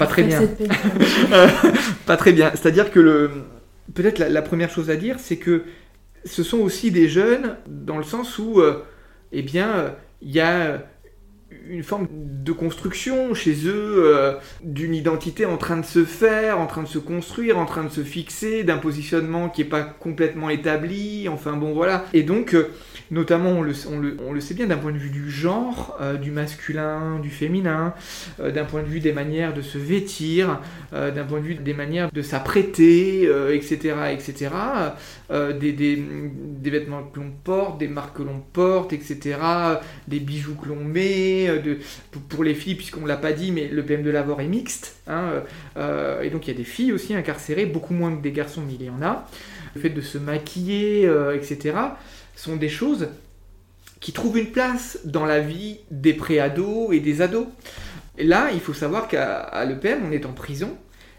Pas 0.06 0.08
très 0.08 0.24
bien. 0.24 0.42
pas 2.06 2.18
très 2.18 2.34
bien. 2.34 2.52
C'est-à-dire 2.52 2.92
que 2.92 3.00
le... 3.00 3.32
peut-être 3.94 4.20
la, 4.20 4.42
première 4.42 4.70
chose 4.70 4.90
à 4.90 4.96
dire, 4.96 5.18
c'est 5.20 5.38
que 5.38 5.64
ce 6.26 6.44
sont 6.44 6.60
aussi 6.60 6.92
des 6.92 7.08
jeunes 7.08 7.56
dans 7.68 7.98
le 7.98 8.04
sens 8.04 8.38
où 8.38 8.62
eh 9.32 9.42
bien, 9.42 9.96
il 10.22 10.32
y 10.32 10.40
a 10.40 10.84
une 11.68 11.84
forme 11.84 12.08
de 12.12 12.52
construction 12.52 13.34
chez 13.34 13.66
eux, 13.66 14.04
euh, 14.06 14.34
d'une 14.64 14.94
identité 14.94 15.46
en 15.46 15.58
train 15.58 15.78
de 15.78 15.86
se 15.86 16.06
faire, 16.06 16.60
en 16.60 16.68
train 16.68 16.84
de 16.84 16.88
se 16.88 16.98
construire, 16.98 17.58
en 17.58 17.66
train 17.66 17.84
de 17.84 17.90
se 17.90 18.02
fixer, 18.02 18.64
d'un 18.64 18.78
positionnement 18.78 19.50
qui 19.50 19.62
n'est 19.62 19.70
pas 19.70 19.84
complètement 19.84 20.50
établi, 20.50 21.28
enfin 21.30 21.54
bon 21.54 21.74
voilà. 21.74 22.06
Et 22.14 22.24
donc, 22.24 22.54
euh, 22.54 22.70
notamment 23.12 23.52
on 23.52 23.62
le, 23.62 24.40
sait 24.42 24.54
bien 24.54 24.68
d'un 24.68 24.78
point 24.78 24.92
de 24.92 24.98
vue 24.98 25.10
du 25.10 25.30
genre, 25.30 25.98
euh, 26.02 26.16
du 26.16 26.32
masculin, 26.32 27.20
du 27.20 27.30
féminin, 27.30 27.94
d'un 28.40 28.66
point 28.66 28.82
de 28.82 28.88
vue 28.88 29.00
des 29.00 29.14
manières 29.14 29.54
de 29.54 29.62
se 29.62 29.78
vêtir, 29.78 30.60
d'un 30.92 31.24
point 31.26 31.40
de 31.40 31.46
vue 31.46 31.56
des 31.56 31.74
manières 31.74 32.12
de 32.12 32.22
s'apprêter, 32.22 33.30
etc., 33.54 33.96
etc., 34.12 34.50
des, 35.30 36.72
vêtements 36.72 37.04
que 37.04 37.20
l'on 37.20 37.32
porte, 37.44 37.80
des 37.80 37.88
marques 37.88 38.18
que 38.18 38.24
l'on 38.24 38.42
porte, 38.54 38.94
etc., 38.94 39.38
des 40.08 40.20
bijoux 40.20 40.56
que 40.56 40.70
l'on 40.70 40.84
met, 40.84 41.50
pour 42.30 42.44
les 42.44 42.56
filles, 42.56 42.76
puisqu'on 42.76 43.02
ne 43.02 43.08
l'a 43.08 43.18
pas 43.18 43.34
dit, 43.34 43.52
mais 43.52 43.68
le 43.68 43.84
PM 43.84 44.04
de 44.04 44.10
Lavore 44.10 44.42
est 44.42 44.48
mixte. 44.48 45.02
Hein, 45.08 45.24
euh, 45.34 45.42
euh, 45.78 46.22
et 46.22 46.30
donc 46.30 46.48
il 46.48 46.52
y 46.52 46.54
a 46.54 46.58
des 46.58 46.64
filles 46.64 46.94
aussi 46.94 47.14
incarcérées, 47.14 47.66
beaucoup 47.66 47.94
moins 47.94 48.16
que 48.16 48.22
des 48.22 48.32
garçons, 48.32 48.62
mais 48.66 48.74
il 48.80 48.84
y 48.84 48.90
en 48.90 49.02
a. 49.02 49.28
Le 49.76 49.82
fait 49.82 49.90
de 49.90 50.02
se 50.02 50.18
maquiller, 50.18 51.06
euh, 51.06 51.36
etc., 51.36 51.76
sont 52.36 52.56
des 52.56 52.70
choses 52.70 53.10
qui 54.00 54.14
trouvent 54.14 54.38
une 54.38 54.52
place 54.52 55.00
dans 55.06 55.26
la 55.26 55.40
vie 55.40 55.80
des 55.92 56.14
préados 56.14 56.92
et 56.92 57.00
des 57.00 57.22
ados. 57.22 57.48
Et 58.18 58.24
là, 58.24 58.50
il 58.54 58.60
faut 58.60 58.74
savoir 58.74 59.08
qu'à 59.08 59.64
l'EPM, 59.66 60.02
on 60.08 60.12
est 60.12 60.26
en 60.26 60.34
prison, 60.34 60.78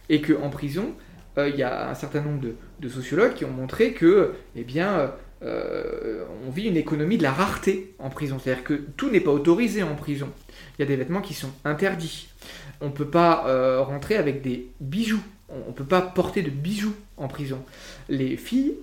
et 0.09 0.21
qu'en 0.21 0.51
prison, 0.51 0.95
il 1.39 1.57
y 1.57 1.63
a 1.63 1.89
un 1.89 1.95
certain 1.95 2.21
nombre 2.21 2.41
de, 2.81 2.89
sociologues 2.89 3.35
qui 3.35 3.45
ont 3.45 3.51
montré 3.51 3.93
que, 3.93 4.35
eh 4.57 4.65
bien, 4.65 5.13
euh, 5.43 6.25
on 6.47 6.51
vit 6.51 6.69
une 6.69 6.77
économie 6.77 7.19
de 7.19 7.23
la 7.23 7.33
rareté 7.33 7.95
en 7.99 8.11
prison. 8.11 8.39
C'est-à-dire 8.39 8.65
que 8.65 8.75
tout 8.75 9.11
n'est 9.11 9.21
pas 9.21 9.31
autorisé 9.31 9.83
en 9.83 9.95
prison. 9.95 10.29
Il 10.79 10.83
y 10.83 10.85
a 10.85 10.87
des 10.87 10.97
vêtements 10.97 11.21
qui 11.21 11.35
sont 11.35 11.51
interdits. 11.65 12.29
On 12.81 12.87
ne 12.87 12.93
peut 12.93 13.09
pas 13.09 13.47
euh, 13.47 13.81
rentrer 13.81 14.17
avec 14.17 14.43
des 14.43 14.69
bijoux. 14.81 15.23
On 15.49 15.69
ne 15.69 15.75
peut 15.75 15.85
pas 15.85 16.01
porter 16.01 16.43
de 16.43 16.51
bijoux 16.51 16.95
en 17.17 17.29
prison. 17.29 17.63
Les 18.09 18.37
filles, 18.37 18.75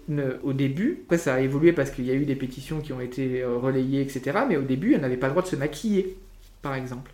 au 0.43 0.53
début, 0.53 0.99
après 1.05 1.17
ça 1.17 1.35
a 1.35 1.39
évolué 1.39 1.73
parce 1.73 1.91
qu'il 1.91 2.05
y 2.05 2.11
a 2.11 2.13
eu 2.13 2.25
des 2.25 2.35
pétitions 2.35 2.79
qui 2.79 2.93
ont 2.93 3.01
été 3.01 3.41
euh, 3.41 3.57
relayées, 3.57 4.01
etc. 4.01 4.39
Mais 4.47 4.57
au 4.57 4.61
début, 4.61 4.93
elles 4.93 5.01
n'avaient 5.01 5.17
pas 5.17 5.27
le 5.27 5.33
droit 5.33 5.43
de 5.43 5.47
se 5.47 5.55
maquiller, 5.55 6.17
par 6.61 6.75
exemple. 6.75 7.11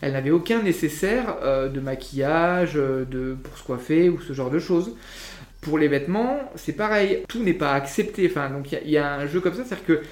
Elles 0.00 0.12
n'avaient 0.12 0.30
aucun 0.30 0.62
nécessaire 0.62 1.36
de 1.42 1.80
maquillage, 1.80 2.74
de, 2.74 3.36
pour 3.42 3.58
se 3.58 3.64
coiffer 3.64 4.08
ou 4.08 4.20
ce 4.20 4.32
genre 4.32 4.50
de 4.50 4.58
choses. 4.58 4.94
Pour 5.60 5.78
les 5.78 5.88
vêtements, 5.88 6.50
c'est 6.54 6.74
pareil, 6.74 7.24
tout 7.28 7.42
n'est 7.42 7.54
pas 7.54 7.72
accepté. 7.72 8.28
Enfin, 8.30 8.50
donc 8.50 8.72
il 8.72 8.88
y, 8.88 8.92
y, 8.92 8.98
a 8.98 9.14
un 9.14 9.26
jeu 9.26 9.40
comme 9.40 9.54
ça, 9.54 9.64
c'est-à-dire 9.64 9.86
que 9.86 10.02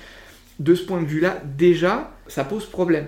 de 0.59 0.75
ce 0.75 0.85
point 0.85 1.01
de 1.01 1.07
vue-là, 1.07 1.41
déjà, 1.45 2.13
ça 2.27 2.45
pose 2.45 2.67
problème. 2.67 3.07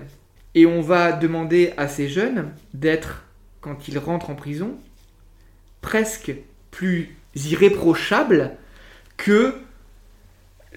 Et 0.55 0.65
on 0.65 0.81
va 0.81 1.11
demander 1.11 1.73
à 1.77 1.87
ces 1.87 2.07
jeunes 2.07 2.51
d'être, 2.73 3.23
quand 3.61 3.87
ils 3.87 3.97
rentrent 3.97 4.29
en 4.29 4.35
prison, 4.35 4.77
presque 5.81 6.33
plus 6.71 7.16
irréprochables 7.45 8.51
que 9.17 9.53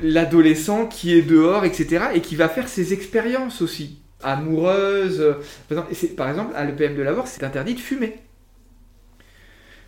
l'adolescent 0.01 0.87
qui 0.87 1.14
est 1.14 1.23
dehors, 1.23 1.64
etc., 1.64 2.07
et 2.14 2.20
qui 2.20 2.37
va 2.37 2.49
faire 2.49 2.68
ses 2.68 2.92
expériences 2.92 3.62
aussi, 3.62 4.01
amoureuses. 4.23 5.37
Par 6.16 6.29
exemple, 6.29 6.53
à 6.55 6.64
l'EPM 6.64 6.96
de 6.96 7.03
Lavore, 7.03 7.27
c'est 7.27 7.44
interdit 7.44 7.75
de 7.75 7.81
fumer. 7.81 8.16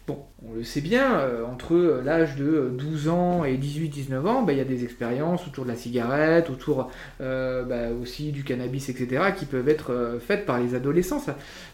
Bon, 0.08 0.18
on 0.44 0.54
le 0.54 0.64
sait 0.64 0.80
bien, 0.80 1.20
euh, 1.20 1.44
entre 1.44 1.74
euh, 1.74 2.02
l'âge 2.02 2.34
de 2.34 2.72
12 2.76 3.08
ans 3.08 3.44
et 3.44 3.56
18-19 3.56 4.26
ans, 4.26 4.42
bah, 4.42 4.52
il 4.52 4.58
y 4.58 4.60
a 4.60 4.64
des 4.64 4.82
expériences 4.82 5.46
autour 5.46 5.62
de 5.62 5.70
la 5.70 5.76
cigarette, 5.76 6.50
autour 6.50 6.90
euh, 7.20 7.62
bah, 7.62 7.94
aussi 8.02 8.32
du 8.32 8.42
cannabis, 8.42 8.88
etc., 8.88 9.26
qui 9.36 9.46
peuvent 9.46 9.68
être 9.68 10.18
faites 10.26 10.44
par 10.44 10.58
les 10.58 10.74
adolescents. 10.74 11.20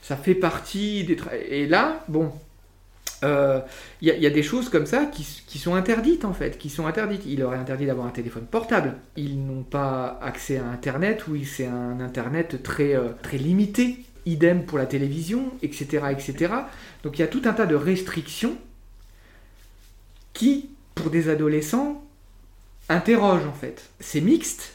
Ça, 0.02 0.16
fait 0.16 0.34
partie 0.34 1.04
des... 1.04 1.16
Et 1.48 1.66
là, 1.66 2.04
bon, 2.08 2.30
il 3.22 4.08
y, 4.08 4.26
a 4.26 4.30
des 4.30 4.42
choses 4.42 4.68
comme 4.68 4.86
ça 4.86 5.06
qui, 5.06 5.58
sont 5.58 5.74
interdites 5.74 6.24
en 6.24 6.32
fait, 6.32 6.58
qui 6.58 6.70
sont 6.70 6.86
interdites. 6.86 7.22
Il 7.26 7.40
leur 7.40 7.54
est 7.54 7.58
interdit 7.58 7.86
d'avoir 7.86 8.06
un 8.06 8.10
téléphone 8.10 8.46
portable. 8.46 8.94
Ils 9.16 9.44
n'ont 9.44 9.62
pas 9.62 10.18
accès 10.22 10.58
à 10.58 10.66
Internet, 10.66 11.26
ou 11.28 11.36
c'est 11.44 11.66
un 11.66 12.00
Internet 12.00 12.62
très, 12.62 12.96
très 13.22 13.38
limité 13.38 14.04
idem 14.26 14.64
pour 14.64 14.76
la 14.76 14.84
télévision, 14.84 15.52
etc., 15.62 16.06
etc. 16.10 16.52
Donc 17.02 17.18
il 17.18 17.22
y 17.22 17.24
a 17.24 17.28
tout 17.28 17.42
un 17.46 17.54
tas 17.54 17.64
de 17.64 17.74
restrictions 17.74 18.58
qui 20.34 20.68
pour 20.98 21.10
des 21.10 21.28
adolescents, 21.28 22.02
interroge 22.88 23.46
en 23.46 23.52
fait. 23.52 23.90
C'est 24.00 24.20
mixte, 24.20 24.74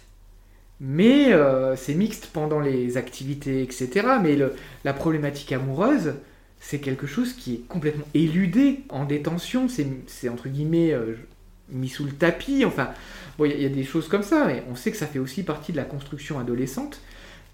mais 0.79 1.33
euh, 1.33 1.75
c'est 1.75 1.93
mixte 1.93 2.27
pendant 2.27 2.59
les 2.59 2.97
activités, 2.97 3.61
etc. 3.61 4.07
Mais 4.21 4.37
la 4.83 4.93
problématique 4.93 5.51
amoureuse, 5.51 6.13
c'est 6.63 6.79
quelque 6.79 7.07
chose 7.07 7.33
qui 7.33 7.55
est 7.55 7.67
complètement 7.67 8.07
éludé 8.13 8.79
en 8.87 9.03
détention. 9.03 9.67
C'est 9.67 10.29
entre 10.29 10.47
guillemets 10.47 10.93
euh, 10.93 11.15
mis 11.67 11.89
sous 11.89 12.05
le 12.05 12.13
tapis. 12.13 12.63
Enfin, 12.63 12.91
bon, 13.37 13.43
il 13.43 13.61
y, 13.61 13.65
a 13.65 13.69
des 13.69 13.83
choses 13.83 14.07
comme 14.07 14.23
ça, 14.23 14.45
mais 14.47 14.63
on 14.71 14.75
sait 14.75 14.89
que 14.89 14.95
ça 14.95 15.05
fait 15.05 15.19
aussi 15.19 15.43
partie 15.43 15.73
de 15.73 15.77
la 15.77 15.83
construction 15.83 16.39
adolescente 16.39 17.01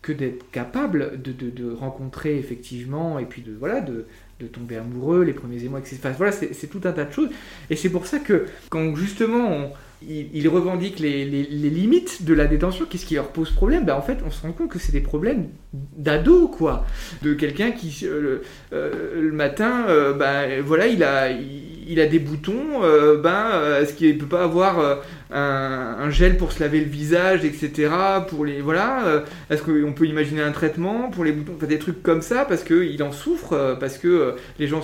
que 0.04 0.14
d'être 0.14 0.50
capable 0.52 1.20
de, 1.22 1.72
rencontrer 1.74 2.38
effectivement 2.38 3.18
et 3.18 3.26
puis 3.26 3.42
de 3.42 3.52
voilà 3.52 3.82
de, 3.82 4.06
tomber 4.54 4.78
amoureux, 4.78 5.24
les 5.24 5.34
premiers 5.34 5.64
émois, 5.64 5.80
etc. 5.80 6.00
voilà, 6.16 6.32
c'est 6.32 6.68
tout 6.68 6.82
un 6.84 6.92
tas 6.92 7.06
de 7.06 7.12
choses. 7.12 7.30
Et 7.72 7.76
c'est 7.76 7.90
pour 7.90 8.06
ça 8.06 8.20
que 8.20 8.46
quand 8.70 8.96
justement 8.96 9.50
on, 9.52 9.72
ils, 10.08 10.48
revendiquent 10.48 11.00
les, 11.00 11.26
limites 11.26 12.24
de 12.24 12.34
la 12.34 12.46
détention. 12.46 12.86
Qu'est-ce 12.90 13.06
qui 13.06 13.16
leur 13.16 13.28
pose 13.28 13.52
problème? 13.52 13.84
Ben, 13.84 13.96
En 13.96 14.02
fait, 14.02 14.20
on 14.26 14.32
se 14.32 14.42
rend 14.42 14.54
compte 14.54 14.70
que 14.70 14.80
c'est 14.80 14.94
des 14.94 15.02
problèmes 15.02 15.48
d'ado, 15.74 16.48
quoi. 16.48 16.86
De 17.22 17.34
quelqu'un 17.34 17.72
qui, 17.72 18.06
euh, 18.06 18.42
euh, 18.72 19.22
le 19.22 19.32
matin, 19.32 19.86
euh, 19.90 20.14
ben, 20.14 20.62
voilà, 20.62 20.88
il 20.88 21.04
a, 21.04 21.30
il, 21.32 22.00
a 22.00 22.06
des 22.06 22.20
boutons, 22.20 22.80
ben, 23.22 23.78
est-ce 23.82 23.94
qu'il 23.94 24.16
ne 24.16 24.20
peut 24.20 24.26
pas 24.26 24.44
avoir 24.44 25.02
un, 25.32 26.10
gel 26.10 26.38
pour 26.38 26.54
se 26.54 26.62
laver 26.62 26.80
le 26.80 26.90
visage, 26.90 27.44
etc. 27.44 27.92
Pour 28.30 28.46
les, 28.46 28.62
voilà, 28.62 29.24
est-ce 29.50 29.64
qu'on 29.64 29.92
peut 29.92 30.06
imaginer 30.06 30.42
un 30.42 30.52
traitement 30.52 31.10
pour 31.10 31.26
les 31.26 31.34
boutons? 31.34 31.54
Enfin, 31.58 31.68
Des 31.68 31.80
trucs 31.80 32.02
comme 32.02 32.22
ça, 32.22 32.46
parce 32.46 32.64
qu'il 32.64 33.04
en 33.04 33.12
souffre, 33.12 33.76
parce 33.80 33.98
que 33.98 34.36
les 34.60 34.68
gens... 34.68 34.82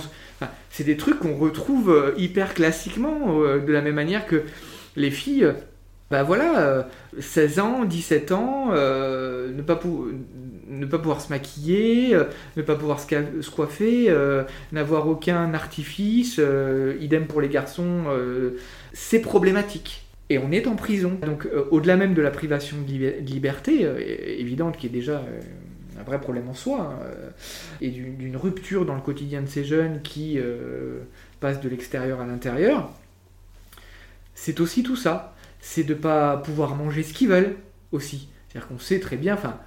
c'est 0.68 0.84
des 0.84 0.98
trucs 0.98 1.20
qu'on 1.20 1.36
retrouve 1.36 2.12
hyper 2.18 2.52
classiquement, 2.52 3.40
de 3.40 3.72
la 3.72 3.80
même 3.80 3.94
manière 3.94 4.26
que 4.26 4.42
les 4.96 5.10
filles, 5.10 5.52
bah 6.10 6.22
voilà, 6.22 6.86
16 7.18 7.58
euh, 7.58 7.62
ans, 7.62 7.84
17 7.84 8.30
ans, 8.30 8.68
euh, 8.70 9.52
ne, 9.52 9.62
pas 9.62 9.74
pouvoir 10.98 11.20
se 11.20 11.30
maquiller, 11.30 12.14
euh, 12.14 12.24
ne 12.56 12.62
pas 12.62 12.76
pouvoir 12.76 13.00
se, 13.00 13.50
coiffer, 13.50 14.14
n'avoir 14.70 15.08
aucun 15.08 15.52
artifice, 15.52 16.40
idem 17.00 17.26
pour 17.26 17.40
les 17.40 17.48
garçons, 17.48 18.04
c'est 18.92 19.20
problématique. 19.20 20.04
Et 20.28 20.38
on 20.38 20.50
est 20.50 20.66
en 20.66 20.74
prison. 20.74 21.18
Donc 21.24 21.48
au-delà 21.70 21.96
même 21.96 22.14
de 22.14 22.22
la 22.22 22.30
privation 22.30 22.76
de, 22.86 23.20
liberté, 23.20 23.86
évidente 24.38 24.76
qui 24.76 24.86
est 24.86 24.90
déjà 24.90 25.24
un 25.98 26.02
vrai 26.04 26.20
problème 26.20 26.48
en 26.48 26.54
soi, 26.54 27.00
et 27.80 27.90
d'une 27.90 28.36
rupture 28.36 28.86
dans 28.86 28.94
le 28.94 29.00
quotidien 29.00 29.42
de 29.42 29.48
ces 29.48 29.64
jeunes 29.64 30.02
qui 30.02 30.38
passent 31.40 31.60
de 31.60 31.68
l'extérieur 31.68 32.20
à 32.20 32.26
l'intérieur, 32.26 32.92
c'est 34.36 34.60
aussi 34.60 34.84
tout 34.84 34.94
ça. 34.94 35.34
C'est 35.58 35.82
de 35.82 35.94
pas 35.94 36.36
pouvoir 36.36 36.76
manger 36.76 37.02
ce 37.02 37.12
qu'ils 37.12 37.28
veulent 37.28 37.56
aussi. 37.90 38.28
C'est-à-dire 38.46 38.68
qu'on 38.68 38.78
sait 38.78 39.00
très 39.00 39.16
bien, 39.16 39.34
enfin, 39.34 39.58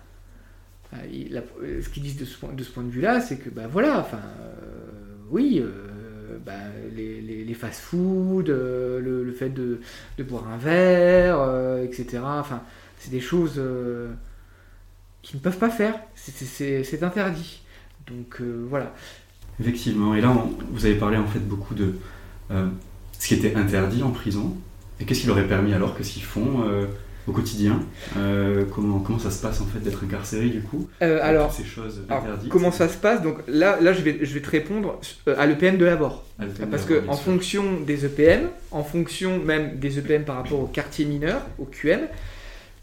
euh, 0.93 1.81
ce 1.81 1.89
qu'ils 1.89 2.03
disent 2.03 2.17
de 2.17 2.25
ce, 2.25 2.37
point, 2.37 2.83
de 2.83 2.89
vue-là, 2.89 3.19
c'est 3.19 3.37
que, 3.37 3.49
ben 3.49 3.67
voilà, 3.67 3.99
enfin, 3.99 4.21
euh, 4.41 4.87
oui, 5.29 5.61
euh, 5.61 6.37
bah, 6.45 6.53
les, 6.95 7.53
fast-food, 7.53 8.47
le, 8.47 9.35
fait 9.37 9.49
de, 9.49 9.79
boire 10.23 10.47
un 10.47 10.57
verre, 10.57 11.81
etc., 11.83 12.19
enfin, 12.23 12.61
c'est 12.97 13.11
des 13.11 13.19
choses 13.19 13.61
qu'ils 15.21 15.37
ne 15.37 15.41
peuvent 15.41 15.57
pas 15.57 15.69
faire. 15.69 15.95
C'est 16.15 17.03
interdit. 17.03 17.63
Donc 18.07 18.41
voilà. 18.41 18.93
Effectivement. 19.59 20.15
Et 20.15 20.21
là, 20.21 20.33
vous 20.71 20.85
avez 20.85 20.95
parlé 20.95 21.17
en 21.17 21.27
fait 21.27 21.39
beaucoup 21.39 21.75
de 21.75 21.95
ce 23.19 23.27
qui 23.27 23.35
était 23.35 23.55
interdit 23.55 24.01
en 24.01 24.09
prison. 24.09 24.55
Et 24.99 25.05
qu'est-ce 25.05 25.21
qui 25.21 25.27
leur 25.27 25.37
est 25.37 25.47
permis 25.47 25.73
alors 25.73 25.95
Qu'est-ce 25.95 26.11
qu'ils 26.11 26.23
font 26.23 26.63
euh, 26.65 26.85
au 27.27 27.31
quotidien 27.31 27.79
euh, 28.17 28.65
comment, 28.73 28.99
comment 28.99 29.19
ça 29.19 29.31
se 29.31 29.41
passe 29.41 29.61
en 29.61 29.65
fait 29.65 29.79
d'être 29.79 30.03
incarcéré 30.03 30.49
du 30.49 30.61
coup 30.61 30.89
euh, 31.01 31.19
Alors, 31.21 31.53
ces 31.53 31.63
choses 31.63 32.01
interdites 32.09 32.49
comment 32.49 32.71
ça 32.71 32.89
se 32.89 32.97
passe? 32.97 33.21
Donc 33.21 33.37
là, 33.47 33.77
là 33.79 33.93
je, 33.93 34.01
vais, 34.01 34.19
je 34.21 34.33
vais 34.33 34.41
te 34.41 34.49
répondre 34.49 34.99
à 35.37 35.45
l'EPM 35.45 35.77
de 35.77 35.85
l'abord. 35.85 36.25
Parce 36.71 36.85
que 36.85 37.07
en 37.07 37.15
fonction 37.15 37.81
des 37.85 38.05
EPM, 38.05 38.47
en 38.71 38.83
fonction 38.83 39.39
même 39.39 39.77
des 39.77 39.99
EPM 39.99 40.23
par 40.23 40.37
rapport 40.37 40.59
au 40.59 40.67
quartier 40.67 41.05
mineur, 41.05 41.41
au 41.59 41.65
QM, 41.65 42.01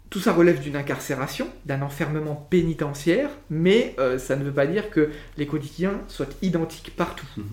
tout 0.09 0.19
ça 0.19 0.33
relève 0.33 0.61
d'une 0.61 0.75
incarcération, 0.75 1.47
d'un 1.65 1.81
enfermement 1.81 2.47
pénitentiaire, 2.49 3.29
mais 3.49 3.95
ça 4.17 4.35
ne 4.35 4.43
veut 4.43 4.51
pas 4.51 4.65
dire 4.65 4.89
que 4.89 5.09
les 5.37 5.45
quotidiens 5.45 6.01
soient 6.07 6.29
identiques 6.41 6.93
partout. 6.95 7.27
Mhm. 7.35 7.43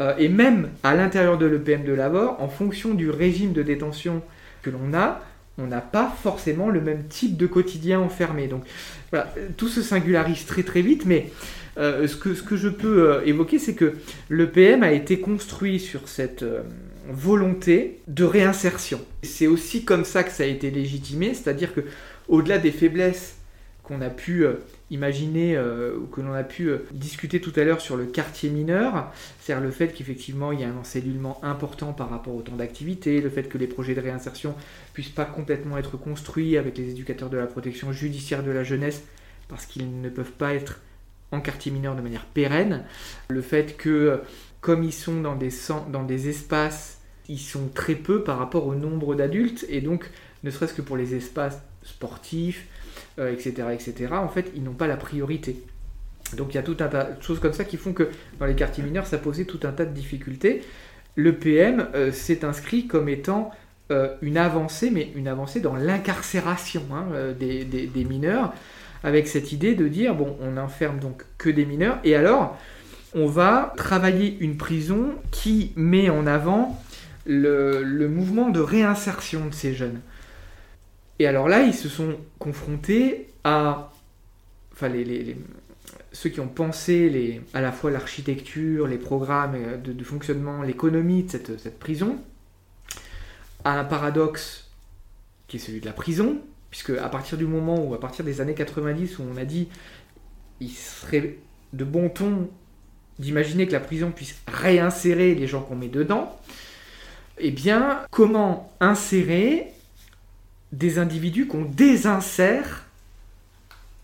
Euh, 0.00 0.14
et 0.18 0.28
même 0.28 0.70
à 0.82 0.94
l'intérieur 0.94 1.36
de 1.38 1.46
l'EPM 1.46 1.84
de 1.84 1.92
Lavore, 1.92 2.36
en 2.40 2.48
fonction 2.48 2.94
du 2.94 3.10
régime 3.10 3.52
de 3.52 3.62
détention 3.62 4.22
que 4.62 4.70
l'on 4.70 4.94
a, 4.94 5.20
on 5.58 5.66
n'a 5.66 5.82
pas 5.82 6.14
forcément 6.22 6.70
le 6.70 6.80
même 6.80 7.04
type 7.08 7.36
de 7.36 7.46
quotidien 7.46 8.00
enfermé. 8.00 8.46
Donc 8.46 8.64
voilà, 9.10 9.32
tout 9.58 9.68
se 9.68 9.82
singularise 9.82 10.46
très 10.46 10.62
très 10.62 10.80
vite, 10.80 11.04
mais 11.04 11.30
euh, 11.76 12.06
ce, 12.06 12.16
que, 12.16 12.34
ce 12.34 12.42
que 12.42 12.56
je 12.56 12.68
peux 12.68 13.10
euh, 13.10 13.24
évoquer, 13.26 13.58
c'est 13.58 13.74
que 13.74 13.94
l'EPM 14.30 14.82
a 14.82 14.92
été 14.92 15.20
construit 15.20 15.78
sur 15.78 16.08
cette 16.08 16.44
volonté 17.12 18.00
de 18.08 18.24
réinsertion. 18.24 19.00
C'est 19.22 19.46
aussi 19.46 19.84
comme 19.84 20.04
ça 20.04 20.22
que 20.22 20.30
ça 20.30 20.44
a 20.44 20.46
été 20.46 20.70
légitimé, 20.70 21.34
c'est-à-dire 21.34 21.74
que 21.74 21.82
au-delà 22.28 22.58
des 22.58 22.72
faiblesses 22.72 23.36
qu'on 23.82 24.00
a 24.00 24.10
pu 24.10 24.46
imaginer, 24.90 25.56
euh, 25.56 25.96
ou 25.96 26.06
que 26.06 26.20
l'on 26.20 26.32
a 26.32 26.42
pu 26.42 26.68
euh, 26.68 26.86
discuter 26.92 27.40
tout 27.40 27.52
à 27.56 27.64
l'heure 27.64 27.80
sur 27.80 27.96
le 27.96 28.06
quartier 28.06 28.50
mineur, 28.50 29.12
c'est-à-dire 29.40 29.64
le 29.64 29.70
fait 29.70 29.88
qu'effectivement 29.88 30.52
il 30.52 30.60
y 30.60 30.64
a 30.64 30.68
un 30.68 30.76
encellulement 30.76 31.42
important 31.44 31.92
par 31.92 32.10
rapport 32.10 32.34
au 32.34 32.42
temps 32.42 32.56
d'activité, 32.56 33.20
le 33.20 33.30
fait 33.30 33.44
que 33.44 33.58
les 33.58 33.68
projets 33.68 33.94
de 33.94 34.00
réinsertion 34.00 34.54
puissent 34.92 35.08
pas 35.08 35.24
complètement 35.24 35.78
être 35.78 35.96
construits 35.96 36.56
avec 36.56 36.76
les 36.76 36.90
éducateurs 36.90 37.30
de 37.30 37.36
la 37.36 37.46
protection 37.46 37.92
judiciaire 37.92 38.42
de 38.42 38.50
la 38.50 38.64
jeunesse, 38.64 39.02
parce 39.48 39.66
qu'ils 39.66 40.00
ne 40.00 40.08
peuvent 40.08 40.32
pas 40.32 40.54
être 40.54 40.80
en 41.32 41.40
quartier 41.40 41.70
mineur 41.70 41.94
de 41.94 42.00
manière 42.00 42.26
pérenne, 42.26 42.84
le 43.28 43.42
fait 43.42 43.76
que 43.76 44.20
comme 44.60 44.82
ils 44.82 44.92
sont 44.92 45.20
dans 45.20 45.36
des, 45.36 45.50
dans 45.92 46.02
des 46.02 46.28
espaces, 46.28 46.99
ils 47.28 47.38
sont 47.38 47.68
très 47.74 47.94
peu 47.94 48.22
par 48.22 48.38
rapport 48.38 48.66
au 48.66 48.74
nombre 48.74 49.14
d'adultes, 49.14 49.66
et 49.68 49.80
donc 49.80 50.10
ne 50.42 50.50
serait-ce 50.50 50.74
que 50.74 50.82
pour 50.82 50.96
les 50.96 51.14
espaces 51.14 51.60
sportifs, 51.82 52.66
etc., 53.18 53.54
euh, 53.60 53.70
etc., 53.70 54.08
en 54.12 54.28
fait, 54.28 54.50
ils 54.54 54.62
n'ont 54.62 54.72
pas 54.72 54.86
la 54.86 54.96
priorité. 54.96 55.62
Donc 56.36 56.52
il 56.52 56.54
y 56.54 56.58
a 56.58 56.62
tout 56.62 56.76
un 56.80 56.88
tas 56.88 57.04
de 57.04 57.22
choses 57.22 57.40
comme 57.40 57.52
ça 57.52 57.64
qui 57.64 57.76
font 57.76 57.92
que 57.92 58.08
dans 58.38 58.46
les 58.46 58.54
quartiers 58.54 58.84
mineurs, 58.84 59.06
ça 59.06 59.18
posait 59.18 59.44
tout 59.44 59.60
un 59.64 59.72
tas 59.72 59.84
de 59.84 59.92
difficultés. 59.92 60.62
Le 61.16 61.34
PM 61.34 61.88
euh, 61.94 62.12
s'est 62.12 62.44
inscrit 62.44 62.86
comme 62.86 63.08
étant 63.08 63.50
euh, 63.90 64.14
une 64.22 64.38
avancée, 64.38 64.90
mais 64.90 65.10
une 65.16 65.26
avancée 65.26 65.60
dans 65.60 65.74
l'incarcération 65.74 66.82
hein, 66.92 67.32
des, 67.38 67.64
des, 67.64 68.04
mineurs, 68.04 68.52
avec 69.02 69.26
cette 69.26 69.50
idée 69.50 69.74
de 69.74 69.88
dire, 69.88 70.14
bon, 70.14 70.36
on 70.40 70.56
enferme 70.56 71.00
donc 71.00 71.24
que 71.36 71.50
des 71.50 71.64
mineurs, 71.64 71.98
et 72.04 72.14
alors 72.14 72.56
on 73.14 73.26
va 73.26 73.74
travailler 73.76 74.36
une 74.40 74.56
prison 74.56 75.14
qui 75.32 75.72
met 75.74 76.10
en 76.10 76.26
avant 76.26 76.80
le, 77.30 78.08
mouvement 78.08 78.50
de 78.50 78.60
réinsertion 78.60 79.46
de 79.46 79.54
ces 79.54 79.74
jeunes. 79.74 80.00
Et 81.18 81.26
alors 81.26 81.48
là, 81.48 81.62
ils 81.62 81.74
se 81.74 81.88
sont 81.88 82.16
confrontés 82.38 83.28
à. 83.44 83.92
Enfin, 84.72 84.88
les, 84.88 85.36
ceux 86.12 86.30
qui 86.30 86.40
ont 86.40 86.48
pensé 86.48 87.08
les, 87.08 87.40
à 87.54 87.60
la 87.60 87.72
fois 87.72 87.90
l'architecture, 87.90 88.86
les 88.86 88.98
programmes 88.98 89.80
de, 89.82 90.04
fonctionnement, 90.04 90.62
l'économie 90.62 91.24
de 91.24 91.30
cette, 91.30 91.60
cette, 91.60 91.78
prison, 91.78 92.18
à 93.64 93.78
un 93.78 93.84
paradoxe 93.84 94.70
qui 95.46 95.56
est 95.56 95.60
celui 95.60 95.80
de 95.80 95.86
la 95.86 95.92
prison, 95.92 96.40
puisque 96.70 96.90
à 96.90 97.08
partir 97.08 97.38
du 97.38 97.46
moment 97.46 97.84
où, 97.84 97.94
à 97.94 98.00
partir 98.00 98.24
des 98.24 98.40
années 98.40 98.54
90, 98.54 99.18
où 99.18 99.24
on 99.32 99.36
a 99.36 99.44
dit 99.44 99.68
il 100.60 100.70
serait 100.70 101.38
de 101.72 101.84
bon 101.84 102.08
ton 102.08 102.50
d'imaginer 103.18 103.66
que 103.66 103.72
la 103.72 103.80
prison 103.80 104.10
puisse 104.10 104.36
réinsérer 104.48 105.34
les 105.34 105.46
gens 105.46 105.60
qu'on 105.60 105.76
met 105.76 105.88
dedans, 105.88 106.40
eh 107.40 107.50
bien, 107.50 108.00
comment 108.10 108.72
insérer 108.80 109.72
des 110.72 110.98
individus 110.98 111.46
qu'on 111.46 111.64
désinsère 111.64 112.86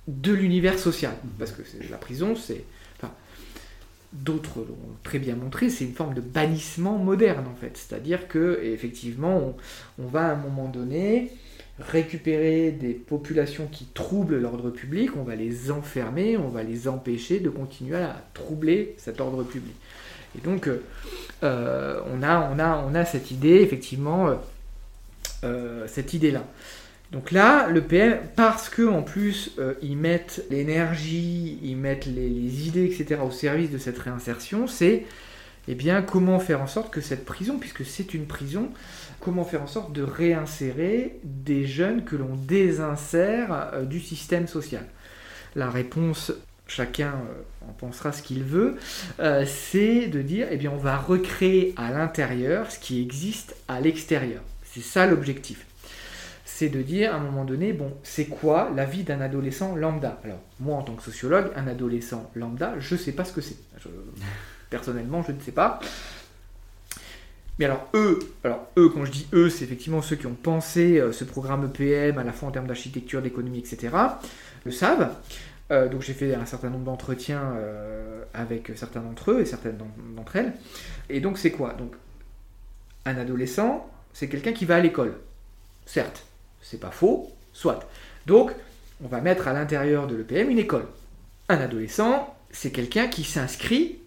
de 0.08 0.32
l'univers 0.32 0.78
social? 0.78 1.14
Parce 1.38 1.52
que 1.52 1.62
la 1.90 1.98
prison, 1.98 2.34
c'est. 2.36 2.64
D'autres 4.12 4.60
l'ont 4.60 4.96
très 5.02 5.18
bien 5.18 5.34
montré, 5.34 5.68
c'est 5.68 5.84
une 5.84 5.92
forme 5.92 6.14
de 6.14 6.22
bannissement 6.22 6.96
moderne 6.96 7.44
en 7.48 7.54
fait. 7.54 7.76
C'est-à-dire 7.76 8.28
que 8.28 8.60
effectivement, 8.62 9.54
on, 9.98 10.06
va 10.06 10.28
à 10.28 10.32
un 10.32 10.36
moment 10.36 10.68
donné 10.68 11.32
récupérer 11.78 12.70
des 12.70 12.94
populations 12.94 13.66
qui 13.66 13.84
troublent 13.84 14.38
l'ordre 14.38 14.70
public, 14.70 15.10
on 15.16 15.22
va 15.22 15.34
les 15.34 15.70
enfermer, 15.70 16.38
on 16.38 16.48
va 16.48 16.62
les 16.62 16.88
empêcher 16.88 17.40
de 17.40 17.50
continuer 17.50 17.96
à 17.96 18.24
troubler 18.32 18.94
cet 18.96 19.20
ordre 19.20 19.42
public. 19.42 19.74
Et 20.36 20.40
donc, 20.42 20.68
euh, 21.42 22.00
on, 22.12 22.22
a, 22.22 22.50
on, 22.50 22.94
a, 22.94 23.04
cette 23.04 23.30
idée, 23.30 23.60
effectivement, 23.62 24.28
euh, 24.28 24.34
euh, 25.44 25.86
cette 25.86 26.14
idée-là. 26.14 26.44
Donc 27.12 27.30
là, 27.30 27.68
le 27.68 27.82
PM, 27.82 28.18
parce 28.34 28.68
que 28.68 28.86
en 28.86 29.02
plus 29.02 29.52
euh, 29.58 29.74
ils 29.80 29.96
mettent 29.96 30.44
l'énergie, 30.50 31.58
ils 31.62 31.76
mettent 31.76 32.06
les, 32.06 32.66
idées, 32.66 32.84
etc. 32.84 33.20
au 33.24 33.30
service 33.30 33.70
de 33.70 33.78
cette 33.78 33.98
réinsertion, 33.98 34.66
c'est 34.66 35.04
eh 35.68 35.74
bien, 35.74 36.02
comment 36.02 36.38
faire 36.38 36.62
en 36.62 36.66
sorte 36.66 36.92
que 36.92 37.00
cette 37.00 37.24
prison, 37.24 37.58
puisque 37.58 37.84
c'est 37.84 38.14
une 38.14 38.26
prison, 38.26 38.70
comment 39.20 39.44
faire 39.44 39.62
en 39.62 39.66
sorte 39.66 39.92
de 39.92 40.02
réinsérer 40.02 41.18
des 41.24 41.66
jeunes 41.66 42.04
que 42.04 42.16
l'on 42.16 42.34
désinsère 42.36 43.70
euh, 43.74 43.84
du 43.84 44.00
système 44.00 44.46
social? 44.46 44.84
La 45.54 45.70
réponse, 45.70 46.32
chacun 46.66 47.08
euh, 47.08 47.68
en 47.68 47.72
pensera 47.72 48.12
ce 48.12 48.22
qu'il 48.22 48.42
veut, 48.42 48.76
euh, 49.20 49.44
c'est 49.46 50.06
de 50.08 50.22
dire, 50.22 50.48
eh 50.50 50.56
bien, 50.56 50.70
on 50.72 50.78
va 50.78 50.96
recréer 50.96 51.74
à 51.76 51.90
l'intérieur 51.90 52.70
ce 52.70 52.78
qui 52.78 53.00
existe 53.00 53.56
à 53.68 53.80
l'extérieur. 53.80 54.42
C'est 54.64 54.82
ça 54.82 55.06
l'objectif. 55.06 55.66
C'est 56.44 56.68
de 56.68 56.80
dire 56.80 57.12
à 57.12 57.16
un 57.16 57.20
moment 57.20 57.44
donné, 57.44 57.72
bon, 57.72 57.92
c'est 58.02 58.26
quoi 58.26 58.70
la 58.74 58.84
vie 58.84 59.02
d'un 59.02 59.20
adolescent 59.20 59.74
lambda? 59.76 60.20
Alors, 60.24 60.40
moi 60.60 60.76
en 60.76 60.82
tant 60.82 60.94
que 60.94 61.02
sociologue, 61.02 61.50
un 61.54 61.66
adolescent 61.66 62.30
lambda, 62.34 62.74
je 62.78 62.94
ne 62.94 63.00
sais 63.00 63.12
pas 63.12 63.24
ce 63.24 63.32
que 63.32 63.40
c'est. 63.40 63.56
Personnellement, 64.70 65.22
je 65.22 65.32
ne 65.32 65.40
sais 65.40 65.52
pas. 65.52 65.80
Mais 67.58 67.64
alors 67.64 67.88
eux, 67.94 68.18
alors 68.44 68.68
eux, 68.76 68.88
quand 68.90 69.04
je 69.04 69.12
dis 69.12 69.26
eux, 69.32 69.48
c'est 69.48 69.64
effectivement 69.64 70.02
ceux 70.02 70.16
qui 70.16 70.26
ont 70.26 70.34
pensé 70.34 70.98
euh, 70.98 71.12
ce 71.12 71.24
programme 71.24 71.64
EPM 71.64 72.18
à 72.18 72.24
la 72.24 72.32
fois 72.32 72.48
en 72.48 72.52
termes 72.52 72.66
d'architecture, 72.66 73.22
d'économie, 73.22 73.58
etc. 73.58 73.94
le 74.64 74.70
savent. 74.70 75.14
Euh, 75.72 75.88
donc 75.88 76.02
j'ai 76.02 76.12
fait 76.12 76.34
un 76.34 76.46
certain 76.46 76.70
nombre 76.70 76.84
d'entretiens 76.84 77.52
euh, 77.56 78.22
avec 78.34 78.70
certains 78.76 79.00
d'entre 79.00 79.32
eux 79.32 79.40
et 79.40 79.44
certaines 79.44 79.78
d'entre 80.14 80.36
elles. 80.36 80.52
Et 81.08 81.20
donc 81.20 81.38
c'est 81.38 81.50
quoi? 81.50 81.72
Donc 81.72 81.94
un 83.04 83.16
adolescent, 83.16 83.88
c'est 84.12 84.28
quelqu'un 84.28 84.52
qui 84.52 84.64
va 84.64 84.76
à 84.76 84.80
l'école. 84.80 85.18
Certes, 85.84 86.24
c'est 86.62 86.80
pas 86.80 86.90
faux, 86.90 87.30
soit. 87.52 87.88
Donc 88.26 88.52
on 89.02 89.08
va 89.08 89.20
mettre 89.20 89.48
à 89.48 89.52
l'intérieur 89.52 90.06
de 90.06 90.16
l'EPM 90.16 90.50
une 90.50 90.58
école. 90.58 90.86
Un 91.48 91.58
adolescent, 91.58 92.36
c'est 92.50 92.70
quelqu'un 92.70 93.08
qui 93.08 93.24
s'inscrit 93.24 93.98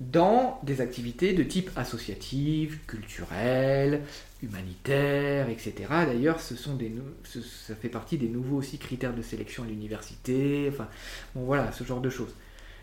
dans 0.00 0.58
des 0.62 0.80
activités 0.80 1.34
de 1.34 1.42
type 1.42 1.70
associative, 1.76 2.78
culturelle, 2.86 4.02
humanitaire, 4.42 5.48
etc. 5.48 5.72
D'ailleurs, 5.88 6.40
ça 6.40 7.74
fait 7.74 7.88
partie 7.88 8.18
des 8.18 8.28
nouveaux 8.28 8.58
aussi 8.58 8.78
critères 8.78 9.14
de 9.14 9.22
sélection 9.22 9.64
à 9.64 9.66
l'université, 9.66 10.68
enfin, 10.72 10.88
bon 11.34 11.44
voilà, 11.44 11.72
ce 11.72 11.84
genre 11.84 12.00
de 12.00 12.10
choses. 12.10 12.34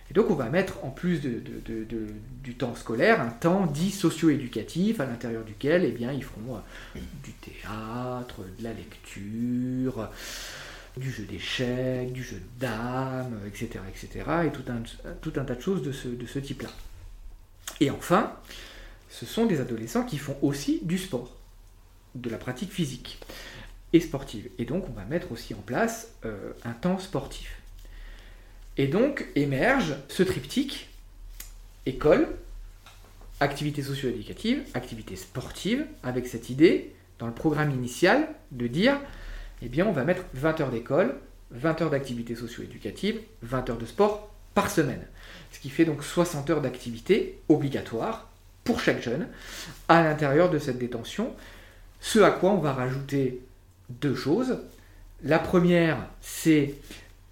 Et 0.09 0.13
donc 0.13 0.29
on 0.29 0.35
va 0.35 0.49
mettre 0.49 0.85
en 0.85 0.89
plus 0.89 1.19
du 1.19 2.55
temps 2.55 2.75
scolaire 2.75 3.19
un 3.19 3.29
temps 3.29 3.65
dit 3.65 3.91
socio-éducatif 3.91 5.01
à 5.01 5.05
l'intérieur 5.05 5.43
duquel 5.43 5.83
eh 5.83 5.91
bien, 5.91 6.13
ils 6.13 6.23
feront 6.23 6.55
euh, 6.55 6.99
du 7.23 7.33
théâtre, 7.33 8.41
de 8.57 8.63
la 8.63 8.71
lecture, 8.71 10.09
du 10.95 11.11
jeu 11.11 11.23
d'échecs, 11.23 12.13
du 12.13 12.23
jeu 12.23 12.41
dames, 12.59 13.39
etc. 13.47 13.79
etc. 13.89 14.25
et 14.45 14.51
tout 14.51 14.63
un, 14.71 15.43
tas 15.43 15.55
de 15.55 15.61
choses 15.61 15.83
de 15.83 15.91
ce, 15.91 16.07
de 16.07 16.25
ce 16.25 16.39
type-là. 16.39 16.69
Et 17.81 17.91
enfin, 17.91 18.33
ce 19.09 19.25
sont 19.25 19.45
des 19.45 19.59
adolescents 19.59 20.03
qui 20.03 20.17
font 20.17 20.37
aussi 20.41 20.79
du 20.83 20.97
sport, 20.97 21.36
de 22.21 22.29
la 22.29 22.37
pratique 22.37 22.71
physique 22.71 23.19
et 23.93 23.99
sportive. 23.99 24.49
Et 24.59 24.65
donc 24.65 24.85
on 24.89 24.93
va 24.93 25.05
mettre 25.05 25.31
aussi 25.31 25.53
en 25.53 25.61
place 25.61 26.13
euh, 26.25 26.51
un 26.63 26.73
temps 26.73 26.99
sportif. 26.99 27.61
Et 28.77 28.87
donc 28.87 29.27
émerge 29.35 29.95
ce 30.07 30.23
triptyque 30.23 30.89
école, 31.85 32.27
activité 33.39 33.81
socio-éducative, 33.81 34.63
activité 34.73 35.15
sportive, 35.15 35.85
avec 36.03 36.27
cette 36.27 36.49
idée, 36.49 36.93
dans 37.19 37.27
le 37.27 37.33
programme 37.33 37.71
initial, 37.71 38.27
de 38.51 38.67
dire, 38.67 38.99
eh 39.61 39.69
bien 39.69 39.87
on 39.87 39.91
va 39.91 40.03
mettre 40.03 40.23
20 40.33 40.61
heures 40.61 40.71
d'école, 40.71 41.15
20 41.51 41.81
heures 41.81 41.89
d'activité 41.89 42.35
socio-éducative, 42.35 43.19
20 43.41 43.69
heures 43.69 43.77
de 43.77 43.85
sport 43.85 44.33
par 44.53 44.69
semaine 44.69 45.05
ce 45.51 45.59
qui 45.59 45.69
fait 45.69 45.85
donc 45.85 46.03
60 46.03 46.49
heures 46.49 46.61
d'activité 46.61 47.39
obligatoire 47.49 48.29
pour 48.63 48.79
chaque 48.79 49.01
jeune 49.01 49.27
à 49.87 50.03
l'intérieur 50.03 50.49
de 50.49 50.59
cette 50.59 50.77
détention, 50.77 51.33
ce 52.07 52.19
à 52.19 52.31
quoi 52.31 52.51
on 52.51 52.59
va 52.59 52.71
rajouter 52.71 53.41
deux 53.89 54.15
choses. 54.15 54.59
La 55.23 55.39
première, 55.39 55.97
c'est 56.21 56.75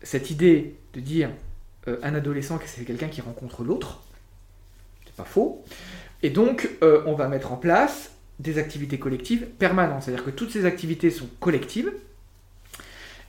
cette 0.01 0.31
idée 0.31 0.75
de 0.93 0.99
dire 0.99 1.29
euh, 1.87 1.97
un 2.03 2.13
adolescent, 2.13 2.59
c'est 2.65 2.83
quelqu'un 2.83 3.07
qui 3.07 3.21
rencontre 3.21 3.63
l'autre. 3.63 4.03
C'est 5.05 5.15
pas 5.15 5.23
faux. 5.23 5.63
Et 6.23 6.29
donc, 6.29 6.69
euh, 6.83 7.03
on 7.05 7.13
va 7.13 7.29
mettre 7.29 7.53
en 7.53 7.55
place 7.55 8.11
des 8.39 8.57
activités 8.57 8.99
collectives 8.99 9.45
permanentes. 9.45 10.03
C'est-à-dire 10.03 10.25
que 10.25 10.29
toutes 10.29 10.51
ces 10.51 10.65
activités 10.65 11.09
sont 11.09 11.29
collectives. 11.39 11.93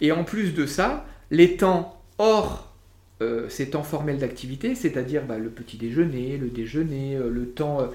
Et 0.01 0.11
en 0.11 0.25
plus 0.25 0.53
de 0.53 0.67
ça, 0.67 1.07
les 1.31 1.57
temps 1.57 2.03
hors 2.19 2.75
euh, 3.23 3.49
ces 3.49 3.71
temps 3.71 3.85
formels 3.85 4.19
d'activité, 4.19 4.75
c'est-à-dire 4.75 5.25
bah, 5.25 5.39
le 5.39 5.51
petit 5.51 5.77
déjeuner, 5.77 6.39
le 6.39 6.49
déjeuner, 6.49 7.17
le 7.17 7.49
temps 7.49 7.89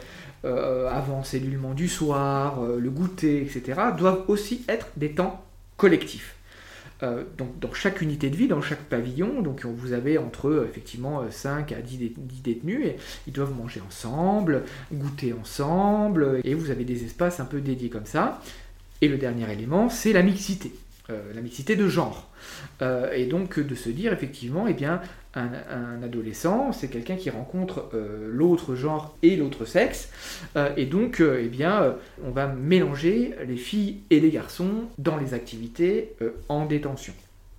avant 0.43 1.23
cellulement 1.23 1.73
du 1.73 1.87
soir, 1.87 2.61
le 2.65 2.89
goûter, 2.89 3.41
etc., 3.41 3.79
doivent 3.97 4.23
aussi 4.27 4.63
être 4.67 4.87
des 4.97 5.11
temps 5.11 5.43
collectifs. 5.77 6.35
donc 7.37 7.59
dans 7.59 7.73
chaque 7.73 8.01
unité 8.01 8.29
de 8.29 8.35
vie, 8.35 8.47
dans 8.47 8.61
chaque 8.61 8.83
pavillon, 8.85 9.41
donc 9.41 9.65
vous 9.65 9.93
avez 9.93 10.17
entre 10.17 10.65
effectivement 10.67 11.23
5 11.29 11.71
à 11.71 11.81
10, 11.81 12.13
détenus, 12.43 12.85
et 12.85 12.95
ils 13.27 13.33
doivent 13.33 13.55
manger 13.55 13.81
ensemble, 13.87 14.63
goûter 14.91 15.33
ensemble, 15.33 16.39
et 16.43 16.55
vous 16.55 16.71
avez 16.71 16.85
des 16.85 17.03
espaces 17.03 17.39
un 17.39 17.45
peu 17.45 17.61
dédiés 17.61 17.89
comme 17.89 18.05
ça. 18.05 18.41
Et 19.01 19.07
le 19.07 19.17
dernier 19.17 19.51
élément, 19.51 19.89
c'est 19.89 20.13
la 20.13 20.23
mixité. 20.23 20.71
Euh, 21.09 21.33
la 21.33 21.41
mixité 21.41 21.75
de 21.75 21.87
genre. 21.87 22.29
Euh, 22.81 23.11
et 23.13 23.25
donc 23.25 23.59
de 23.59 23.75
se 23.75 23.89
dire 23.89 24.13
effectivement, 24.13 24.67
eh 24.67 24.73
bien, 24.73 25.01
un, 25.33 26.03
adolescent, 26.03 26.71
c'est 26.71 26.89
quelqu'un 26.89 27.15
qui 27.15 27.29
rencontre 27.29 27.89
euh, 27.93 28.29
l'autre 28.31 28.75
genre 28.75 29.15
et 29.23 29.35
l'autre 29.35 29.65
sexe, 29.65 30.09
et 30.75 30.85
donc, 30.85 31.21
eh 31.21 31.47
bien, 31.47 31.95
on 32.25 32.31
va 32.31 32.47
mélanger 32.47 33.33
les 33.47 33.55
filles 33.55 34.01
et 34.09 34.19
les 34.19 34.29
garçons 34.29 34.85
dans 34.97 35.17
les 35.17 35.33
activités 35.33 36.15
en 36.49 36.65
détention. 36.65 37.13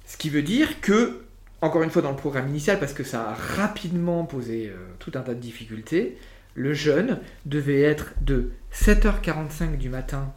Ce 0.07 0.17
qui 0.17 0.29
veut 0.29 0.43
dire 0.43 0.81
que, 0.81 1.23
encore 1.63 1.83
une 1.83 1.91
fois 1.91 2.03
dans 2.03 2.11
le 2.11 2.17
programme 2.17 2.49
initial, 2.49 2.79
parce 2.79 2.93
que 2.93 3.05
ça 3.05 3.31
a 3.31 3.35
rapidement 3.35 4.25
posé 4.25 4.73
tout 4.99 5.13
un 5.15 5.21
tas 5.21 5.35
de 5.35 5.41
difficultés, 5.41 6.19
le 6.55 6.75
jeune 6.75 7.21
devait 7.47 7.81
être 7.81 8.13
de 8.21 8.51
7h45 8.75 9.79
du 9.79 9.89
matin 9.89 10.33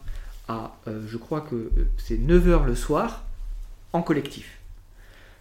à, 0.48 0.76
euh, 0.86 1.02
je 1.08 1.16
crois 1.16 1.40
que 1.40 1.54
euh, 1.54 1.88
c'est 1.98 2.16
9h 2.16 2.64
le 2.64 2.74
soir, 2.74 3.24
en 3.92 4.02
collectif. 4.02 4.58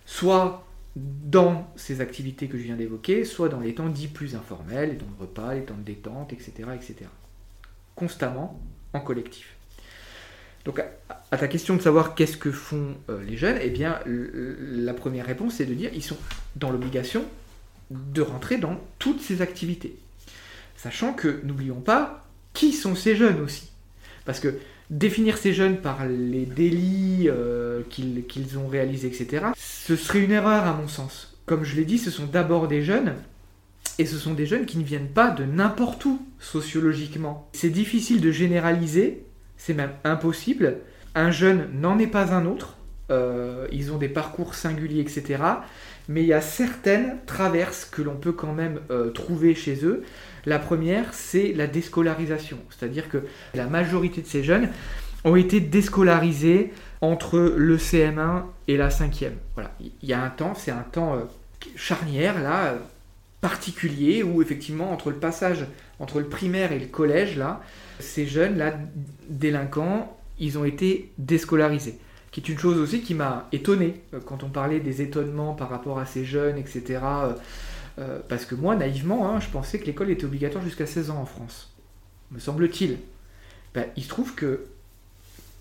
Soit 0.06 0.65
dans 0.96 1.72
ces 1.76 2.00
activités 2.00 2.48
que 2.48 2.58
je 2.58 2.64
viens 2.64 2.76
d'évoquer, 2.76 3.26
soit 3.26 3.50
dans 3.50 3.60
les 3.60 3.76
temps 3.76 3.90
dits 3.90 4.08
plus 4.08 4.36
informels, 4.36 4.92
les 4.92 4.98
temps 4.98 5.06
de 5.18 5.22
repas, 5.22 5.54
les 5.54 5.64
temps 5.64 5.76
de 5.78 5.84
détente, 5.84 6.32
etc. 6.32 6.54
etc. 6.74 6.96
Constamment 7.96 8.62
en 8.94 9.02
collectif. 9.02 9.56
Donc 10.64 10.80
à 10.80 11.38
ta 11.38 11.48
question 11.48 11.76
de 11.76 11.82
savoir 11.82 12.16
qu'est-ce 12.16 12.38
que 12.38 12.52
font 12.52 12.96
euh, 13.10 13.24
les 13.24 13.38
jeunes, 13.38 13.58
eh 13.62 13.70
bien 13.70 14.00
la 14.06 14.94
première 14.94 15.26
réponse 15.28 15.56
c'est 15.56 15.66
de 15.66 15.74
dire 15.76 15.92
ils 15.94 16.04
sont 16.04 16.18
dans 16.56 16.72
l'obligation 16.72 17.24
de 17.92 18.22
rentrer 18.22 18.58
dans 18.58 18.80
toutes 18.98 19.22
ces 19.22 19.42
activités. 19.42 19.96
Sachant 20.76 21.14
que 21.14 21.42
n'oublions 21.44 21.82
pas 21.82 22.26
qui 22.54 22.74
sont 22.74 22.96
ces 22.96 23.16
jeunes 23.16 23.42
aussi? 23.42 23.70
Parce 24.26 24.40
que 24.40 24.60
définir 24.90 25.38
ces 25.38 25.54
jeunes 25.54 25.78
par 25.78 26.06
les 26.06 26.46
délits 26.46 27.28
euh, 27.28 27.82
qu'ils 27.90 28.58
ont 28.58 28.68
réalisés, 28.68 29.08
etc., 29.08 29.48
ce 29.58 29.96
serait 29.96 30.24
une 30.24 30.32
erreur 30.32 30.66
à 30.66 30.74
mon 30.74 30.88
sens. 30.88 31.38
Comme 31.46 31.64
je 31.64 31.76
l'ai 31.76 31.86
dit, 31.86 31.98
ce 31.98 32.12
sont 32.12 32.26
d'abord 32.26 32.68
des 32.68 32.84
jeunes, 32.84 33.16
et 33.98 34.06
ce 34.06 34.18
sont 34.18 34.34
des 34.34 34.46
jeunes 34.46 34.66
qui 34.66 34.78
ne 34.78 34.84
viennent 34.84 35.10
pas 35.10 35.30
de 35.30 35.44
n'importe 35.44 36.04
où 36.06 36.22
sociologiquement. 36.40 37.50
C'est 37.54 37.70
difficile 37.70 38.22
de 38.22 38.32
généraliser, 38.32 39.24
c'est 39.58 39.74
même 39.74 39.94
impossible. 40.04 40.78
Un 41.14 41.32
jeune 41.32 41.70
n'en 41.74 41.98
est 41.98 42.08
pas 42.08 42.34
un 42.34 42.46
autre, 42.46 42.78
euh, 43.12 43.68
ils 43.72 43.92
ont 43.92 43.98
des 43.98 44.10
parcours 44.10 44.56
singuliers, 44.56 45.02
etc. 45.02 45.44
Mais 46.08 46.24
il 46.24 46.28
y 46.28 46.34
a 46.34 46.42
certaines 46.42 47.18
traverses 47.26 47.86
que 47.86 48.02
l'on 48.02 48.16
peut 48.16 48.32
quand 48.32 48.54
même 48.54 48.80
euh, 48.92 49.10
trouver 49.12 49.56
chez 49.56 49.86
eux. 49.86 50.04
La 50.46 50.60
première, 50.60 51.14
c'est 51.14 51.54
la 51.54 51.68
déscolarisation. 51.68 52.58
C'est-à-dire 52.70 53.10
que 53.10 53.24
la 53.54 53.66
majorité 53.66 54.22
de 54.22 54.28
ces 54.28 54.44
jeunes 54.44 54.70
ont 55.24 55.36
été 55.36 55.60
déscolarisés 55.60 56.72
entre 57.02 57.40
le 57.40 57.78
CM1 57.78 58.44
et 58.68 58.78
la 58.78 58.90
5e. 58.90 59.32
Voilà. 59.56 59.72
Il 59.80 60.08
y 60.08 60.14
a 60.14 60.22
un 60.22 60.30
temps, 60.30 60.54
c'est 60.56 60.72
un 60.72 60.86
temps 60.92 61.16
euh, 61.16 61.24
charnière, 61.76 62.42
là, 62.42 62.76
particulier, 63.42 64.24
où 64.24 64.42
effectivement, 64.42 64.92
entre 64.92 65.10
le 65.10 65.18
passage 65.18 65.66
entre 66.00 66.20
le 66.20 66.28
primaire 66.28 66.72
et 66.72 66.80
le 66.80 66.88
collège, 66.88 67.38
là, 67.38 67.62
ces 68.00 68.26
jeunes-là, 68.26 68.74
délinquants, 69.30 70.18
ils 70.40 70.58
ont 70.58 70.66
été 70.66 71.12
déscolarisés. 71.18 71.98
Qui 72.32 72.42
est 72.42 72.50
une 72.50 72.60
chose 72.60 72.78
aussi 72.78 73.02
qui 73.02 73.14
m'a 73.14 73.48
étonné 73.54 74.02
euh, 74.14 74.20
quand 74.24 74.44
on 74.44 74.50
parlait 74.50 74.82
des 74.82 75.02
étonnements 75.02 75.54
par 75.54 75.70
rapport 75.70 76.00
à 76.00 76.06
ces 76.06 76.26
jeunes, 76.26 76.58
etc. 76.58 77.00
Euh, 77.98 78.20
parce 78.28 78.46
que 78.46 78.56
moi, 78.56 78.76
naïvement, 78.76 79.30
hein, 79.30 79.40
je 79.40 79.48
pensais 79.50 79.80
que 79.80 79.86
l'école 79.86 80.10
était 80.10 80.26
obligatoire 80.26 80.64
jusqu'à 80.64 80.86
16 80.86 81.10
ans 81.12 81.18
en 81.22 81.26
France. 81.26 81.72
Me 82.32 82.40
semble-t-il. 82.40 82.98
Ben, 83.74 83.86
il 83.96 84.04
se 84.04 84.10
trouve 84.10 84.36
que 84.36 84.66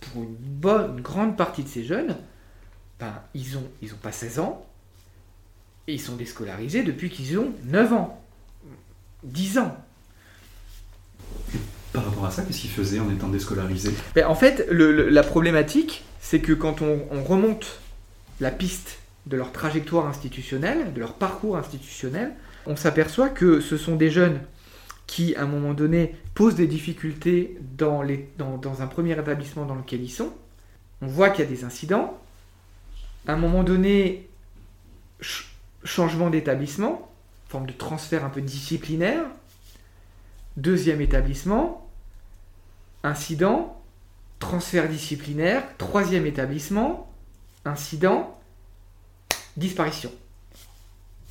pour 0.00 0.22
une 0.22 0.34
bonne, 0.34 1.00
grande 1.00 1.36
partie 1.36 1.62
de 1.62 1.68
ces 1.68 1.84
jeunes, 1.84 2.16
ben, 2.98 3.12
ils 3.34 3.54
n'ont 3.54 3.68
ils 3.82 3.92
ont 3.94 3.98
pas 3.98 4.12
16 4.12 4.38
ans, 4.40 4.66
et 5.86 5.94
ils 5.94 6.00
sont 6.00 6.16
déscolarisés 6.16 6.82
depuis 6.82 7.10
qu'ils 7.10 7.38
ont 7.38 7.52
9 7.64 7.92
ans, 7.92 8.22
10 9.22 9.58
ans. 9.58 9.76
rapport 11.94 12.26
à 12.26 12.30
ça 12.30 12.42
Qu'est-ce 12.42 12.60
qu'ils 12.62 12.70
faisaient 12.70 12.98
en 13.00 13.10
étant 13.10 13.28
déscolarisés? 13.28 13.94
Ben, 14.14 14.26
en 14.26 14.34
fait, 14.34 14.66
le- 14.70 14.92
le- 14.92 15.08
la 15.08 15.22
problématique, 15.22 16.04
c'est 16.20 16.40
que 16.40 16.52
quand 16.52 16.82
on, 16.82 17.06
on 17.12 17.22
remonte 17.22 17.80
la 18.40 18.50
piste 18.50 18.98
de 19.26 19.36
leur 19.36 19.52
trajectoire 19.52 20.06
institutionnelle, 20.06 20.92
de 20.92 21.00
leur 21.00 21.14
parcours 21.14 21.56
institutionnel, 21.56 22.34
on 22.66 22.76
s'aperçoit 22.76 23.28
que 23.28 23.60
ce 23.60 23.76
sont 23.76 23.96
des 23.96 24.10
jeunes 24.10 24.40
qui, 25.06 25.34
à 25.36 25.42
un 25.42 25.46
moment 25.46 25.74
donné, 25.74 26.14
posent 26.34 26.54
des 26.54 26.66
difficultés 26.66 27.58
dans, 27.76 28.02
un 28.02 28.86
premier 28.86 29.12
établissement 29.12 29.66
dans 29.66 29.74
lequel 29.74 30.02
ils 30.02 30.10
sont. 30.10 30.32
On 31.02 31.06
voit 31.06 31.30
qu'il 31.30 31.44
y 31.44 31.48
a 31.48 31.50
des 31.50 31.64
incidents. 31.64 32.18
À 33.26 33.34
un 33.34 33.36
moment 33.36 33.64
donné, 33.64 34.28
ch- 35.20 35.50
changement 35.84 36.30
d'établissement, 36.30 37.10
forme 37.48 37.66
de 37.66 37.72
transfert 37.72 38.24
un 38.24 38.30
peu 38.30 38.40
disciplinaire. 38.40 39.24
Deuxième 40.56 41.00
établissement, 41.00 41.88
incident, 43.02 43.80
transfert 44.38 44.88
disciplinaire, 44.88 45.64
troisième 45.78 46.26
établissement, 46.26 47.10
incident, 47.64 48.38
disparition. 49.56 50.12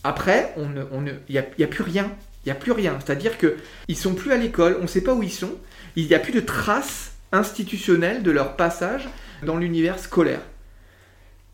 Après, 0.04 0.54
on 0.58 0.70
ne, 0.70 0.84
on 0.92 1.02
ne, 1.02 1.12
il 1.30 1.34
n'y 1.34 1.38
a, 1.38 1.46
il 1.58 1.62
y 1.62 1.64
a 1.64 1.68
plus 1.68 1.84
rien. 1.84 2.12
Il 2.46 2.50
n'y 2.50 2.52
a 2.52 2.56
plus 2.56 2.72
rien. 2.72 2.98
C'est-à-dire 3.00 3.38
que 3.38 3.58
ils 3.88 3.98
sont 3.98 4.16
plus 4.16 4.32
à 4.32 4.38
l'école, 4.38 4.78
on 4.80 4.84
ne 4.84 4.88
sait 4.88 5.02
pas 5.02 5.14
où 5.14 5.24
ils 5.24 5.32
sont. 5.32 5.54
Il 5.96 6.08
n'y 6.08 6.14
a 6.14 6.20
plus 6.20 6.34
de 6.34 6.42
traces 6.42 7.14
institutionnelles 7.32 8.22
de 8.22 8.32
leur 8.32 8.56
passage 8.56 9.08
dans 9.44 9.58
l'univers 9.58 10.00
scolaire. 10.00 10.42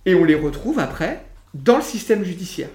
Et 0.06 0.16
on 0.16 0.24
les 0.24 0.36
retrouve 0.36 0.80
après 0.80 1.24
dans 1.54 1.78
le 1.78 1.84
système 1.84 2.24
judiciaire. 2.24 2.70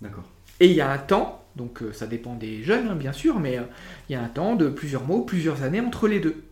D'accord. 0.00 0.24
Et 0.58 0.66
il 0.66 0.72
y 0.72 0.80
a 0.80 0.90
un 0.90 0.98
temps, 0.98 1.44
donc 1.56 1.82
euh, 1.82 1.92
ça 1.92 2.06
dépend 2.06 2.34
des 2.34 2.62
jeunes 2.62 2.88
hein, 2.88 2.94
bien 2.94 3.12
sûr, 3.12 3.38
mais 3.38 3.58
euh, 3.58 3.62
il 4.08 4.12
y 4.12 4.16
a 4.16 4.22
un 4.22 4.28
temps 4.28 4.56
de 4.56 4.68
plusieurs 4.68 5.04
mois, 5.04 5.24
plusieurs 5.24 5.62
années 5.62 5.80
entre 5.80 6.08
les 6.08 6.20
deux. 6.20 6.42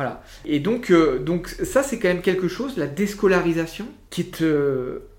Voilà. 0.00 0.22
Et 0.46 0.60
donc, 0.60 0.90
euh, 0.90 1.18
donc 1.18 1.48
ça 1.48 1.82
c'est 1.82 1.98
quand 1.98 2.08
même 2.08 2.22
quelque 2.22 2.48
chose, 2.48 2.78
la 2.78 2.86
déscolarisation, 2.86 3.86
qui 4.08 4.22
est 4.22 4.40
euh, 4.40 5.09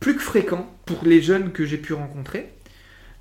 plus 0.00 0.14
que 0.14 0.22
fréquent 0.22 0.68
pour 0.84 1.04
les 1.04 1.22
jeunes 1.22 1.52
que 1.52 1.64
j'ai 1.64 1.78
pu 1.78 1.92
rencontrer, 1.92 2.52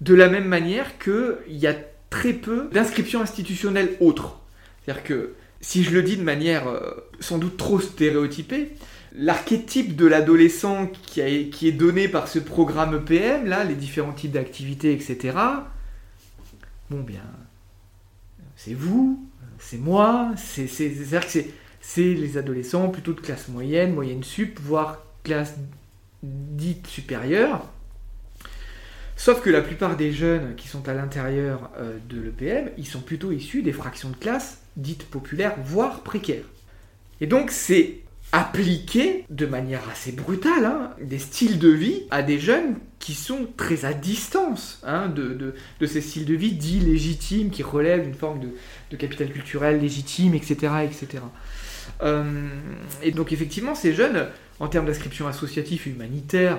de 0.01 0.13
la 0.13 0.29
même 0.29 0.47
manière 0.47 0.97
qu'il 0.99 1.35
y 1.47 1.67
a 1.67 1.75
très 2.09 2.33
peu 2.33 2.69
d'inscriptions 2.71 3.21
institutionnelles 3.21 3.95
autres. 3.99 4.39
C'est-à-dire 4.83 5.03
que, 5.03 5.33
si 5.61 5.83
je 5.83 5.91
le 5.91 6.03
dis 6.03 6.17
de 6.17 6.23
manière 6.23 6.67
euh, 6.67 6.91
sans 7.19 7.37
doute 7.37 7.57
trop 7.57 7.79
stéréotypée, 7.79 8.73
l'archétype 9.13 9.95
de 9.95 10.05
l'adolescent 10.05 10.87
qui, 10.87 11.21
est 11.21 11.71
donné 11.71 12.07
par 12.07 12.27
ce 12.27 12.39
programme 12.39 12.95
EPM, 12.95 13.45
là, 13.45 13.63
les 13.63 13.75
différents 13.75 14.11
types 14.11 14.31
d'activités, 14.31 14.93
etc. 14.93 15.37
Bon, 16.89 17.01
bien, 17.01 17.23
c'est 18.55 18.73
vous, 18.73 19.25
c'est 19.57 19.77
moi, 19.77 20.31
c'est, 20.37 20.67
c'est, 20.67 20.93
c'est-à-dire 20.93 21.25
que 21.27 21.39
c'est 21.81 22.13
les 22.13 22.37
adolescents 22.37 22.89
plutôt 22.89 23.13
de 23.13 23.21
classe 23.21 23.47
moyenne, 23.47 23.93
moyenne 23.93 24.23
sup, 24.23 24.59
voire 24.61 24.99
classe 25.23 25.55
dite 26.25 26.87
supérieure. 26.87 27.69
Sauf 29.17 29.41
que 29.41 29.49
la 29.49 29.61
plupart 29.61 29.95
des 29.95 30.11
jeunes 30.11 30.55
qui 30.55 30.67
sont 30.67 30.87
à 30.89 30.93
l'intérieur 30.93 31.69
euh, 31.79 31.97
de 32.09 32.19
l'EPM, 32.19 32.69
ils 32.77 32.85
sont 32.87 32.99
plutôt 32.99 33.31
issus 33.31 33.61
des 33.61 33.71
fractions 33.73 34.09
de 34.09 34.15
classe 34.15 34.59
dites 34.75 35.05
populaires, 35.05 35.55
voire 35.63 36.01
précaires. 36.01 36.43
Et 37.21 37.27
donc 37.27 37.49
c'est 37.51 37.99
appliquer 38.33 39.23
de 39.29 39.45
manière 39.45 39.87
assez 39.89 40.11
brutale 40.11 40.65
hein, 40.65 40.91
des 41.01 41.19
styles 41.19 41.59
de 41.59 41.69
vie 41.69 42.03
à 42.11 42.21
des 42.23 42.39
jeunes 42.39 42.75
qui 42.99 43.13
sont 43.13 43.47
très 43.55 43.85
à 43.85 43.93
distance 43.93 44.81
hein, 44.83 45.07
de, 45.07 45.29
de- 45.33 45.55
de 45.79 45.85
ces 45.85 46.01
styles 46.01 46.25
de 46.25 46.33
vie 46.33 46.51
dits 46.51 46.81
légitimes, 46.81 47.51
qui 47.51 47.63
relèvent 47.63 48.03
d'une 48.03 48.15
forme 48.15 48.41
de, 48.41 48.49
de 48.91 48.97
capital 48.97 49.29
culturel 49.31 49.79
légitime, 49.79 50.33
etc. 50.33 50.55
etc. 50.83 51.23
Euh, 52.01 52.49
et 53.01 53.11
donc 53.11 53.31
effectivement, 53.31 53.75
ces 53.75 53.93
jeunes, 53.93 54.27
en 54.59 54.67
termes 54.67 54.85
d'inscription 54.85 55.27
associative 55.27 55.87
humanitaire, 55.87 56.57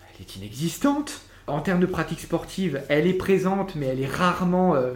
elle 0.00 0.22
est 0.22 0.36
inexistante. 0.36 1.22
En 1.46 1.60
termes 1.60 1.80
de 1.80 1.86
pratique 1.86 2.20
sportive, 2.20 2.82
elle 2.88 3.06
est 3.06 3.14
présente, 3.14 3.74
mais 3.74 3.86
elle 3.86 4.00
est 4.00 4.10
rarement... 4.10 4.74
euh, 4.74 4.94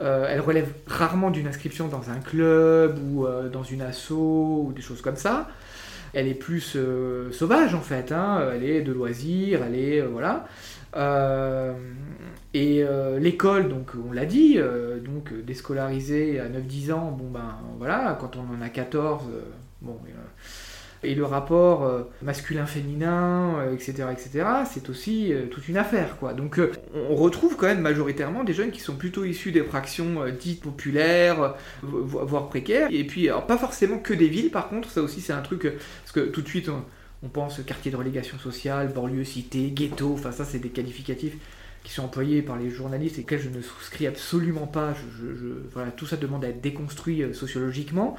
euh, 0.00 0.26
elle 0.28 0.40
relève 0.40 0.72
rarement 0.88 1.30
d'une 1.30 1.46
inscription 1.46 1.86
dans 1.86 2.10
un 2.10 2.18
club 2.18 2.98
ou 2.98 3.26
dans 3.52 3.62
une 3.62 3.80
asso 3.80 4.10
ou 4.10 4.72
des 4.74 4.82
choses 4.82 5.00
comme 5.00 5.16
ça. 5.16 5.48
Elle 6.14 6.26
est 6.26 6.34
plus 6.34 6.76
sauvage 7.32 7.74
en 7.74 7.80
fait, 7.80 8.10
hein. 8.12 8.48
elle 8.52 8.64
est 8.64 8.82
de 8.82 8.92
loisirs, 8.92 9.62
elle 9.64 9.76
est... 9.76 10.00
voilà. 10.00 10.46
Euh, 10.96 11.72
et 12.52 12.84
euh, 12.84 13.18
l'école, 13.18 13.68
donc 13.68 13.92
on 14.08 14.12
l'a 14.12 14.26
dit, 14.26 14.54
euh, 14.58 15.00
donc 15.00 15.32
déscolarisée 15.44 16.38
à 16.38 16.48
9-10 16.48 16.92
ans, 16.92 17.10
bon 17.10 17.28
ben 17.30 17.58
voilà, 17.78 18.16
quand 18.20 18.36
on 18.36 18.42
en 18.56 18.62
a 18.62 18.68
14, 18.68 19.24
euh, 19.32 19.40
bon... 19.82 19.98
et 21.02 21.14
le 21.14 21.24
rapport 21.24 21.90
masculin-féminin, 22.22 23.56
etc., 23.72 24.04
etc., 24.12 24.46
c'est 24.72 24.88
aussi 24.88 25.32
toute 25.50 25.68
une 25.68 25.76
affaire, 25.76 26.16
quoi. 26.18 26.32
Donc 26.32 26.60
on 27.10 27.14
retrouve 27.16 27.56
quand 27.56 27.66
même 27.66 27.80
majoritairement 27.80 28.44
des 28.44 28.54
jeunes 28.54 28.70
qui 28.70 28.80
sont 28.80 28.94
plutôt 28.96 29.24
issus 29.24 29.52
des 29.52 29.62
fractions 29.62 30.24
dites 30.40 30.62
populaires, 30.62 31.56
vo- 31.82 32.24
voire 32.24 32.48
précaires, 32.48 32.88
et 32.90 33.04
puis 33.04 33.28
pas 33.48 33.58
forcément 33.58 33.98
que 33.98 34.14
des 34.14 34.28
villes, 34.28 34.50
par 34.50 34.68
contre, 34.68 34.88
ça 34.90 35.02
aussi 35.02 35.20
c'est 35.20 35.32
un 35.34 35.42
truc, 35.42 35.62
parce 36.02 36.12
que 36.12 36.20
tout 36.20 36.40
de 36.40 36.48
suite 36.48 36.68
on, 36.70 36.82
on 37.24 37.28
pense 37.28 37.60
quartier 37.64 37.90
de 37.90 37.96
relégation 37.96 38.38
sociale, 38.38 38.92
banlieue, 38.92 39.24
cité, 39.24 39.70
ghetto, 39.70 40.12
enfin 40.14 40.32
ça 40.32 40.44
c'est 40.44 40.58
des 40.58 40.68
qualificatifs 40.68 41.36
qui 41.82 41.92
sont 41.92 42.04
employés 42.04 42.42
par 42.42 42.56
les 42.56 42.70
journalistes 42.70 43.18
et 43.18 43.22
auxquels 43.22 43.40
je 43.40 43.50
ne 43.50 43.60
souscris 43.60 44.06
absolument 44.06 44.66
pas, 44.66 44.94
je, 44.94 45.26
voilà, 45.72 45.90
tout 45.90 46.06
ça 46.06 46.16
demande 46.16 46.44
à 46.44 46.48
être 46.48 46.60
déconstruit 46.62 47.22
euh, 47.22 47.34
sociologiquement. 47.34 48.16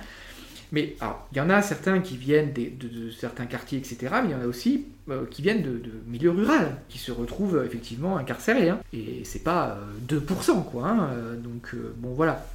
Mais 0.72 0.96
il 1.32 1.38
y 1.38 1.42
en 1.42 1.50
a 1.50 1.62
certains 1.62 2.00
qui 2.00 2.18
viennent 2.18 2.52
de, 2.52 3.10
certains 3.12 3.46
quartiers, 3.46 3.78
etc. 3.78 3.98
Mais 4.24 4.30
il 4.30 4.32
y 4.32 4.36
en 4.36 4.42
a 4.42 4.48
aussi 4.48 4.86
euh, 5.10 5.26
qui 5.30 5.42
viennent 5.42 5.62
de, 5.62 5.82
milieux 6.08 6.32
ruraux, 6.32 6.54
qui 6.90 6.98
se 6.98 7.12
retrouvent 7.12 7.58
euh, 7.58 7.66
effectivement 7.66 8.18
incarcérés. 8.18 8.70
hein. 8.70 8.80
Et 8.92 9.22
c'est 9.24 9.44
pas 9.44 9.78
euh, 10.10 10.20
2%, 10.20 10.66
quoi. 10.66 10.88
hein. 10.88 11.10
Donc, 11.38 11.76
bon, 11.98 12.14
voilà. 12.14 12.46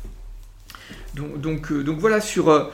Donc, 1.15 1.41
donc 1.41 1.99
voilà, 1.99 2.21
sur, 2.21 2.71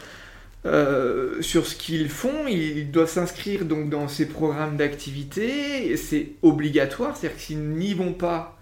euh, 0.66 1.40
sur 1.42 1.66
ce 1.66 1.76
qu'ils 1.76 2.08
font, 2.08 2.46
ils 2.48 2.90
doivent 2.90 3.10
s'inscrire 3.10 3.64
donc 3.64 3.88
dans 3.88 4.08
ces 4.08 4.26
programmes 4.26 4.76
d'activité. 4.76 5.96
C'est 5.96 6.30
obligatoire, 6.42 7.16
c'est-à-dire 7.16 7.38
que 7.38 7.42
s'ils 7.42 7.60
n'y 7.60 7.94
vont 7.94 8.12
pas, 8.12 8.58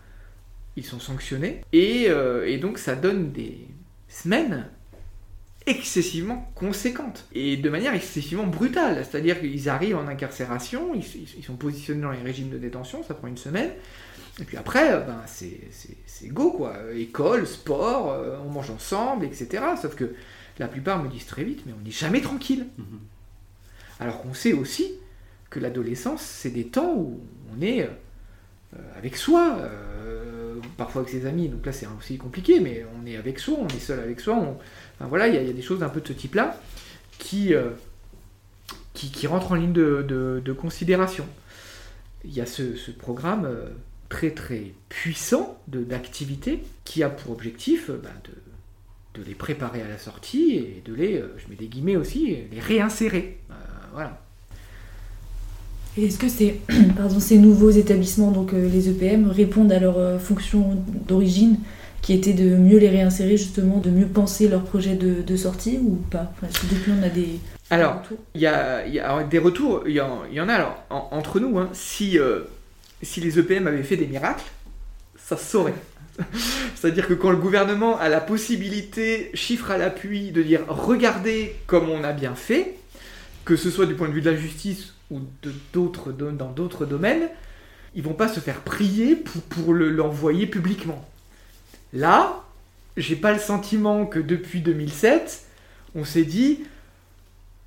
ils 0.76 0.84
sont 0.84 1.00
sanctionnés. 1.00 1.62
Et, 1.72 2.06
euh, 2.08 2.58
donc, 2.58 2.78
ça 2.78 2.94
donne 2.94 3.32
des 3.32 3.58
semaines 4.08 4.68
excessivement 5.66 6.52
conséquentes 6.54 7.26
et 7.32 7.56
de 7.56 7.70
manière 7.70 7.94
excessivement 7.94 8.46
brutale. 8.46 9.02
C'est-à-dire 9.08 9.40
qu'ils 9.40 9.70
arrivent 9.70 9.96
en 9.96 10.06
incarcération, 10.06 10.92
ils, 10.94 11.42
sont 11.42 11.56
positionnés 11.56 12.02
dans 12.02 12.10
les 12.10 12.20
régimes 12.20 12.50
de 12.50 12.58
détention, 12.58 13.02
ça 13.02 13.14
prend 13.14 13.28
une 13.28 13.38
semaine. 13.38 13.70
Et 14.40 14.44
puis 14.44 14.58
après, 14.58 14.92
euh, 14.92 15.00
ben, 15.00 15.22
c'est 15.26 16.28
go 16.28 16.50
quoi. 16.50 16.76
École, 16.94 17.46
sport, 17.46 18.14
on 18.44 18.50
mange 18.50 18.70
ensemble, 18.70 19.24
etc. 19.24 19.62
Sauf 19.80 19.94
que 19.94 20.14
la 20.58 20.68
plupart 20.68 21.02
me 21.02 21.08
disent 21.08 21.26
très 21.26 21.44
vite, 21.44 21.62
mais 21.66 21.72
on 21.72 21.84
n'est 21.84 21.90
jamais 21.90 22.20
tranquille. 22.20 22.66
Mhm. 22.78 22.98
Alors 24.00 24.22
qu'on 24.22 24.34
sait 24.34 24.52
aussi 24.52 24.92
que 25.50 25.60
l'adolescence, 25.60 26.22
c'est 26.22 26.50
des 26.50 26.66
temps 26.66 26.94
où 26.94 27.20
on 27.56 27.62
est 27.62 27.82
euh, 27.82 28.78
avec 28.96 29.16
soi, 29.16 29.58
euh, 29.60 30.56
parfois 30.76 31.02
avec 31.02 31.12
ses 31.12 31.26
amis, 31.26 31.48
donc 31.48 31.64
là 31.64 31.72
c'est 31.72 31.86
aussi 31.98 32.18
compliqué, 32.18 32.58
mais 32.60 32.84
on 33.00 33.06
est 33.06 33.16
avec 33.16 33.38
soi, 33.38 33.56
on 33.60 33.68
est 33.68 33.78
seul 33.78 34.00
avec 34.00 34.20
soi, 34.20 34.34
on- 34.34 34.58
enfin, 34.98 35.08
voilà, 35.08 35.28
il 35.28 35.34
y, 35.34 35.38
a- 35.38 35.42
il 35.42 35.46
y 35.46 35.50
a 35.50 35.54
des 35.54 35.62
choses 35.62 35.82
un 35.84 35.88
peu 35.88 36.00
de 36.00 36.08
ce 36.08 36.12
type-là 36.12 36.60
qui, 37.18 37.54
euh, 37.54 37.70
qui, 38.94 39.10
qui 39.12 39.26
rentrent 39.28 39.52
en 39.52 39.56
ligne 39.56 39.72
de, 39.72 40.04
de- 40.08 40.42
de 40.44 40.52
considération. 40.52 41.26
Il 42.24 42.32
y 42.32 42.40
a 42.40 42.46
ce, 42.46 42.74
ce 42.74 42.90
programme 42.90 43.44
euh, 43.44 43.68
très 44.08 44.30
très 44.32 44.72
puissant 44.88 45.58
d'activité 45.68 46.62
qui 46.84 47.02
a 47.02 47.10
pour 47.10 47.30
objectif 47.32 47.90
ben, 47.90 48.10
de, 48.24 48.30
de 49.14 49.22
les 49.22 49.34
préparer 49.34 49.82
à 49.82 49.88
la 49.88 49.98
sortie 49.98 50.54
et 50.56 50.82
de 50.84 50.94
les, 50.94 51.16
euh, 51.18 51.34
je 51.38 51.48
mets 51.48 51.56
des 51.56 51.66
guillemets 51.66 51.96
aussi, 51.96 52.36
les 52.52 52.60
réinsérer. 52.60 53.38
Euh, 53.50 53.54
voilà. 53.92 54.20
Et 55.96 56.06
est-ce 56.06 56.18
que 56.18 56.28
ces, 56.28 56.60
pardon, 56.96 57.20
ces 57.20 57.38
nouveaux 57.38 57.70
établissements, 57.70 58.32
donc 58.32 58.52
euh, 58.52 58.68
les 58.68 58.88
EPM, 58.88 59.30
répondent 59.30 59.72
à 59.72 59.78
leur 59.78 60.20
fonction 60.20 60.82
d'origine, 61.06 61.58
qui 62.02 62.12
était 62.12 62.32
de 62.34 62.56
mieux 62.56 62.78
les 62.78 62.88
réinsérer, 62.90 63.36
justement, 63.36 63.78
de 63.78 63.90
mieux 63.90 64.06
penser 64.06 64.48
leur 64.48 64.64
projet 64.64 64.94
de, 64.96 65.22
de 65.22 65.36
sortie 65.36 65.78
ou 65.80 65.96
pas? 66.10 66.32
Enfin, 66.36 66.48
depuis 66.70 66.92
on 66.98 67.02
a 67.02 67.08
des 67.08 67.38
Alors, 67.70 68.02
retours? 68.02 68.18
Il 68.34 68.40
y 68.40 68.46
a, 68.46 68.86
il 68.86 68.94
y 68.94 68.98
a- 69.00 69.10
alors, 69.10 69.26
des 69.28 69.38
retours, 69.38 69.84
il 69.86 69.92
y 69.92 69.94
y 69.96 70.40
en 70.40 70.48
a 70.48 70.54
alors 70.54 70.82
en- 70.90 71.08
entre 71.12 71.40
nous. 71.40 71.58
hein, 71.58 71.70
si, 71.72 72.18
euh, 72.18 72.40
si 73.02 73.20
les 73.20 73.38
EPM 73.38 73.66
avaient 73.68 73.82
fait 73.84 73.96
des 73.96 74.06
miracles, 74.06 74.44
ça 75.16 75.36
se 75.36 75.44
saurait. 75.50 75.74
C'est-à-dire 76.74 77.08
que 77.08 77.14
quand 77.14 77.30
le 77.30 77.36
gouvernement 77.36 77.98
a 77.98 78.08
la 78.08 78.20
possibilité, 78.20 79.30
chiffre 79.34 79.70
à 79.70 79.78
l'appui, 79.78 80.30
de 80.30 80.42
dire 80.42 80.60
regardez 80.68 81.56
comme 81.66 81.88
on 81.88 82.04
a 82.04 82.12
bien 82.12 82.34
fait, 82.34 82.76
que 83.44 83.56
ce 83.56 83.70
soit 83.70 83.86
du 83.86 83.94
point 83.94 84.08
de 84.08 84.14
vue 84.14 84.22
de 84.22 84.30
la 84.30 84.36
justice 84.36 84.94
ou 85.10 85.20
de 85.42 85.52
d'autres 85.72 86.12
dans 86.12 86.50
d'autres 86.50 86.86
domaines, 86.86 87.28
ils 87.94 88.02
vont 88.02 88.14
pas 88.14 88.28
se 88.28 88.40
faire 88.40 88.60
prier 88.60 89.16
pour, 89.16 89.42
pour 89.42 89.74
le- 89.74 89.90
l'envoyer 89.90 90.46
publiquement. 90.46 91.08
Là, 91.92 92.42
j'ai 92.96 93.16
pas 93.16 93.32
le 93.32 93.38
sentiment 93.38 94.06
que 94.06 94.18
depuis 94.18 94.60
2007, 94.60 95.42
on 95.94 96.04
s'est 96.04 96.24
dit 96.24 96.60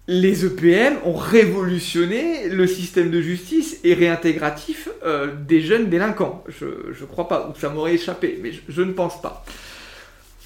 les 0.08 0.46
EPM 0.46 0.98
ont 1.04 1.16
révolutionné 1.16 2.48
le 2.48 2.66
système 2.66 3.12
de 3.12 3.22
justice 3.22 3.80
et 3.84 3.94
réintégratif 3.94 4.88
euh, 5.04 5.34
des 5.36 5.62
jeunes 5.62 5.90
délinquants. 5.90 6.44
Je 6.48 6.66
ne 6.66 7.06
crois 7.06 7.28
pas, 7.28 7.50
ou 7.50 7.60
ça 7.60 7.70
m'aurait 7.70 7.96
échappé, 7.96 8.40
mais 8.42 8.54
je, 8.54 8.62
je, 8.70 8.82
ne 8.82 8.94
pense 8.94 9.22
pas. 9.22 9.46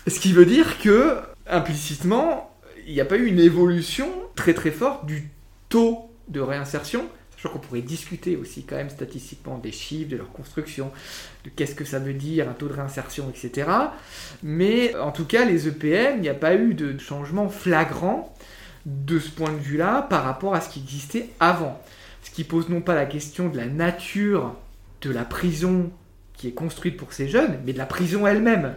Ce 0.08 0.20
qui 0.20 0.34
veut 0.34 0.46
dire 0.46 0.80
que, 0.80 1.16
implicitement, 1.48 2.52
il 2.88 2.94
n'y 2.94 3.02
a 3.02 3.06
pas 3.06 3.18
eu 3.18 3.28
une 3.28 3.40
évolution 3.40 4.10
très 4.36 4.56
très 4.56 4.72
forte 4.72 5.06
du 5.06 5.30
taux 5.70 6.10
de 6.28 6.40
réinsertion. 6.40 7.08
Crois 7.42 7.54
qu'on 7.54 7.60
pourrait 7.60 7.82
discuter 7.82 8.38
aussi 8.38 8.66
quand 8.66 8.76
même 8.76 8.92
statistiquement 8.92 9.58
des 9.58 9.72
chiffres, 9.72 10.12
de 10.12 10.18
leur 10.18 10.32
construction, 10.32 10.92
de 11.44 11.50
qu'est-ce 11.50 11.74
que 11.74 11.86
ça 11.86 11.98
veut 11.98 12.14
dire, 12.14 12.48
un 12.48 12.54
taux 12.54 12.68
de 12.68 12.74
réinsertion, 12.74 13.34
etc. 13.36 13.68
Mais 14.44 14.96
en 14.96 15.12
tout 15.12 15.26
cas, 15.26 15.44
les 15.44 15.68
EPM, 15.68 16.18
il 16.18 16.22
n'y 16.22 16.30
a 16.30 16.36
pas 16.36 16.54
eu 16.54 16.76
de 16.76 17.00
changement 17.00 17.50
flagrant 17.50 18.32
de 18.86 19.20
ce 19.20 19.30
point 19.30 19.52
de 19.52 19.58
vue-là 19.58 20.04
par 20.04 20.24
rapport 20.24 20.56
à 20.56 20.62
ce 20.62 20.70
qui 20.70 20.80
existait 20.80 21.30
avant. 21.40 21.82
Ce 22.24 22.32
qui 22.32 22.44
pose 22.44 22.70
non 22.70 22.82
pas 22.82 22.96
la 22.96 23.06
question 23.06 23.50
de 23.50 23.58
la 23.58 23.66
nature 23.66 24.56
de 25.02 25.12
la 25.12 25.26
prison 25.26 25.92
qui 26.34 26.48
est 26.48 26.54
construite 26.54 26.98
pour 26.98 27.14
ces 27.14 27.28
jeunes, 27.28 27.60
mais 27.66 27.74
de 27.74 27.78
la 27.78 27.86
prison 27.86 28.26
elle-même. 28.26 28.76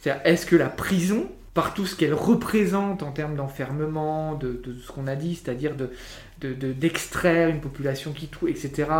C'est-à-dire, 0.00 0.22
est-ce 0.24 0.46
que 0.46 0.56
la 0.56 0.68
prison, 0.68 1.30
par 1.52 1.74
tout 1.74 1.86
ce 1.86 1.96
qu'elle 1.96 2.14
représente 2.14 3.02
en 3.02 3.12
termes 3.12 3.36
d'enfermement, 3.36 4.34
de, 4.34 4.62
ce 4.82 4.90
qu'on 4.92 5.06
a 5.06 5.16
dit, 5.16 5.34
c'est-à-dire 5.34 5.74
d'extraire 6.40 7.48
de, 7.48 7.54
une 7.54 7.60
population 7.60 8.12
qui 8.12 8.28
trouve, 8.28 8.48
etc., 8.48 8.90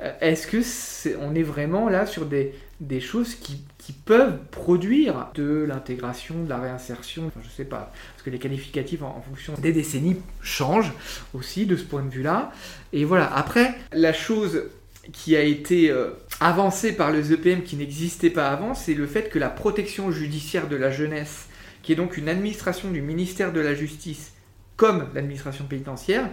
euh, 0.00 0.12
est-ce 0.20 0.46
que 0.46 1.16
on 1.20 1.34
est 1.34 1.42
vraiment 1.42 1.88
là 1.88 2.06
sur 2.06 2.26
des, 2.26 2.54
des 2.80 3.00
choses 3.00 3.34
qui, 3.34 3.64
peuvent 3.92 4.38
produire 4.50 5.28
de 5.34 5.64
l'intégration, 5.66 6.44
de 6.44 6.48
la 6.48 6.58
réinsertion, 6.58 7.30
je 7.42 7.48
sais 7.48 7.64
pas, 7.64 7.92
parce 8.12 8.22
que 8.24 8.30
les 8.30 8.38
qualificatifs 8.38 9.02
en, 9.02 9.22
fonction 9.22 9.54
des 9.54 9.72
décennies 9.72 10.16
changent 10.42 10.92
aussi 11.34 11.66
de 11.66 11.76
ce 11.76 11.84
point 11.84 12.02
de 12.02 12.10
vue-là. 12.10 12.52
Et 12.92 13.04
voilà, 13.04 13.32
après, 13.34 13.74
la 13.92 14.12
chose 14.12 14.64
qui 15.12 15.36
a 15.36 15.42
été 15.42 15.90
euh, 15.90 16.10
avancée 16.40 16.92
par 16.92 17.10
les 17.10 17.32
EPM 17.32 17.62
qui 17.62 17.76
n'existait 17.76 18.30
pas 18.30 18.50
avant, 18.50 18.74
c'est 18.74 18.94
le 18.94 19.06
fait 19.06 19.30
que 19.30 19.38
la 19.38 19.48
protection 19.48 20.10
judiciaire 20.10 20.68
de 20.68 20.76
la 20.76 20.90
jeunesse, 20.90 21.46
qui 21.82 21.92
est 21.92 21.96
donc 21.96 22.16
une 22.16 22.28
administration 22.28 22.90
du 22.90 23.00
ministère 23.00 23.52
de 23.52 23.60
la 23.60 23.74
Justice, 23.74 24.32
comme 24.76 25.08
l'administration 25.14 25.64
pénitentiaire, 25.64 26.28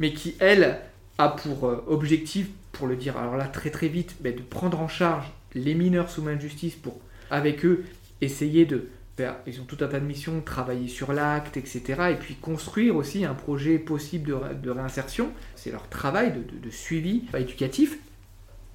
mais 0.00 0.12
qui, 0.12 0.34
elle, 0.40 0.80
a 1.18 1.28
pour 1.28 1.66
euh, 1.66 1.84
objectif, 1.86 2.48
pour 2.72 2.86
le 2.86 2.96
dire 2.96 3.16
alors 3.16 3.36
là 3.36 3.46
très 3.46 3.70
très 3.70 3.88
vite, 3.88 4.16
ben, 4.20 4.34
de 4.34 4.42
prendre 4.42 4.80
en 4.80 4.88
charge 4.88 5.32
les 5.56 5.74
mineurs 5.74 6.10
sous 6.10 6.22
main 6.22 6.36
de 6.36 6.40
justice 6.40 6.74
pour, 6.74 7.00
avec 7.30 7.64
eux, 7.64 7.84
essayer 8.20 8.64
de 8.66 8.88
faire, 9.16 9.36
ils 9.46 9.60
ont 9.60 9.64
tout 9.64 9.78
un 9.80 9.88
tas 9.88 9.98
de 9.98 10.04
missions, 10.04 10.40
travailler 10.40 10.88
sur 10.88 11.12
l'acte, 11.12 11.56
etc. 11.56 11.82
Et 12.12 12.14
puis 12.14 12.34
construire 12.34 12.96
aussi 12.96 13.24
un 13.24 13.34
projet 13.34 13.78
possible 13.78 14.38
de, 14.62 14.70
réinsertion. 14.70 15.32
C'est 15.54 15.70
leur 15.70 15.88
travail 15.88 16.32
de, 16.32 16.70
suivi 16.70 17.24
éducatif. 17.36 17.98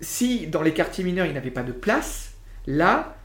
Si 0.01 0.47
dans 0.47 0.63
les 0.63 0.73
quartiers 0.73 1.03
mineurs, 1.03 1.27
il 1.27 1.33
n'avait 1.33 1.51
pas 1.51 1.63
de 1.63 1.71
place, 1.71 2.33
là, 2.65 3.15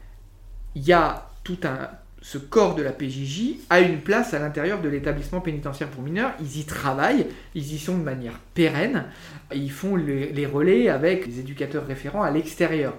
il 0.75 0.85
y 0.85 0.93
a 0.93 1.31
tout 1.43 1.57
un, 1.63 1.89
ce 2.21 2.37
corps 2.37 2.75
de 2.75 2.83
la 2.83 2.91
PJJ 2.91 3.55
a 3.69 3.79
une 3.79 4.01
place 4.01 4.33
à 4.33 4.39
l'intérieur 4.39 4.81
de 4.81 4.89
l'établissement 4.89 5.39
pénitentiaire 5.39 5.87
pour 5.89 6.03
mineurs. 6.03 6.33
Ils 6.41 6.59
y 6.59 6.65
travaillent, 6.65 7.27
ils 7.55 7.73
y 7.73 7.79
sont 7.79 7.97
de 7.97 8.03
manière 8.03 8.39
pérenne, 8.53 9.05
ils 9.53 9.71
font 9.71 9.95
les, 9.95 10.45
relais 10.45 10.89
avec 10.89 11.27
les 11.27 11.39
éducateurs 11.39 11.85
référents 11.85 12.23
à 12.23 12.31
l'extérieur. 12.31 12.95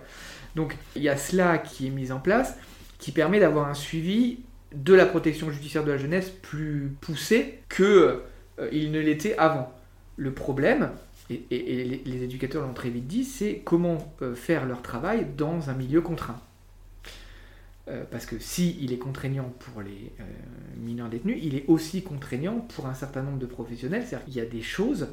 Donc 0.56 0.76
il 0.96 1.02
y 1.02 1.08
a 1.08 1.16
cela 1.16 1.58
qui 1.58 1.86
est 1.86 1.90
mis 1.90 2.12
en 2.12 2.20
place, 2.20 2.56
qui 2.98 3.12
permet 3.12 3.40
d'avoir 3.40 3.68
un 3.68 3.74
suivi 3.74 4.40
de 4.74 4.94
la 4.94 5.06
protection 5.06 5.50
judiciaire 5.50 5.84
de 5.84 5.90
la 5.90 5.98
jeunesse 5.98 6.30
plus 6.30 6.92
poussé 7.00 7.60
que 7.68 8.22
euh, 8.58 8.70
ne 8.70 9.00
l'était 9.00 9.36
avant. 9.38 9.72
Le 10.16 10.32
problème, 10.32 10.90
et, 11.30 12.02
les 12.04 12.22
éducateurs 12.22 12.66
l'ont 12.66 12.74
très 12.74 12.90
vite 12.90 13.06
dit, 13.06 13.24
c'est 13.24 13.62
comment 13.64 14.14
euh, 14.22 14.34
faire 14.34 14.66
leur 14.66 14.82
travail 14.82 15.26
dans 15.36 15.70
un 15.70 15.74
milieu 15.74 16.00
contraint. 16.00 16.40
Euh, 17.88 18.04
parce 18.10 18.26
que 18.26 18.38
si 18.38 18.76
il 18.80 18.92
est 18.92 18.98
contraignant 18.98 19.50
pour 19.60 19.80
les 19.80 20.12
mineurs 20.76 21.08
détenus, 21.08 21.38
il 21.42 21.54
est 21.54 21.64
aussi 21.68 22.02
contraignant 22.02 22.58
pour 22.58 22.86
un 22.86 22.94
certain 22.94 23.22
nombre 23.22 23.38
de 23.38 23.46
professionnels. 23.46 24.04
C'est-à-dire 24.06 24.26
qu'il 24.26 24.36
y 24.36 24.40
a 24.40 24.46
des 24.46 24.62
choses 24.62 25.08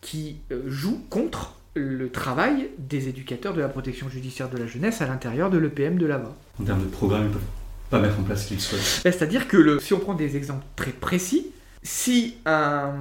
qui 0.00 0.38
jouent 0.66 1.02
contre 1.10 1.56
le 1.74 2.10
travail 2.10 2.68
des 2.78 3.08
éducateurs 3.08 3.54
de 3.54 3.60
la 3.60 3.68
protection 3.68 4.08
judiciaire 4.08 4.50
de 4.50 4.58
la 4.58 4.66
jeunesse 4.66 5.00
à 5.00 5.06
l'intérieur 5.06 5.50
de 5.50 5.58
l'EPM 5.58 5.96
de 5.96 6.06
là-bas. 6.06 6.36
En 6.60 6.64
termes 6.64 6.82
de 6.82 6.88
programme, 6.88 7.22
ils 7.22 7.28
ne 7.28 7.32
peuvent 7.32 7.42
pas 7.90 8.00
mettre 8.00 8.18
en 8.20 8.22
place 8.22 8.44
ce 8.44 8.48
qu'ils 8.48 8.60
souhaitent. 8.60 9.02
Ben, 9.04 9.12
c'est-à-dire 9.12 9.48
que 9.48 9.56
le, 9.56 9.78
si 9.78 9.94
on 9.94 9.98
prend 9.98 10.14
des 10.14 10.36
exemples 10.36 10.64
très 10.76 10.92
précis, 10.92 11.46
si 11.82 12.36
un 12.46 12.94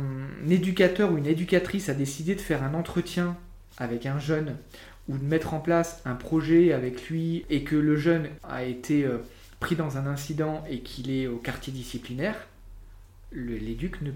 éducateur 0.49 1.11
ou 1.11 1.17
une 1.17 1.28
éducatrice 1.28 1.89
a 1.89 1.93
décidé 1.93 2.36
de 2.36 2.41
faire 2.41 2.63
un 2.63 2.74
entretien 2.74 3.36
avec 3.78 4.05
un 4.05 4.19
jeune 4.19 4.55
ou 5.07 5.17
de 5.17 5.24
mettre 5.24 5.53
en 5.53 5.59
place 5.59 6.01
un 6.05 6.15
projet 6.15 6.74
avec 6.74 7.09
lui 7.09 7.45
et 7.49 7.63
que 7.63 7.76
le 7.76 7.95
jeune 7.95 8.28
a 8.43 8.63
été 8.63 9.05
euh, 9.05 9.17
pris 9.59 9.76
dans 9.76 9.97
un 9.97 10.07
incident 10.07 10.63
et 10.69 10.80
qu'il 10.80 11.11
est 11.11 11.28
au 11.28 11.38
quartier 11.38 11.74
disciplinaire, 11.74 12.36
l'éduc 13.34 14.01
ne, 14.01 14.11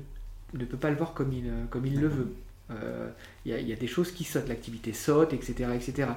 ne, 0.57 0.65
peut 0.65 0.77
pas 0.77 0.89
le 0.89 0.95
voir 0.95 1.13
comme 1.13 1.31
il, 1.33 1.47
euh, 1.47 1.65
comme 1.69 1.85
il 1.85 1.99
le 1.99 2.07
veut. 2.07 2.33
Euh, 2.71 3.09
il 3.45 3.51
y, 3.51 3.73
a 3.73 3.75
des 3.75 3.87
choses 3.87 4.11
qui 4.11 4.23
sautent, 4.23 4.49
l'activité 4.49 4.91
saute, 4.91 5.33
etc., 5.33 5.69
etc. 5.75 6.09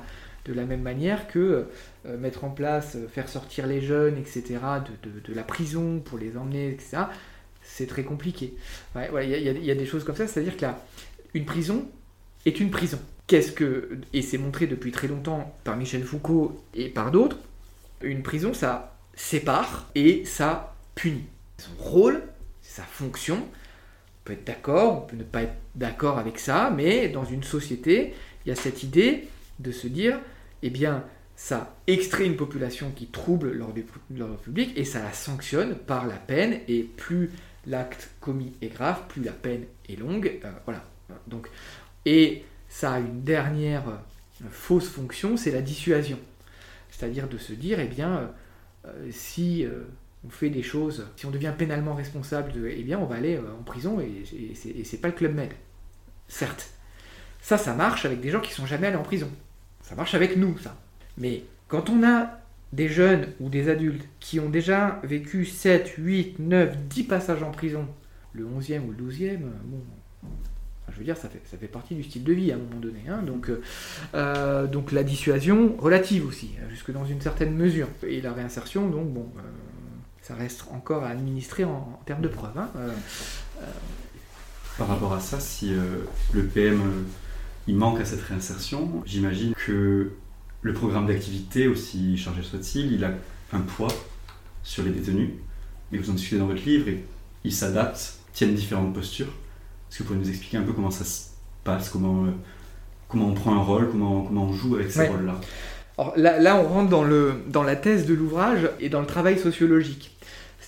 De 0.47 0.55
la 0.55 0.65
même 0.65 0.81
manière 0.81 1.29
que 1.29 1.67
mettre 2.07 2.45
en 2.45 2.51
place, 2.51 2.97
faire 3.13 3.29
sortir 3.29 3.67
les 3.67 3.83
jeunes, 3.83 4.17
etc., 4.17 4.59
de, 5.03 5.35
la 5.35 5.43
prison 5.43 6.01
pour 6.01 6.17
les 6.17 6.39
emmener, 6.39 6.71
etc., 6.71 7.03
c'est 7.63 7.87
très 7.87 8.03
compliqué. 8.03 8.55
Il 8.97 9.29
y, 9.29 9.71
a 9.71 9.75
des 9.75 9.85
choses 9.85 10.05
comme 10.05 10.17
ça, 10.17 10.27
c'est-à-dire 10.27 10.57
que 10.57 10.65
une 11.35 11.45
prison 11.45 11.87
est 12.47 12.61
une 12.61 12.71
prison. 12.71 12.99
Qu'est-ce 13.27 13.53
que, 13.53 13.99
et 14.15 14.23
c'est 14.23 14.39
montré 14.39 14.67
depuis 14.67 14.91
très 14.91 15.07
longtemps 15.07 15.55
par 15.65 15.77
Michel 15.77 16.03
Foucault 16.03 16.65
et 16.73 16.89
par 16.89 17.11
d'autres, 17.11 17.37
une 18.03 18.23
prison, 18.23 18.55
ça 18.55 18.97
sépare 19.15 19.91
et 19.95 20.25
ça 20.25 20.75
punit. 20.95 21.27
Son 21.59 21.83
rôle, 21.83 22.23
sa 22.63 22.85
fonction, 22.85 23.37
on 23.37 23.58
être 24.33 24.47
d'accord, 24.47 25.05
on 25.05 25.07
peut 25.07 25.17
ne 25.17 25.25
pas 25.25 25.43
être 25.43 25.57
d'accord 25.75 26.19
avec 26.19 26.39
ça, 26.39 26.73
mais 26.75 27.09
dans 27.09 27.25
une 27.25 27.43
société, 27.43 28.15
il 28.45 28.49
y 28.49 28.53
a 28.53 28.57
cette 28.57 28.83
idée 28.83 29.29
de 29.59 29.73
se 29.73 29.87
dire, 29.87 30.19
eh 30.63 30.71
bien, 30.71 31.05
ça 31.37 31.77
extrait 31.87 32.27
une 32.27 32.37
population 32.37 32.91
qui 32.91 33.07
trouble 33.07 33.53
l'ordre 33.53 34.37
public 34.39 34.73
et 34.77 34.85
ça 34.85 35.03
la 35.03 35.13
sanctionne 35.13 35.77
par 35.77 36.07
la 36.07 36.17
peine, 36.17 36.61
et 36.67 36.83
plus 36.83 37.31
l'acte 37.67 38.11
commis 38.21 38.53
est 38.61 38.69
grave, 38.69 39.03
plus 39.09 39.23
la 39.23 39.33
peine 39.33 39.65
est 39.89 39.97
longue. 39.97 40.41
Euh, 40.45 40.51
voilà. 40.65 40.85
Donc, 41.27 41.49
et 42.05 42.45
ça 42.69 42.95
a 42.95 42.99
une 42.99 43.23
dernière 43.23 43.89
euh, 43.89 44.47
fausse 44.51 44.89
fonction, 44.89 45.37
c'est 45.37 45.53
la 45.53 45.63
dissuasion. 45.63 46.19
C'est-à-dire 46.91 47.29
de 47.29 47.39
se 47.39 47.53
dire, 47.53 47.79
eh 47.81 47.87
bien, 47.87 48.33
euh, 48.87 49.09
si 49.13 49.65
on 50.27 50.31
fait 50.31 50.51
des 50.51 50.63
choses, 50.63 51.07
si 51.17 51.27
on 51.27 51.31
devient 51.31 51.53
pénalement 51.57 51.95
responsable, 51.95 52.53
eh 52.69 52.83
bien, 52.83 52.99
on 52.99 53.07
va 53.07 53.17
aller 53.17 53.39
en 53.39 53.63
prison 53.63 54.01
et, 54.01 54.25
et 54.35 54.85
c'est 54.85 54.99
pas 54.99 55.09
le 55.09 55.15
Club 55.15 55.35
Med. 55.35 55.51
Certes. 56.27 56.71
Ça, 57.41 57.57
ça 57.57 57.75
marche 57.75 58.05
avec 58.05 58.21
des 58.21 58.31
gens 58.31 58.41
qui 58.41 58.53
sont 58.53 58.67
jamais 58.67 58.89
allés 58.89 58.97
en 58.97 59.03
prison. 59.03 59.31
Ça 59.83 59.95
marche 59.95 60.15
avec 60.15 60.37
nous, 60.37 60.59
ça. 60.59 60.77
Mais 61.17 61.45
quand 61.69 61.89
on 61.89 62.07
a 62.07 62.41
des 62.73 62.89
jeunes 62.89 63.29
ou 63.41 63.49
des 63.49 63.69
adultes 63.69 64.07
qui 64.21 64.41
ont 64.41 64.51
déjà 64.51 65.01
vécu 65.03 65.47
7, 65.47 65.95
8, 65.97 66.39
9, 66.39 66.77
10 66.89 67.05
passages 67.05 67.43
en 67.43 67.51
prison, 67.51 67.87
le 68.33 68.45
11e 68.45 68.81
ou 68.81 68.93
le 68.93 69.11
12e, 69.11 69.39
bon, 69.65 69.81
je 70.93 70.99
veux 70.99 71.05
dire, 71.05 71.17
ça 71.17 71.29
fait, 71.29 71.67
partie 71.69 71.95
du 71.95 72.03
style 72.03 72.25
de 72.25 72.33
vie 72.33 72.53
à 72.53 72.57
un 72.57 72.59
moment 72.59 72.81
donné. 72.81 73.01
Hein. 73.09 73.23
donc, 73.23 73.51
euh, 73.51 73.63
euh, 74.15 74.67
donc 74.67 74.93
la 74.93 75.05
dissuasion 75.05 75.77
relative 75.79 76.27
aussi, 76.27 76.51
euh, 76.61 76.71
jusque 76.71 76.91
dans 76.91 77.05
une 77.05 77.21
certaine 77.21 77.55
mesure. 77.55 77.89
Et 78.07 78.21
la 78.21 78.33
réinsertion, 78.33 78.89
donc 78.89 79.13
bon, 79.13 79.27
ça 80.29 80.35
reste 80.35 80.65
encore 80.71 81.05
à 81.05 81.09
administrer 81.09 81.65
en, 81.65 81.99
termes 82.05 82.21
de 82.21 82.29
preuves. 82.29 82.57
Hein. 82.57 82.69
Par 84.77 84.87
rapport 84.87 85.15
à 85.15 85.21
ça, 85.21 85.41
si 85.41 85.73
le 86.33 86.45
PM 86.45 86.83
il 87.67 87.77
manque 87.77 88.01
à 88.01 88.05
cette 88.05 88.23
réinsertion, 88.23 89.03
j'imagine 89.07 89.55
que 89.55 90.13
le 90.63 90.73
programme 90.73 91.07
d'activité, 91.07 91.69
aussi 91.69 92.17
chargé 92.17 92.43
soit-il, 92.43 92.93
il 92.93 93.05
a 93.05 93.13
un 93.53 93.61
poids 93.61 93.93
sur 94.63 94.83
les 94.83 94.91
détenus. 94.91 95.31
Mais 95.91 95.99
vous 95.99 96.11
en 96.11 96.15
discutez 96.15 96.39
dans 96.39 96.47
votre 96.47 96.65
livre 96.65 96.89
et 96.89 97.05
il 97.45 97.53
s'adapte, 97.53 98.19
tiennent 98.33 98.55
différentes 98.55 98.95
postures. 98.95 99.27
Est-ce 99.27 99.99
que 99.99 100.03
vous 100.03 100.09
pouvez 100.09 100.21
nous 100.21 100.29
expliquer 100.29 100.59
un 100.59 100.63
peu 100.63 100.73
comment 100.73 100.91
ça 100.91 101.05
se 101.05 101.29
passe, 101.65 101.89
comment, 101.89 102.25
euh, 102.25 102.31
comment 103.09 103.29
on 103.29 103.35
prend 103.35 103.55
un 103.55 103.63
rôle, 103.63 103.91
comment, 103.91 104.23
comment 104.23 104.45
on 104.45 104.53
joue 104.53 104.77
avec 104.77 104.91
ces 104.91 105.07
rôles-là? 105.07 105.41
Alors 105.97 106.13
là, 106.17 106.39
là, 106.39 106.57
on 106.57 106.69
rentre 106.69 106.91
dans, 106.91 107.05
le, 107.05 107.43
dans 107.49 107.63
la 107.63 107.75
thèse 107.75 108.07
de 108.07 108.15
l'ouvrage 108.15 108.71
et 108.81 108.89
dans 108.89 109.01
le 109.01 109.07
travail 109.07 109.39
sociologique. 109.39 110.17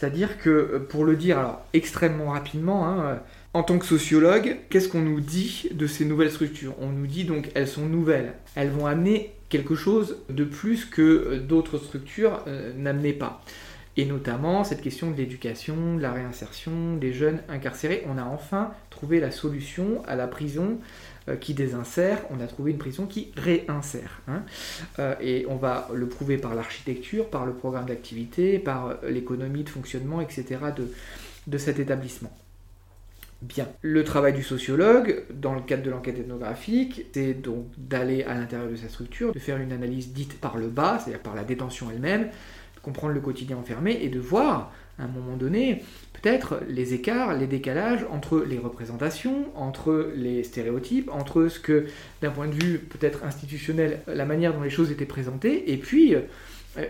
C'est-à-dire 0.01 0.39
que, 0.39 0.49
euh, 0.49 0.79
pour 0.79 1.05
le 1.05 1.15
dire 1.15 1.59
extrêmement 1.75 2.31
rapidement, 2.31 2.89
hein, 2.89 3.01
euh, 3.05 3.17
en 3.53 3.63
tant 3.63 3.79
que 3.79 3.85
sociologue, 3.85 4.57
qu'est-ce 4.71 4.89
qu'on 4.89 5.03
nous 5.03 5.21
dit 5.21 5.69
de 5.73 5.87
ces 5.87 6.07
nouvelles 6.07 6.31
structures? 6.31 6.73
On 6.81 6.89
nous 6.89 7.07
dit 7.07 7.25
donc 7.25 7.51
elles 7.55 7.69
sont 7.69 7.85
nouvelles, 7.85 8.33
elles 8.55 8.71
vont 8.71 8.87
amener 8.87 9.35
quelque 9.51 9.75
chose 9.75 10.17
de 10.31 10.45
plus 10.45 10.87
que 10.87 11.37
d'autres 11.37 11.77
structures 11.77 12.43
n'amenaient 12.77 13.13
pas. 13.13 13.43
et 13.97 14.07
notamment 14.07 14.65
cette 14.65 14.81
question 14.81 15.11
de 15.11 15.17
l'éducation, 15.17 15.97
de 15.97 16.01
la 16.01 16.13
réinsertion 16.13 16.97
des 16.97 17.13
jeunes 17.13 17.41
incarcérés. 17.49 18.05
On 18.09 18.17
a 18.17 18.25
enfin 18.25 18.71
trouvé 18.89 19.21
la 19.21 19.33
solution 19.33 20.03
à 20.07 20.15
la 20.15 20.29
prison 20.29 20.79
euh, 20.79 21.10
qui 21.37 21.55
désinsère, 21.55 22.19
on 22.31 22.41
a 22.41 22.47
trouvé 22.47 22.73
une 22.73 22.79
prison 22.79 23.07
qui 23.07 23.33
réinsère. 23.37 24.21
Hein. 24.29 24.43
Euh, 24.99 25.15
et 25.21 25.47
on 25.49 25.57
va 25.57 25.89
le 25.93 26.09
prouver 26.09 26.39
par 26.39 26.55
l'architecture, 26.55 27.29
par 27.29 27.47
le 27.47 27.53
programme 27.53 27.87
d'activité, 27.87 28.59
par 28.59 28.87
euh, 28.87 29.11
l'économie 29.11 29.65
de 29.65 29.69
fonctionnement, 29.69 30.21
etc. 30.21 30.45
de, 30.77 30.89
de 31.47 31.59
cet 31.59 31.79
établissement. 31.79 32.33
Bien. 33.43 33.69
Le 33.81 34.05
travail 34.05 34.35
du 34.35 34.43
sociologue, 34.43 35.25
dans 35.33 35.55
le 35.55 35.63
cadre 35.63 35.83
de 35.83 35.91
l'enquête 35.91 36.19
ethnographique, 36.19 37.07
c'est 37.15 37.33
donc 37.33 37.67
d'aller 37.79 38.23
à 38.25 38.35
l'intérieur 38.35 38.69
de 38.69 38.77
sa 38.77 38.91
structure, 38.91 39.33
de 39.33 39.39
faire 39.39 39.57
une 39.57 39.73
analyse 39.73 40.13
dite 40.13 40.39
par 40.39 40.59
le 40.59 40.69
bas, 40.69 40.99
c'est-à-dire 40.99 41.23
par 41.23 41.35
la 41.35 41.45
détention 41.45 41.91
elle-même, 41.91 42.29
comprendre 42.83 43.15
le 43.15 43.21
quotidien 43.21 43.57
enfermé 43.57 43.99
et 44.03 44.11
de 44.11 44.21
voir, 44.21 44.73
à 44.99 45.05
un 45.05 45.09
moment 45.09 45.37
donné, 45.37 45.83
peut-être 46.21 46.61
les 46.69 46.95
écarts, 46.95 47.35
les 47.35 47.47
décalages 47.47 48.07
entre 48.11 48.41
les 48.41 48.59
représentations, 48.59 49.47
entre 49.55 50.13
les 50.15 50.45
stéréotypes, 50.45 51.11
entre 51.13 51.49
ce 51.49 51.59
que, 51.59 51.87
d'un 52.23 52.31
point 52.31 52.49
de 52.49 52.55
vue 52.55 52.79
peut-être 52.79 53.25
institutionnel, 53.25 54.01
la 54.07 54.25
manière 54.25 54.55
dont 54.55 54.63
les 54.63 54.71
choses 54.71 54.91
étaient 54.91 55.07
présentées, 55.07 55.73
et 55.73 55.77
puis, 55.77 56.15
euh, 56.15 56.21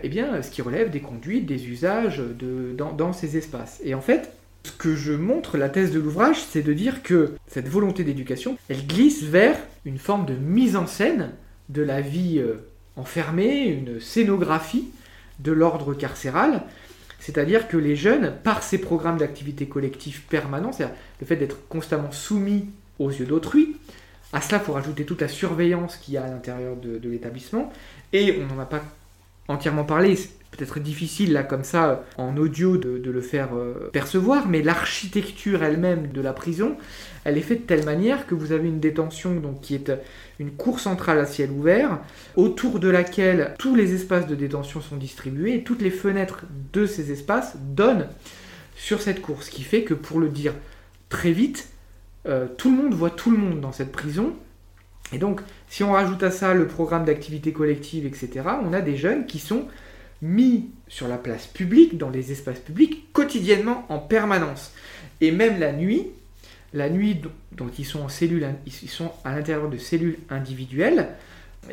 eh 0.03 0.09
bien, 0.09 0.41
ce 0.41 0.51
qui 0.51 0.61
relève 0.61 0.89
des 0.89 0.99
conduites, 0.99 1.45
des 1.45 1.67
usages 1.67 2.21
dans 2.39 3.13
ces 3.13 3.37
espaces. 3.37 3.79
Et 3.83 3.95
en 3.95 4.01
fait, 4.01 4.31
ce 4.63 4.71
que 4.71 4.95
je 4.95 5.13
montre, 5.13 5.57
la 5.57 5.69
thèse 5.69 5.91
de 5.91 5.99
l'ouvrage, 5.99 6.37
c'est 6.43 6.61
de 6.61 6.73
dire 6.73 7.01
que 7.01 7.33
cette 7.47 7.67
volonté 7.67 8.03
d'éducation, 8.03 8.57
elle 8.69 8.85
glisse 8.85 9.23
vers 9.23 9.57
une 9.85 9.97
forme 9.97 10.25
de 10.25 10.35
mise 10.35 10.75
en 10.75 10.85
scène 10.85 11.31
de 11.69 11.81
la 11.81 12.01
vie 12.01 12.37
euh, 12.39 12.57
enfermée, 12.95 13.65
une 13.65 13.99
scénographie 13.99 14.89
de 15.39 15.51
l'ordre 15.51 15.93
carcéral, 15.93 16.63
c'est-à-dire 17.21 17.67
que 17.67 17.77
les 17.77 17.95
jeunes, 17.95 18.33
par 18.43 18.63
ces 18.63 18.79
programmes 18.79 19.17
d'activité 19.17 19.67
collective 19.67 20.23
permanents, 20.23 20.73
c'est-à-dire 20.73 20.95
le 21.21 21.25
fait 21.27 21.37
d'être 21.37 21.67
constamment 21.69 22.11
soumis 22.11 22.69
aux 22.99 23.11
yeux 23.11 23.25
d'autrui, 23.25 23.77
à 24.33 24.41
cela, 24.41 24.57
il 24.57 24.65
faut 24.65 24.73
rajouter 24.73 25.05
toute 25.05 25.21
la 25.21 25.27
surveillance 25.27 25.97
qu'il 25.97 26.15
y 26.15 26.17
a 26.17 26.23
à 26.23 26.27
l'intérieur 26.27 26.75
de 26.75 27.09
l'établissement, 27.09 27.71
et 28.11 28.41
on 28.41 28.53
n'en 28.53 28.61
a 28.61 28.65
pas 28.65 28.81
entièrement 29.47 29.83
parlé, 29.83 30.17
peut-être 30.51 30.79
difficile 30.79 31.31
là 31.31 31.43
comme 31.43 31.63
ça 31.63 32.03
en 32.17 32.35
audio 32.37 32.77
de, 32.77 33.09
le 33.09 33.21
faire 33.21 33.55
euh, 33.55 33.89
percevoir, 33.91 34.47
mais 34.47 34.61
l'architecture 34.61 35.63
elle-même 35.63 36.07
de 36.07 36.21
la 36.21 36.33
prison, 36.33 36.77
elle 37.23 37.37
est 37.37 37.41
faite 37.41 37.61
de 37.61 37.65
telle 37.65 37.85
manière 37.85 38.27
que 38.27 38.35
vous 38.35 38.51
avez 38.51 38.67
une 38.67 38.79
détention 38.79 39.35
donc, 39.35 39.61
qui 39.61 39.75
est 39.75 39.91
une 40.39 40.51
cour 40.51 40.79
centrale 40.79 41.19
à 41.19 41.25
ciel 41.25 41.51
ouvert, 41.51 41.99
autour 42.35 42.79
de 42.79 42.89
laquelle 42.89 43.55
tous 43.57 43.75
les 43.75 43.93
espaces 43.93 44.27
de 44.27 44.35
détention 44.35 44.81
sont 44.81 44.97
distribués, 44.97 45.55
et 45.55 45.63
toutes 45.63 45.81
les 45.81 45.91
fenêtres 45.91 46.43
de 46.73 46.85
ces 46.85 47.11
espaces 47.11 47.55
donnent 47.57 48.07
sur 48.75 49.01
cette 49.01 49.21
cour, 49.21 49.43
ce 49.43 49.51
qui 49.51 49.63
fait 49.63 49.83
que 49.83 49.93
pour 49.93 50.19
le 50.19 50.29
dire 50.29 50.53
très 51.09 51.31
vite, 51.31 51.69
euh, 52.27 52.47
tout 52.57 52.71
le 52.75 52.83
monde 52.83 52.93
voit 52.93 53.09
tout 53.09 53.31
le 53.31 53.37
monde 53.37 53.61
dans 53.61 53.71
cette 53.71 53.91
prison, 53.91 54.33
et 55.13 55.17
donc 55.17 55.41
si 55.69 55.83
on 55.83 55.91
rajoute 55.91 56.23
à 56.23 56.31
ça 56.31 56.53
le 56.53 56.67
programme 56.67 57.05
d'activité 57.05 57.53
collective, 57.53 58.05
etc., 58.05 58.45
on 58.63 58.73
a 58.73 58.81
des 58.81 58.97
jeunes 58.97 59.25
qui 59.25 59.39
sont 59.39 59.67
mis 60.21 60.69
sur 60.87 61.07
la 61.07 61.17
place 61.17 61.47
publique, 61.47 61.97
dans 61.97 62.09
les 62.09 62.31
espaces 62.31 62.59
publics, 62.59 63.11
quotidiennement, 63.13 63.85
en 63.89 63.99
permanence. 63.99 64.73
Et 65.19 65.31
même 65.31 65.59
la 65.59 65.71
nuit, 65.71 66.07
la 66.73 66.89
nuit 66.89 67.21
dont 67.51 67.69
ils 67.77 67.85
sont 67.85 68.01
en 68.01 68.07
ils 68.65 68.89
sont 68.89 69.11
à 69.23 69.35
l'intérieur 69.35 69.69
de 69.69 69.77
cellules 69.77 70.17
individuelles, 70.29 71.09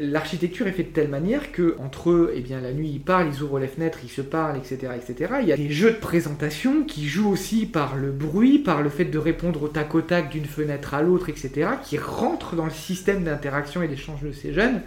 l'architecture 0.01 0.67
est 0.67 0.73
faite 0.73 0.89
de 0.89 0.93
telle 0.93 1.09
manière 1.09 1.53
que 1.53 1.77
entre 1.79 2.11
eux, 2.11 2.33
eh 2.35 2.41
bien, 2.41 2.61
la 2.61 2.73
nuit 2.73 2.91
ils 2.91 3.01
parlent, 3.01 3.29
ils 3.33 3.43
ouvrent 3.43 3.59
les 3.59 3.69
fenêtres, 3.69 4.01
ils 4.03 4.11
se 4.11 4.21
parlent, 4.21 4.57
etc., 4.57 4.93
etc. 4.97 5.35
Il 5.43 5.49
y 5.49 5.53
a 5.53 5.57
des 5.57 5.71
jeux 5.71 5.93
de 5.93 5.97
présentation 5.97 6.85
qui 6.85 7.09
jouent 7.09 7.31
aussi 7.31 7.67
par 7.67 7.97
le 7.97 8.11
bruit, 8.11 8.59
par 8.59 8.83
le 8.83 8.91
fait 8.91 9.07
de 9.07 9.19
répondre 9.19 9.63
au 9.63 9.69
tac 9.69 9.95
au 9.95 10.03
tac 10.03 10.31
d'une 10.31 10.45
fenêtre 10.45 10.95
à 10.95 11.03
l'autre, 11.03 11.29
etc., 11.29 11.71
qui 11.83 11.99
rentrent 11.99 12.55
dans 12.55 12.67
le 12.67 12.71
système 12.71 13.25
d'interaction 13.25 13.83
et 13.83 13.89
d'échange 13.89 14.23
de 14.23 14.33
ces 14.33 14.53
jeunes 14.53 14.83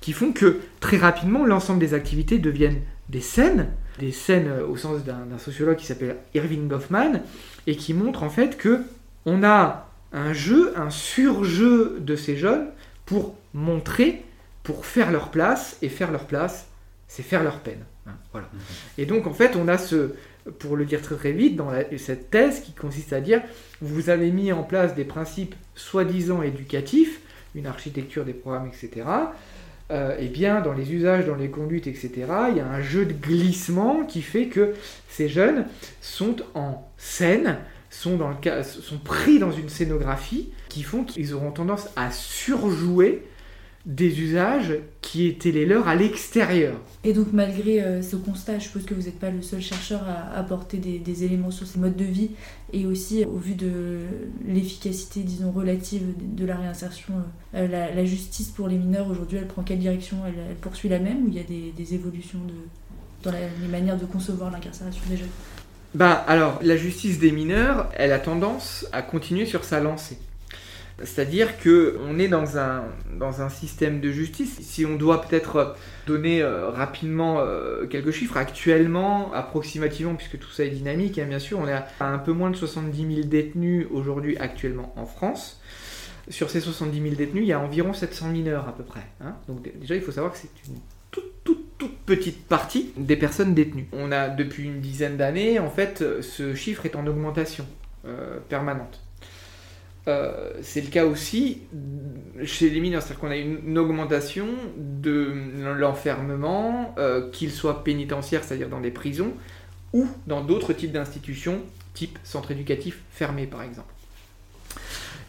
qui 0.00 0.12
font 0.12 0.32
que 0.32 0.60
très 0.80 0.96
rapidement 0.96 1.44
l'ensemble 1.44 1.80
des 1.80 1.94
activités 1.94 2.38
deviennent 2.38 2.80
des 3.08 3.20
scènes, 3.20 3.68
des 3.98 4.12
scènes 4.12 4.48
euh, 4.48 4.66
au 4.66 4.76
sens 4.76 5.04
d'un 5.04 5.38
sociologue 5.38 5.76
qui 5.76 5.86
s'appelle 5.86 6.16
Irving 6.34 6.68
Goffman, 6.68 7.22
et 7.66 7.76
qui 7.76 7.92
montre 7.92 8.22
en 8.22 8.30
fait 8.30 8.56
que 8.56 8.82
on 9.26 9.42
a 9.42 9.88
un 10.12 10.32
jeu, 10.32 10.72
un 10.76 10.90
surjeu 10.90 11.98
de 12.00 12.16
ces 12.16 12.36
jeunes 12.36 12.68
pour 13.04 13.36
montrer, 13.52 14.24
pour 14.62 14.86
faire 14.86 15.10
leur 15.10 15.30
place, 15.30 15.76
et 15.82 15.88
faire 15.88 16.10
leur 16.10 16.24
place, 16.24 16.68
c'est 17.08 17.22
faire 17.22 17.42
leur 17.42 17.58
peine. 17.58 17.84
Hein, 18.06 18.12
voilà. 18.32 18.48
Et 18.96 19.06
donc 19.06 19.26
en 19.26 19.34
fait 19.34 19.56
on 19.56 19.68
a 19.68 19.76
ce, 19.76 20.14
pour 20.58 20.76
le 20.76 20.84
dire 20.84 21.02
très 21.02 21.16
très 21.16 21.32
vite, 21.32 21.56
dans 21.56 21.70
cette 21.98 22.30
thèse 22.30 22.60
qui 22.60 22.72
consiste 22.72 23.12
à 23.12 23.20
dire, 23.20 23.42
vous 23.80 24.08
avez 24.08 24.30
mis 24.30 24.52
en 24.52 24.62
place 24.62 24.94
des 24.94 25.04
principes 25.04 25.54
soi-disant 25.74 26.42
éducatifs, 26.42 27.20
une 27.54 27.66
architecture 27.66 28.24
des 28.24 28.32
programmes, 28.32 28.68
etc., 28.68 29.04
eh 29.90 30.28
bien, 30.28 30.60
dans 30.60 30.72
les 30.72 30.92
usages, 30.92 31.26
dans 31.26 31.34
les 31.34 31.50
conduites, 31.50 31.86
etc., 31.86 32.10
il 32.50 32.56
y 32.56 32.60
a 32.60 32.66
un 32.66 32.80
jeu 32.80 33.04
de 33.04 33.12
glissement 33.12 34.04
qui 34.04 34.22
fait 34.22 34.46
que 34.46 34.74
ces 35.08 35.28
jeunes 35.28 35.66
sont 36.00 36.36
en 36.54 36.88
scène, 36.96 37.56
sont, 37.90 38.16
dans 38.16 38.28
le 38.28 38.62
sont 38.62 38.98
pris 38.98 39.38
dans 39.38 39.50
une 39.50 39.68
scénographie 39.68 40.50
qui 40.68 40.82
font 40.82 41.04
qu'ils 41.04 41.34
auront 41.34 41.50
tendance 41.50 41.88
à 41.96 42.10
surjouer 42.10 43.24
des 43.86 44.20
usages 44.20 44.74
qui 45.00 45.26
étaient 45.26 45.52
les 45.52 45.64
leurs 45.64 45.88
à 45.88 45.94
l'extérieur. 45.94 46.74
Et 47.02 47.14
donc 47.14 47.28
malgré 47.32 47.82
euh, 47.82 48.02
ce 48.02 48.16
constat, 48.16 48.58
je 48.58 48.64
suppose 48.64 48.84
que 48.84 48.92
vous 48.92 49.02
n'êtes 49.02 49.18
pas 49.18 49.30
le 49.30 49.40
seul 49.40 49.62
chercheur 49.62 50.02
à 50.06 50.38
apporter 50.38 50.76
des, 50.76 51.24
éléments 51.24 51.50
sur 51.50 51.66
ces 51.66 51.78
modes 51.78 51.96
de 51.96 52.04
vie 52.04 52.30
et 52.72 52.84
aussi 52.84 53.24
au 53.24 53.36
vu 53.36 53.54
de 53.54 54.00
l'efficacité, 54.46 55.20
disons, 55.20 55.50
relative 55.50 56.02
de 56.18 56.44
la 56.44 56.56
réinsertion, 56.56 57.14
euh, 57.54 57.66
la, 57.66 58.04
justice 58.04 58.48
pour 58.48 58.68
les 58.68 58.76
mineurs 58.76 59.08
aujourd'hui, 59.08 59.38
elle 59.38 59.48
prend 59.48 59.62
quelle 59.62 59.78
direction? 59.78 60.18
Elle, 60.26 60.56
poursuit 60.56 60.90
la 60.90 60.98
même 60.98 61.24
ou 61.24 61.28
il 61.28 61.34
y 61.34 61.40
a 61.40 61.42
des, 61.42 61.94
évolutions 61.94 62.40
de, 62.46 62.54
dans 63.22 63.32
les 63.32 63.68
manières 63.68 63.96
de 63.96 64.04
concevoir 64.04 64.50
l'incarcération 64.50 65.02
des 65.08 65.16
jeunes? 65.16 65.28
Bah 65.94 66.12
alors, 66.12 66.60
la 66.62 66.76
justice 66.76 67.18
des 67.18 67.32
mineurs, 67.32 67.90
elle 67.96 68.12
a 68.12 68.20
tendance 68.20 68.86
à 68.92 69.02
continuer 69.02 69.46
sur 69.46 69.64
sa 69.64 69.80
lancée. 69.80 70.18
C'est-à-dire 71.02 71.58
que 71.58 71.98
on 72.06 72.18
est 72.18 72.28
dans 72.28 72.58
un, 72.58 73.48
système 73.48 74.00
de 74.00 74.10
justice. 74.10 74.58
Si 74.60 74.84
on 74.84 74.96
doit 74.96 75.22
peut-être 75.22 75.76
donner 76.06 76.42
euh, 76.42 76.70
rapidement 76.70 77.40
euh, 77.40 77.86
quelques 77.86 78.10
chiffres, 78.10 78.36
actuellement, 78.36 79.32
approximativement, 79.32 80.14
puisque 80.14 80.38
tout 80.38 80.50
ça 80.50 80.64
est 80.64 80.70
dynamique, 80.70 81.18
hein, 81.18 81.26
bien 81.26 81.38
sûr, 81.38 81.58
on 81.58 81.68
est 81.68 81.72
à 81.72 81.86
un 82.00 82.18
peu 82.18 82.32
moins 82.32 82.50
de 82.50 82.56
70 82.56 83.14
000 83.14 83.28
détenus 83.28 83.86
aujourd'hui 83.90 84.36
actuellement 84.38 84.92
en 84.96 85.06
France. 85.06 85.60
Sur 86.28 86.50
ces 86.50 86.60
70 86.60 87.02
000 87.02 87.14
détenus, 87.14 87.42
il 87.44 87.48
y 87.48 87.52
a 87.52 87.60
environ 87.60 87.92
700 87.92 88.28
mineurs 88.28 88.68
à 88.68 88.74
peu 88.74 88.84
près. 88.84 89.06
Hein. 89.20 89.34
Donc 89.48 89.68
déjà, 89.78 89.96
il 89.96 90.02
faut 90.02 90.12
savoir 90.12 90.32
que 90.32 90.38
c'est 90.38 90.50
une 90.68 90.78
toute, 91.10 91.42
toute, 91.44 91.78
toute 91.78 91.96
petite 91.98 92.46
partie 92.46 92.92
des 92.96 93.16
personnes 93.16 93.54
détenues. 93.54 93.88
On 93.92 94.12
a 94.12 94.28
depuis 94.28 94.64
une 94.64 94.80
dizaine 94.80 95.16
d'années, 95.16 95.58
en 95.58 95.70
fait, 95.70 96.04
ce 96.20 96.54
chiffre 96.54 96.86
est 96.86 96.94
en 96.94 97.06
augmentation 97.06 97.66
euh, 98.06 98.38
permanente. 98.48 98.98
Euh, 100.08 100.52
c'est 100.62 100.80
le 100.80 100.88
cas 100.88 101.04
aussi 101.04 101.62
chez 102.44 102.70
les 102.70 102.80
mineurs, 102.80 103.02
c'est-à-dire 103.02 103.20
qu'on 103.20 103.30
a 103.30 103.36
une, 103.36 103.78
augmentation 103.78 104.46
de 104.78 105.32
l'enfermement, 105.78 106.94
euh, 106.98 107.30
qu'il 107.30 107.50
soit 107.50 107.84
pénitentiaire, 107.84 108.42
c'est-à-dire 108.42 108.68
dans 108.68 108.80
des 108.80 108.90
prisons, 108.90 109.32
ou 109.92 110.06
dans 110.26 110.42
d'autres 110.42 110.72
types 110.72 110.92
d'institutions, 110.92 111.60
type 111.92 112.18
centre 112.24 112.50
éducatif 112.50 113.00
fermé 113.10 113.46
par 113.46 113.62
exemple. 113.62 113.92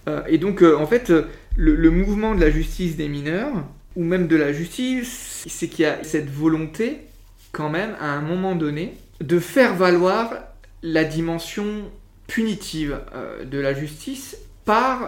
Euh, 0.08 0.22
et 0.28 0.38
donc 0.38 0.62
en 0.62 0.88
fait, 0.88 1.12
le, 1.56 1.92
mouvement 1.92 2.34
de 2.34 2.40
la 2.40 2.50
justice 2.50 2.96
des 2.96 3.10
mineurs, 3.10 3.66
ou 3.98 4.04
même 4.04 4.28
de 4.28 4.38
la 4.38 4.54
justice, 4.54 5.46
c'est 5.48 5.68
qu'il 5.68 5.84
y 5.84 5.88
a 5.88 6.02
cette 6.04 6.30
volonté 6.30 7.00
quand 7.52 7.70
même 7.70 7.96
à 8.00 8.12
un 8.12 8.22
moment 8.22 8.56
donné 8.56 8.94
de 9.20 9.38
faire 9.38 9.76
valoir 9.76 10.32
la 10.82 11.04
dimension 11.04 11.66
punitive 12.28 13.02
de 13.46 13.60
la 13.60 13.74
justice 13.74 14.38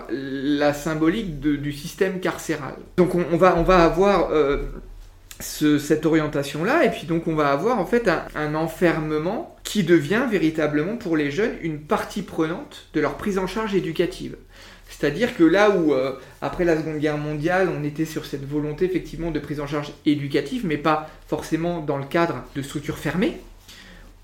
la 0.10 0.74
symbolique 0.74 1.40
du 1.40 1.72
système 1.72 2.20
carcéral. 2.20 2.76
Donc 2.98 3.16
on, 3.16 3.38
va, 3.38 3.56
on 3.58 3.64
va 3.64 3.84
avoir 3.84 4.32
euh, 4.32 4.64
cette 5.40 6.06
orientation-là, 6.06 6.86
et 6.86 6.90
puis 6.90 7.06
donc 7.06 7.28
on 7.28 7.36
va 7.36 7.52
avoir 7.52 7.80
en 7.80 7.86
fait 7.86 8.10
un, 8.36 8.56
enfermement 8.56 9.56
qui 9.64 9.84
devient 9.84 10.24
véritablement 10.30 10.96
pour 10.96 11.18
les 11.18 11.32
jeunes 11.32 11.56
une 11.62 11.80
partie 11.80 12.22
prenante 12.22 12.88
de 12.94 13.02
leur 13.02 13.16
prise 13.16 13.38
en 13.38 13.48
charge 13.48 13.76
éducative. 13.76 14.36
C'est-à-dire 14.90 15.36
que 15.36 15.44
là 15.44 15.72
où, 15.72 15.94
euh, 15.94 16.14
après 16.42 16.66
la 16.66 16.78
Seconde 16.78 17.00
Guerre 17.00 17.18
mondiale, 17.18 17.70
on 17.76 17.84
était 17.84 18.06
sur 18.06 18.26
cette 18.26 18.48
volonté 18.48 18.86
effectivement 18.86 19.32
de 19.32 19.40
prise 19.40 19.60
en 19.60 19.68
charge 19.68 19.92
éducative, 20.06 20.66
mais 20.66 20.78
pas 20.78 21.10
forcément 21.28 21.80
dans 21.80 21.98
le 21.98 22.06
cadre 22.06 22.44
de 22.56 22.62
structures 22.62 22.98
fermées, 22.98 23.40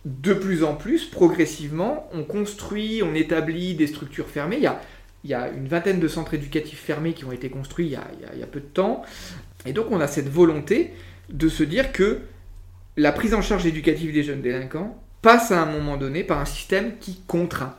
de 0.06 0.34
plus 0.34 0.64
en 0.64 0.76
plus, 0.76 1.06
progressivement, 1.06 2.10
on 2.14 2.24
construit, 2.24 3.02
on 3.04 3.16
établit 3.16 3.74
des 3.74 3.88
structures 3.88 4.28
fermées. 4.28 4.58
Il 4.58 4.64
y 4.64 4.68
a 4.68 4.80
il 5.24 5.30
y 5.30 5.34
a 5.34 5.50
une 5.50 5.68
vingtaine 5.68 6.00
de 6.00 6.08
centres 6.08 6.34
éducatifs 6.34 6.80
fermés 6.80 7.14
qui 7.14 7.26
ont 7.26 7.32
été 7.32 7.50
construits 7.50 7.88
il 7.88 7.92
y 7.92 8.44
a, 8.44 8.48
peu 8.48 8.60
de 8.60 8.66
temps. 8.66 9.04
Et 9.66 9.74
donc 9.74 9.88
on 9.92 10.00
a 10.00 10.08
cette 10.08 10.30
volonté 10.30 10.94
de 11.30 11.50
se 11.50 11.64
dire 11.64 11.92
que 11.92 12.22
la 12.98 13.12
prise 13.12 13.34
en 13.34 13.42
charge 13.42 13.66
éducative 13.66 14.14
des 14.14 14.24
jeunes 14.24 14.42
délinquants 14.42 15.02
passe 15.22 15.52
à 15.52 15.62
un 15.62 15.66
moment 15.66 15.98
donné 15.98 16.24
par 16.24 16.40
un 16.40 16.46
système 16.46 16.98
qui 17.00 17.22
contraint, 17.28 17.76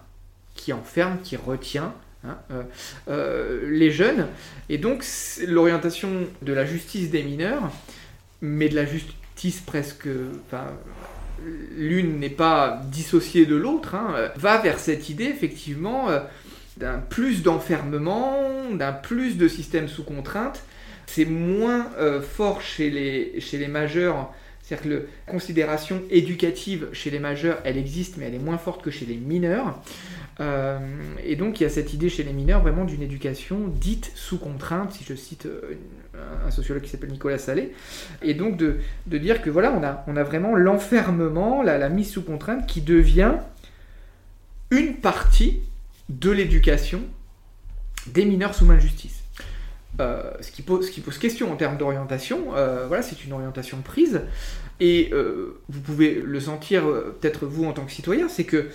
qui 0.55 0.73
enferme, 0.73 1.19
qui 1.23 1.37
retient 1.37 1.95
hein, 2.25 2.37
euh, 2.51 2.63
euh, 3.09 3.71
les 3.71 3.91
jeunes. 3.91 4.27
Et 4.69 4.77
donc 4.77 5.05
l'orientation 5.47 6.27
de 6.43 6.53
la 6.53 6.67
justice 6.67 7.11
des 7.11 7.23
mineurs, 7.23 7.71
mais 8.43 8.69
de 8.69 8.77
la 8.77 8.85
justice 8.85 9.61
presque... 9.61 10.09
Enfin, 10.47 10.67
L'une 11.75 12.19
n'est 12.19 12.29
pas 12.29 12.83
dissociée 12.91 13.47
de 13.47 13.57
l'autre, 13.57 13.95
hein, 13.95 14.31
va 14.37 14.59
vers 14.59 14.79
cette 14.79 15.09
idée 15.09 15.25
effectivement 15.25 16.09
d'un 16.81 16.99
plus 16.99 17.43
d'enfermement, 17.43 18.71
d'un 18.73 18.93
plus 18.93 19.37
de 19.37 19.47
système 19.47 19.87
sous 19.87 20.03
contrainte. 20.03 20.65
C'est 21.07 21.27
moins 21.27 21.87
euh, 21.99 22.23
fort 22.23 22.63
chez 22.63 22.91
les, 22.91 23.41
chez 23.41 23.59
les 23.59 23.69
majeurs, 23.69 24.33
c'est-à-dire 24.63 24.85
que 24.85 24.95
la 24.95 25.33
considération 25.33 26.03
éducative 26.11 26.89
chez 26.93 27.11
les 27.11 27.19
majeurs, 27.19 27.59
elle 27.65 27.77
existe, 27.77 28.17
mais 28.17 28.27
elle 28.27 28.35
est 28.35 28.39
moins 28.39 28.59
forte 28.59 28.83
que 28.83 28.91
chez 28.91 29.05
les 29.05 29.17
mineurs. 29.17 29.81
Euh, 30.39 30.79
et 31.23 31.37
donc 31.37 31.61
il 31.61 31.65
y 31.65 31.67
a 31.67 31.69
cette 31.69 31.93
idée 31.93 32.09
chez 32.09 32.23
les 32.23 32.33
mineurs 32.33 32.63
vraiment 32.63 32.85
d'une 32.85 33.03
éducation 33.03 33.69
dite 33.69 34.11
sous 34.15 34.39
contrainte, 34.39 34.93
si 34.93 35.05
je 35.05 35.15
cite 35.15 35.45
euh, 35.45 35.75
un 36.47 36.51
sociologue 36.51 36.83
qui 36.83 36.89
s'appelle 36.89 37.11
Nicolas 37.11 37.37
Salé, 37.37 37.73
et 38.23 38.33
donc 38.33 38.57
de, 38.57 38.79
dire 39.07 39.43
que 39.43 39.51
voilà, 39.51 39.73
on 39.73 39.83
a, 39.83 40.03
on 40.07 40.17
a 40.17 40.23
vraiment 40.23 40.55
l'enfermement, 40.55 41.63
la 41.63 41.89
mise 41.91 42.11
sous 42.11 42.23
contrainte 42.23 42.67
qui 42.67 42.81
devient 42.81 43.35
une 44.71 44.95
partie 44.95 45.61
de 46.11 46.31
l'éducation 46.31 47.03
des 48.09 48.25
mineurs 48.25 48.55
sous 48.55 48.65
main 48.65 48.75
de 48.75 48.81
justice. 48.81 49.23
Euh, 50.01 50.33
ce, 50.41 50.51
qui 50.51 50.63
pose, 50.63 50.87
ce, 50.87 50.91
qui 50.91 51.01
pose, 51.01 51.19
question 51.19 51.53
en 51.53 51.57
termes 51.57 51.77
d'orientation, 51.77 52.57
euh, 52.57 52.87
voilà, 52.87 53.03
c'est 53.03 53.25
une 53.25 53.33
orientation 53.33 53.79
prise, 53.83 54.23
et 54.81 55.11
euh, 55.13 55.61
vous 55.69 55.81
pouvez 55.81 56.23
le 56.25 56.41
sentir 56.41 56.85
peut-être 57.21 57.47
vous 57.47 57.65
en 57.65 57.73
tant 57.73 57.85
que 57.85 57.93
citoyen, 57.93 58.29
c'est 58.29 58.45
que 58.45 58.69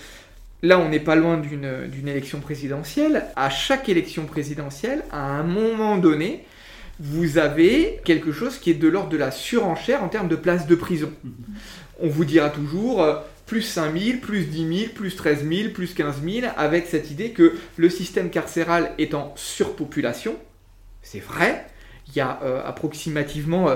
là 0.61 0.77
on 0.77 0.89
n'est 0.89 0.99
pas 0.99 1.15
loin 1.15 1.37
d'une 1.37 2.07
élection 2.07 2.41
présidentielle, 2.41 3.25
à 3.35 3.49
chaque 3.49 3.89
élection 3.89 4.25
présidentielle, 4.25 5.03
à 5.11 5.25
un 5.25 5.43
moment 5.43 5.97
donné, 5.97 6.45
vous 6.99 7.37
avez 7.37 7.99
quelque 8.05 8.31
chose 8.31 8.57
qui 8.57 8.69
est 8.71 8.75
de 8.75 8.87
l'ordre 8.87 9.09
de 9.09 9.17
la 9.17 9.31
surenchère 9.31 10.03
en 10.03 10.09
termes 10.09 10.27
de 10.27 10.35
places 10.35 10.67
de 10.67 10.75
prison. 10.75 11.11
Mm-hmm. 11.25 11.29
On 12.01 12.07
vous 12.07 12.25
dira 12.25 12.49
toujours, 12.49 13.03
plus 13.45 13.61
5 13.61 13.97
000, 13.97 14.17
plus 14.19 14.45
10 14.45 14.77
000, 14.79 14.91
plus 14.93 15.15
13 15.15 15.47
000, 15.47 15.69
plus 15.69 15.93
15 15.93 16.21
000, 16.23 16.47
avec 16.57 16.87
cette 16.87 17.11
idée 17.11 17.31
que 17.31 17.55
le 17.77 17.89
système 17.89 18.29
carcéral 18.29 18.91
est 18.97 19.13
en 19.13 19.33
surpopulation. 19.35 20.35
C'est 21.01 21.19
vrai, 21.19 21.67
il 22.07 22.17
y 22.17 22.21
a 22.21 22.39
euh, 22.43 22.61
approximativement 22.65 23.69
euh, 23.69 23.75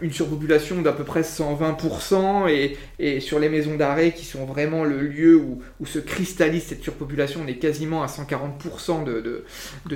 une 0.00 0.12
surpopulation 0.12 0.80
d'à 0.80 0.92
peu 0.92 1.04
près 1.04 1.20
120%, 1.20 2.76
et, 2.98 3.20
sur 3.20 3.38
les 3.38 3.48
maisons 3.48 3.76
d'arrêt 3.76 4.12
qui 4.12 4.24
sont 4.24 4.46
vraiment 4.46 4.84
le 4.84 5.00
lieu 5.00 5.36
où, 5.36 5.86
se 5.86 5.98
cristallise 5.98 6.64
cette 6.64 6.82
surpopulation, 6.82 7.40
on 7.44 7.46
est 7.46 7.56
quasiment 7.56 8.02
à 8.02 8.06
140% 8.06 9.04
de, 9.04 9.44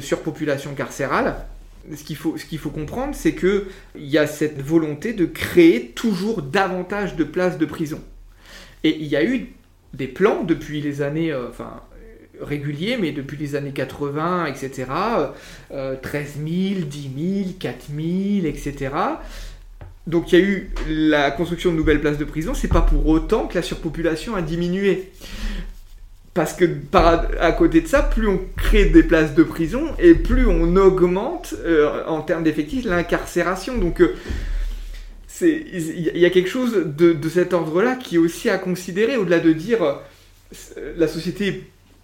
surpopulation 0.01 0.75
carcérale 0.75 1.37
ce 1.97 2.03
qu'il 2.03 2.17
faut, 2.17 2.37
faut, 2.37 2.71
comprendre, 2.71 3.15
c'est 3.15 3.37
qu'il 3.37 3.63
y 3.95 4.19
a 4.19 4.27
cette 4.27 4.61
volonté 4.61 5.13
de 5.13 5.25
créer 5.25 5.93
toujours 5.93 6.43
davantage 6.43 7.15
de 7.15 7.23
places 7.23 7.59
de 7.59 7.65
prison. 7.65 8.01
Et 8.85 8.97
il 9.01 9.07
y 9.07 9.17
a 9.17 9.25
eu 9.25 9.53
des 9.95 10.09
plans 10.09 10.45
depuis 10.45 10.81
les 10.81 11.03
années, 11.03 11.33
euh, 11.33 11.49
enfin 11.49 11.83
réguliers, 12.41 12.97
mais 13.01 13.13
depuis 13.13 13.37
les 13.37 13.55
années 13.55 13.73
80, 13.73 14.47
etc. 14.47 14.85
Euh, 15.73 15.97
13 16.01 16.35
000, 16.37 16.81
10 16.87 17.11
000, 17.45 17.51
4 17.59 17.87
000, 17.97 18.47
etc. 18.47 18.91
Donc 20.07 20.33
il 20.33 20.39
y 20.39 20.43
a 20.43 20.45
eu 20.45 20.71
la 20.89 21.31
construction 21.31 21.73
de 21.73 21.77
nouvelles 21.77 22.01
places 22.01 22.19
de 22.19 22.25
prison, 22.25 22.55
c'est 22.55 22.69
pas 22.69 22.83
pour 22.83 23.07
autant 23.09 23.47
que 23.47 23.57
la 23.57 23.63
surpopulation 23.63 24.37
a 24.37 24.43
diminué. 24.43 25.11
Parce 26.33 26.53
que 26.53 26.67
par, 26.67 27.27
à 27.41 27.53
côté 27.53 27.81
de 27.81 27.89
ça, 27.89 28.03
plus 28.03 28.29
on 28.29 28.39
crée 28.57 28.85
des 28.85 29.03
places 29.03 29.35
de 29.35 29.43
prison 29.43 29.87
et 29.99 30.15
plus 30.15 30.47
on 30.47 30.77
augmente 30.77 31.55
euh, 31.65 32.05
en 32.07 32.21
termes 32.21 32.45
d'effectifs 32.45 32.85
l'incarcération. 32.85 33.79
Donc 33.79 34.01
euh, 34.01 34.15
il 35.41 36.19
y 36.19 36.25
a 36.25 36.31
quelque 36.31 36.49
chose 36.49 36.87
de, 36.87 37.29
cet 37.29 37.53
ordre-là 37.53 37.95
qui 37.97 38.17
est 38.17 38.19
aussi 38.19 38.49
à 38.49 38.59
considérer, 38.59 39.17
au-delà 39.17 39.41
de 39.41 39.53
dire 39.53 39.83
euh, 39.83 40.95
la 40.97 41.09
société 41.09 41.49
est 41.49 41.63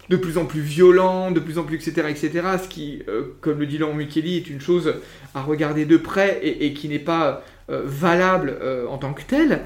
de 0.09 0.17
plus 0.17 0.37
en 0.37 0.45
plus 0.45 0.59
violente, 0.59 1.33
de 1.33 1.39
plus 1.39 1.57
en 1.57 1.63
plus, 1.63 1.75
etc., 1.75 2.07
etc., 2.09 2.29
ce 2.61 2.67
qui, 2.67 3.01
euh, 3.07 3.35
comme 3.39 3.59
le 3.59 3.65
dit 3.65 3.77
Laurent 3.77 3.93
Micheli, 3.93 4.37
est 4.37 4.49
une 4.49 4.59
chose 4.59 4.95
à 5.33 5.41
regarder 5.41 5.85
de 5.85 5.95
près 5.95 6.39
et, 6.43 6.73
qui 6.73 6.89
n'est 6.89 6.99
pas 6.99 7.43
euh, 7.69 7.81
valable 7.85 8.57
en 8.89 8.97
tant 8.97 9.13
que 9.13 9.21
telle, 9.21 9.61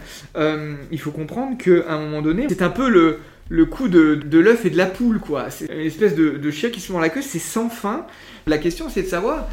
il 0.91 0.99
faut 0.99 1.12
comprendre 1.12 1.58
qu'à 1.58 1.93
un 1.93 1.99
moment 1.99 2.22
donné, 2.22 2.45
c'est 2.49 2.62
un 2.62 2.70
peu 2.70 2.88
le, 2.88 3.18
le 3.49 3.66
coup 3.66 3.88
de, 3.88 4.22
l'œuf 4.38 4.66
et 4.66 4.70
de 4.70 4.78
la 4.78 4.86
poule, 4.86 5.20
quoi. 5.20 5.49
C'est 5.49 5.66
une 5.66 5.80
espèce 5.80 6.14
de, 6.14 6.30
de, 6.30 6.51
chien 6.51 6.70
qui 6.70 6.80
se 6.80 6.91
mord 6.91 7.01
la 7.01 7.10
queue, 7.10 7.24
c'est 7.24 7.39
sans 7.39 7.70
fin. 7.70 8.05
La 8.45 8.60
question, 8.60 8.89
c'est 8.89 9.01
de 9.01 9.08
savoir 9.08 9.49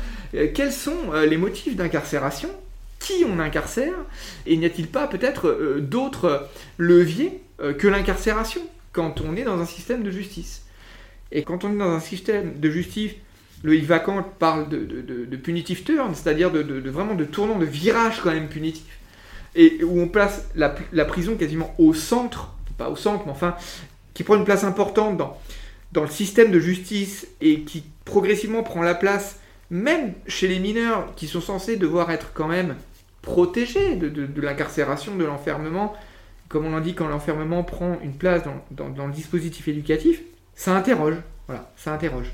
quels 0.53 0.73
sont 0.73 1.13
les 1.27 1.39
motifs 1.39 1.77
d'incarcération 1.77 2.51
on 3.27 3.39
incarcère 3.39 3.95
Et 4.47 4.57
n'y 4.57 4.67
a-t-il 4.67 4.89
pas 4.89 5.07
peut-être 5.07 5.49
euh, 5.49 5.81
d'autres 5.81 6.49
leviers 6.79 7.41
euh, 7.61 7.73
que 7.73 7.89
l'incarcération 7.89 8.61
quand 8.93 9.21
on 9.21 9.37
est 9.37 9.43
dans 9.43 9.59
un 9.61 9.67
système 9.67 10.03
de 10.03 10.11
justice? 10.11 10.63
Et 11.33 11.43
quand 11.43 11.65
on 11.65 11.73
est 11.73 11.79
dans 11.79 11.91
un 11.91 12.01
système 12.01 12.61
de 12.61 12.71
justice, 12.71 13.13
le 13.63 13.75
Yves 13.75 13.87
Vacant 13.87 14.23
parle 14.39 14.69
de, 14.69 15.37
punitive 15.37 15.83
turn, 15.83 16.15
c'est-à-dire 16.15 16.53
de, 16.53 16.91
vraiment 16.91 17.15
de 17.15 17.25
tournant, 17.25 17.59
de 17.59 17.65
virage 17.65 18.21
quand 18.23 18.31
même 18.31 18.49
punitif, 18.49 18.85
et 19.57 19.83
où 19.83 20.01
on 20.01 20.07
place 20.07 20.49
la, 20.55 20.69
prison 21.05 21.35
quasiment 21.37 21.75
au 21.79 21.93
centre, 21.93 22.55
pas 22.79 22.89
au 22.89 22.95
centre, 22.95 23.25
mais 23.27 23.33
enfin, 23.33 23.57
qui 24.13 24.23
prend 24.23 24.37
une 24.37 24.45
place 24.45 24.65
importante 24.65 25.17
dans, 25.17 25.37
dans 25.93 26.03
le 26.03 26.11
système 26.11 26.53
de 26.53 26.61
justice 26.61 27.27
et 27.41 27.63
qui 27.63 27.85
progressivement 28.05 28.63
prend 28.63 28.83
la 28.83 28.95
place 28.95 29.41
même 29.71 30.13
chez 30.29 30.47
les 30.47 30.59
mineurs 30.59 31.15
qui 31.17 31.27
sont 31.27 31.41
censés 31.41 31.77
devoir 31.77 32.11
être 32.11 32.33
quand 32.33 32.49
même 32.49 32.77
protégés 33.25 33.97
de, 33.97 34.41
l'incarcération, 34.41 35.17
de 35.17 35.25
l'enfermement. 35.25 35.95
Comme 36.49 36.67
on 36.67 36.75
l'a 36.75 36.81
dit, 36.81 36.95
quand 36.95 37.09
l'enfermement 37.09 37.65
prend 37.65 37.99
une 38.03 38.13
place 38.13 38.43
dans, 38.71 39.07
le 39.07 39.13
dispositif 39.13 39.67
éducatif, 39.67 40.23
ça 40.55 40.77
interroge. 40.77 41.17
Voilà, 41.47 41.73
ça 41.77 41.93
interroge. 41.93 42.33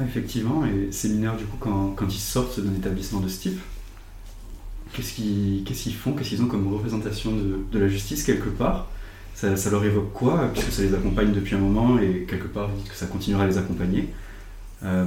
effectivement, 0.00 0.64
et 0.64 0.92
ces 0.92 1.08
mineurs, 1.08 1.36
du 1.36 1.44
coup, 1.44 1.56
quand, 1.58 1.96
ils 2.08 2.12
sortent 2.12 2.60
d'un 2.60 2.74
établissement 2.74 3.20
de 3.20 3.28
ce 3.28 3.40
type, 3.40 3.60
qu'est-ce 4.92 5.14
qu'ils 5.14 5.94
font 5.94 6.12
Qu'est-ce 6.12 6.28
qu'ils 6.30 6.42
ont 6.42 6.46
comme 6.46 6.72
représentation 6.72 7.32
de, 7.32 7.78
la 7.78 7.88
justice 7.88 8.22
quelque 8.22 8.50
part? 8.50 8.88
Ça, 9.34 9.70
leur 9.70 9.84
évoque 9.84 10.12
quoi 10.12 10.50
Puisque 10.52 10.70
ça 10.70 10.82
les 10.82 10.94
accompagne 10.94 11.32
depuis 11.32 11.56
un 11.56 11.58
moment 11.58 11.98
et 11.98 12.26
quelque 12.28 12.46
part, 12.46 12.68
vous 12.68 12.76
dites 12.76 12.90
que 12.90 12.96
ça 12.96 13.06
continuera 13.06 13.44
à 13.44 13.46
les 13.46 13.58
accompagner. 13.58 14.08
Euh, 14.84 15.06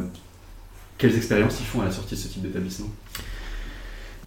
quelles 0.97 1.15
expériences 1.15 1.59
ils 1.59 1.65
font 1.65 1.81
à 1.81 1.85
la 1.85 1.91
sortie 1.91 2.15
de 2.15 2.19
ce 2.19 2.27
type 2.27 2.41
d'établissement? 2.41 2.89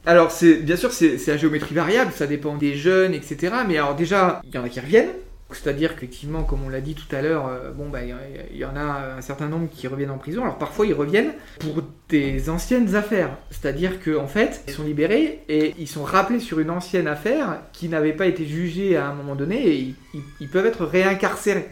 Alors, 0.08 0.30
c'est, 0.30 0.54
bien 0.54 0.76
sûr, 0.76 0.90
c'est, 0.90 1.28
à 1.30 1.36
géométrie 1.36 1.74
variable, 1.74 2.12
ça 2.14 2.26
dépend 2.26 2.56
des 2.56 2.74
jeunes, 2.76 3.12
etc. 3.12 3.52
Mais 3.68 3.76
alors, 3.76 3.94
déjà, 3.94 4.40
il 4.42 4.54
y 4.54 4.56
en 4.56 4.64
a 4.64 4.70
qui 4.70 4.80
reviennent. 4.80 5.10
C'est-à-dire 5.50 5.96
qu'effectivement, 5.96 6.44
comme 6.44 6.64
on 6.64 6.70
l'a 6.70 6.80
dit 6.80 6.94
tout 6.94 7.14
à 7.14 7.20
l'heure, 7.20 7.46
euh, 7.46 7.72
bon, 7.72 7.90
bah, 7.90 7.98
il 8.02 8.56
y 8.56 8.64
en 8.64 8.74
a 8.74 9.16
un 9.18 9.20
certain 9.20 9.48
nombre 9.48 9.68
qui 9.70 9.86
reviennent 9.86 10.10
en 10.10 10.16
prison. 10.16 10.44
Alors, 10.44 10.56
parfois, 10.56 10.86
ils 10.86 10.94
reviennent 10.94 11.34
pour 11.58 11.82
des 12.08 12.48
anciennes 12.48 12.94
affaires. 12.94 13.36
C'est-à-dire 13.50 14.02
qu'en 14.02 14.24
en 14.24 14.28
fait, 14.28 14.62
ils 14.66 14.72
sont 14.72 14.84
libérés 14.84 15.40
et 15.50 15.74
ils 15.78 15.86
sont 15.86 16.04
rappelés 16.04 16.40
sur 16.40 16.58
une 16.58 16.70
ancienne 16.70 17.06
affaire 17.06 17.60
qui 17.74 17.90
n'avait 17.90 18.14
pas 18.14 18.24
été 18.24 18.46
jugée 18.46 18.96
à 18.96 19.08
un 19.08 19.14
moment 19.14 19.34
donné 19.34 19.68
et 19.68 19.94
ils, 20.40 20.48
peuvent 20.48 20.64
être 20.64 20.86
réincarcérés. 20.86 21.68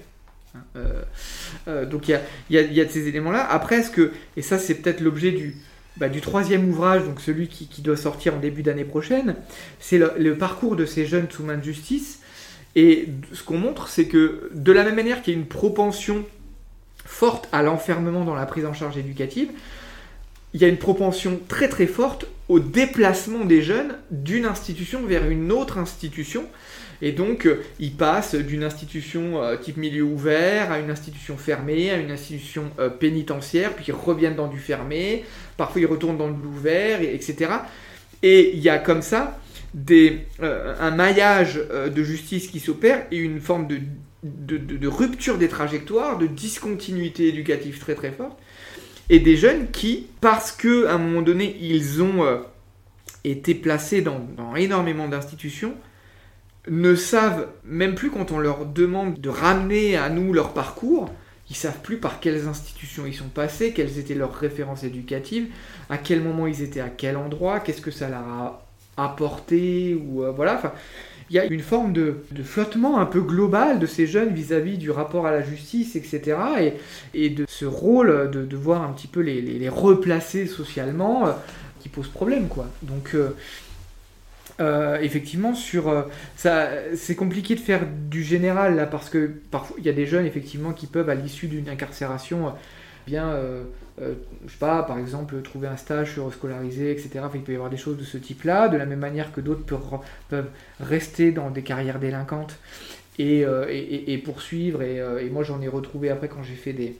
Euh, 0.77 1.03
euh, 1.69 1.87
donc, 1.87 2.09
il 2.09 2.21
y 2.51 2.59
a, 2.59 2.61
y 2.61 2.81
a, 2.83 2.89
ces 2.89 3.09
éléments-là. 3.09 3.47
Après, 3.51 3.83
ce 3.83 3.91
que, 3.91 4.13
et 4.37 4.43
ça, 4.43 4.59
c'est 4.59 4.75
peut-être 4.75 5.01
l'objet 5.01 5.33
du, 5.33 5.57
bah, 5.97 6.09
du 6.09 6.21
troisième 6.21 6.69
ouvrage, 6.69 7.05
donc 7.05 7.21
celui 7.21 7.49
qui, 7.49 7.81
doit 7.81 7.97
sortir 7.97 8.35
en 8.35 8.39
début 8.39 8.63
d'année 8.63 8.85
prochaine, 8.85 9.37
c'est 9.81 9.99
le, 9.99 10.37
parcours 10.37 10.77
de 10.77 10.85
ces 10.85 11.07
jeunes 11.07 11.29
sous 11.31 11.43
main 11.43 11.57
de 11.57 11.65
justice. 11.65 12.21
Et 12.75 13.09
ce 13.33 13.43
qu'on 13.43 13.57
montre, 13.57 13.89
c'est 13.89 14.07
que 14.07 14.51
de 14.53 14.73
la 14.73 14.85
même 14.85 14.97
manière 14.97 15.23
qu'il 15.23 15.35
y 15.35 15.37
a 15.37 15.41
une 15.41 15.47
propension 15.47 16.25
forte 17.05 17.49
à 17.53 17.63
l'enfermement 17.63 18.25
dans 18.25 18.35
la 18.35 18.45
prise 18.45 18.67
en 18.67 18.75
charge 18.75 18.99
éducative, 18.99 19.49
il 20.53 20.61
y 20.61 20.65
a 20.65 20.69
une 20.69 20.77
propension 20.77 21.41
très 21.49 21.69
très 21.69 21.87
forte 21.87 22.27
au 22.49 22.61
déplacement 22.61 23.45
des 23.45 23.63
jeunes 23.63 23.97
d'une 24.11 24.45
institution 24.45 25.05
vers 25.05 25.29
une 25.29 25.51
autre 25.51 25.79
institution 25.79 26.45
et 27.03 27.13
donc, 27.13 27.47
euh, 27.47 27.63
ils 27.79 27.93
passent 27.93 28.35
d'une 28.35 28.65
institution 28.65 29.43
euh, 29.43 29.57
type 29.57 29.77
milieu 29.77 30.03
ouvert 30.03 30.73
à 30.73 30.79
une 30.79 30.91
institution 30.91 31.37
fermée, 31.37 31.91
à 31.91 31.97
une 31.97 32.11
institution 32.11 32.71
euh, 32.79 32.89
pénitentiaire, 32.89 33.75
puis 33.75 33.87
ils 33.89 33.93
reviennent 33.93 34.37
dans 34.37 34.49
du 34.49 34.59
fermé, 34.59 35.25
parfois 35.57 35.81
ils 35.81 35.87
retournent 35.87 36.17
dans 36.17 36.29
l'ouvert, 36.29 37.03
etc. 37.03 37.51
Et 38.23 38.55
il 38.55 38.61
y 38.61 38.69
a 38.69 38.79
comme 38.79 39.03
ça 39.03 39.39
un 40.41 40.91
maillage 40.91 41.61
de 41.95 42.03
justice 42.03 42.47
qui 42.47 42.61
s'opère 42.61 43.05
et 43.11 43.19
une 43.19 43.41
forme 43.41 43.69
de, 43.69 43.79
de, 44.57 44.89
rupture 44.89 45.37
des 45.37 45.49
trajectoires, 45.49 46.17
de 46.17 46.27
discontinuité 46.27 47.29
éducative 47.29 47.79
très 47.79 47.95
très 47.95 48.11
forte, 48.11 48.39
et 49.11 49.21
des 49.21 49.37
jeunes 49.37 49.71
qui, 49.71 50.07
parce 50.23 50.51
qu'à 50.51 50.95
un 50.95 50.99
moment 50.99 51.21
donné, 51.21 51.59
ils 51.61 52.03
ont 52.03 52.25
été 53.23 53.55
placés 53.55 54.01
dans 54.01 54.25
énormément 54.57 55.09
d'institutions, 55.09 55.75
ne 56.69 56.95
savent 56.95 57.49
même 57.65 57.95
plus 57.95 58.11
quand 58.11 58.33
on 58.33 58.39
leur 58.39 58.67
demande 58.67 59.21
de 59.21 59.29
ramener 59.29 59.97
à 59.97 60.09
nous 60.09 60.33
leur 60.33 60.53
parcours, 60.53 61.11
ils 61.49 61.57
savent 61.57 61.81
plus 61.83 61.99
par 61.99 62.19
quelles 62.21 62.49
institutions 62.49 63.07
ils 63.07 63.15
sont 63.15 63.29
passés, 63.29 63.73
quelles 63.73 63.99
étaient 63.99 64.15
leurs 64.15 64.35
références 64.35 64.83
éducatives, 64.83 65.47
à 65.91 65.99
quel 65.99 66.21
moment 66.21 66.47
ils 66.47 66.63
étaient 66.63 66.81
à 66.81 66.89
quel 66.89 67.17
endroit, 67.17 67.61
qu'est-ce 67.61 67.81
que 67.81 67.93
ça 67.93 68.09
leur 68.09 68.19
a 68.19 68.67
apporté, 68.97 69.95
ou 69.95 70.25
euh, 70.25 70.31
voilà. 70.31 70.75
Il 71.29 71.35
y 71.35 71.41
a 71.41 71.45
une 71.45 71.61
forme 71.61 71.93
de, 71.93 72.19
flottement 72.45 73.01
un 73.01 73.07
peu 73.07 73.21
global 73.21 73.81
de 73.81 73.87
ces 73.87 74.07
jeunes 74.07 74.33
vis-à-vis 74.33 74.79
du 74.79 74.93
rapport 74.93 75.27
à 75.27 75.33
la 75.33 75.43
justice, 75.43 75.97
etc. 75.97 76.37
Et, 77.15 77.31
de 77.31 77.45
ce 77.49 77.65
rôle 77.65 78.31
de, 78.31 78.45
de, 78.45 78.57
voir 78.57 78.83
un 78.83 78.93
petit 78.93 79.09
peu 79.09 79.21
les, 79.21 79.41
les, 79.41 79.69
replacer 79.69 80.47
socialement 80.47 81.27
euh, 81.27 81.33
qui 81.81 81.89
pose 81.89 82.07
problème, 82.09 82.47
quoi. 82.47 82.67
Donc, 82.83 83.11
euh, 83.15 83.31
euh, 84.61 84.99
effectivement, 85.01 85.55
sur 85.55 86.07
ça, 86.37 86.69
c'est 86.95 87.15
compliqué 87.15 87.55
de 87.55 87.61
faire 87.61 87.83
du 88.09 88.23
général 88.23 88.77
là 88.77 88.87
parce 88.87 89.11
que 89.11 89.31
parfois 89.51 89.77
il 89.79 89.85
y 89.85 89.89
a 89.89 89.93
des 89.93 90.07
jeunes 90.07 90.27
effectivement 90.27 90.73
qui 90.73 90.87
peuvent 90.87 91.11
à 91.11 91.15
l'issue 91.15 91.47
d'une 91.47 91.69
incarcération 91.69 92.53
bien 93.07 93.35
euh, 94.01 94.13
je 94.47 94.53
sais 94.53 94.59
pas, 94.59 94.83
par 94.83 94.99
exemple, 94.99 95.41
trouver 95.43 95.69
un 95.69 95.77
stage, 95.77 96.17
se 96.17 96.21
rescolariser, 96.21 96.91
etc. 96.91 97.25
il 97.35 97.41
peut 97.41 97.53
y 97.53 97.55
avoir 97.55 97.71
des 97.71 97.77
choses 97.79 97.97
de 97.97 98.05
ce 98.05 98.19
type-là, 98.19 98.69
de 98.69 98.77
la 98.77 98.85
même 98.85 98.99
manière 98.99 99.33
que 99.33 99.41
d'autres 99.41 99.65
peuvent, 99.65 100.49
rester 100.81 101.33
dans 101.33 101.51
des 101.51 101.63
carrières 101.63 101.99
délinquantes 101.99 102.59
et, 103.19 103.45
euh, 103.47 104.19
poursuivre. 104.25 104.81
Euh, 104.83 105.21
et, 105.21 105.31
moi, 105.31 105.45
j'en 105.45 105.63
ai 105.63 105.69
retrouvé 105.69 106.11
après 106.11 106.29
quand 106.29 106.43
j'ai 106.43 106.55
fait 106.55 106.75
des, 106.75 106.97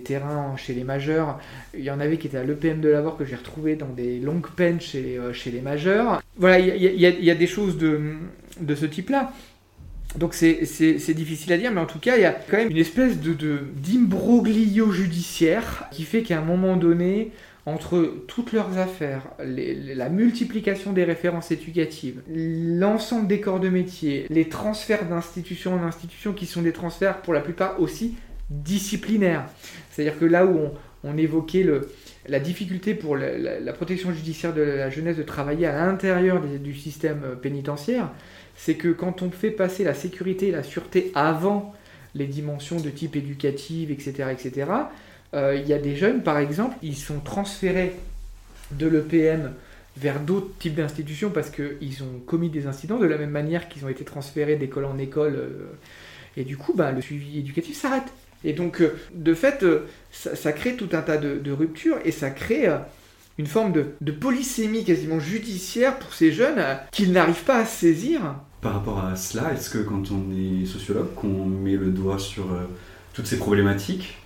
terrains 0.00 0.54
chez 0.56 0.74
les 0.74 0.84
majeurs. 0.84 1.38
Il 1.76 1.84
y 1.84 1.90
en 1.90 2.00
avait 2.00 2.18
qui 2.18 2.26
étaient 2.26 2.38
à 2.38 2.44
l'EPM 2.44 2.80
de 2.80 2.88
Lavore 2.88 3.16
que 3.16 3.24
j'ai 3.24 3.36
retrouvé 3.36 3.76
dans 3.76 3.88
des 3.88 4.18
longues 4.18 4.50
peines 4.54 4.80
chez, 4.80 5.18
chez 5.32 5.50
les 5.50 5.60
majeurs. 5.60 6.22
Voilà, 6.36 6.58
il 6.58 7.00
y, 7.00 7.30
a, 7.30 7.34
des 7.34 7.46
choses 7.46 7.78
de, 7.78 8.16
ce 8.74 8.86
type-là. 8.86 9.32
Donc 10.16 10.34
c'est 10.34 11.14
difficile 11.14 11.52
à 11.52 11.58
dire, 11.58 11.72
mais 11.72 11.80
en 11.80 11.86
tout 11.86 11.98
cas, 11.98 12.16
il 12.16 12.22
y 12.22 12.26
a 12.26 12.32
quand 12.32 12.56
même 12.56 12.70
une 12.70 12.76
espèce 12.76 13.18
d'imbroglio 13.18 14.90
judiciaire 14.90 15.86
qui 15.90 16.04
fait 16.04 16.22
qu'à 16.22 16.38
un 16.38 16.44
moment 16.44 16.76
donné, 16.76 17.30
entre 17.66 18.24
toutes 18.26 18.52
leurs 18.52 18.76
affaires, 18.78 19.22
la 19.38 20.08
multiplication 20.10 20.92
des 20.92 21.04
références 21.04 21.50
éducatives, 21.50 22.20
l'ensemble 22.28 23.26
des 23.26 23.40
corps 23.40 23.60
de 23.60 23.70
métier, 23.70 24.26
les 24.28 24.48
transferts 24.48 25.06
d'institution 25.08 25.74
en 25.74 25.82
institution 25.82 26.34
qui 26.34 26.46
sont 26.46 26.62
des 26.62 26.72
transferts 26.72 27.22
pour 27.22 27.32
la 27.32 27.40
plupart 27.40 27.80
aussi 27.80 28.16
disciplinaires. 28.50 29.46
C'est-à-dire 29.90 30.18
que 30.18 30.24
là 30.24 30.46
où 30.46 30.70
on, 31.02 31.16
évoquait 31.16 31.66
la 32.28 32.40
difficulté 32.40 32.94
pour 32.94 33.16
la, 33.16 33.72
protection 33.72 34.12
judiciaire 34.12 34.54
de 34.54 34.62
la 34.62 34.90
jeunesse 34.90 35.16
de 35.16 35.22
travailler 35.22 35.66
à 35.66 35.86
l'intérieur 35.86 36.40
du 36.40 36.74
système 36.74 37.36
pénitentiaire, 37.40 38.10
c'est 38.56 38.74
que 38.74 38.88
quand 38.88 39.22
on 39.22 39.30
fait 39.30 39.50
passer 39.50 39.84
la 39.84 39.94
sécurité 39.94 40.48
et 40.48 40.52
la 40.52 40.62
sûreté 40.62 41.12
avant 41.14 41.74
les 42.14 42.26
dimensions 42.26 42.80
de 42.80 42.90
type 42.90 43.16
éducative, 43.16 43.90
etc., 43.90 44.30
etc., 44.32 44.70
euh, 45.34 45.56
il 45.56 45.66
y 45.68 45.72
a 45.72 45.78
des 45.78 45.96
jeunes, 45.96 46.22
par 46.22 46.38
exemple, 46.38 46.76
ils 46.82 46.96
sont 46.96 47.18
transférés 47.18 47.96
de 48.70 48.86
l'EPM 48.86 49.52
vers 49.96 50.20
d'autres 50.20 50.56
types 50.58 50.74
d'institutions 50.74 51.30
parce 51.30 51.50
qu'ils 51.50 52.02
ont 52.02 52.20
commis 52.26 52.50
des 52.50 52.66
incidents 52.66 52.98
de 52.98 53.06
la 53.06 53.18
même 53.18 53.30
manière 53.30 53.68
qu'ils 53.68 53.84
ont 53.84 53.88
été 53.88 54.04
transférés 54.04 54.56
d'école 54.56 54.84
en 54.84 54.98
école. 54.98 55.34
Euh, 55.34 55.72
et 56.36 56.44
du 56.44 56.56
coup, 56.56 56.72
bah, 56.74 56.92
le 56.92 57.00
suivi 57.00 57.38
éducatif 57.38 57.76
s'arrête. 57.76 58.12
Et 58.44 58.52
donc, 58.52 58.80
euh, 58.80 58.94
de 59.14 59.34
fait, 59.34 59.64
ça, 60.10 60.52
crée 60.52 60.76
tout 60.76 60.88
un 60.92 61.02
tas 61.02 61.16
de, 61.16 61.50
ruptures 61.50 61.98
et 62.04 62.12
ça 62.12 62.30
crée 62.30 62.68
une 63.38 63.46
forme 63.46 63.72
de, 63.72 64.12
polysémie 64.12 64.84
quasiment 64.84 65.18
judiciaire 65.18 65.98
pour 65.98 66.14
ces 66.14 66.32
jeunes 66.32 66.62
qu'ils 66.92 67.12
n'arrivent 67.12 67.44
pas 67.44 67.58
à 67.58 67.64
saisir. 67.64 68.36
Par 68.60 68.74
rapport 68.74 69.04
à 69.04 69.16
cela, 69.16 69.52
est-ce 69.52 69.68
que 69.68 69.78
quand 69.78 70.10
on 70.10 70.30
est 70.32 70.64
sociologue, 70.66 71.14
qu'on 71.14 71.44
met 71.44 71.76
le 71.76 71.90
doigt 71.90 72.18
sur 72.18 72.44
euh, 72.44 72.64
toutes 73.12 73.26
ces 73.26 73.36
problématiques, 73.36 74.18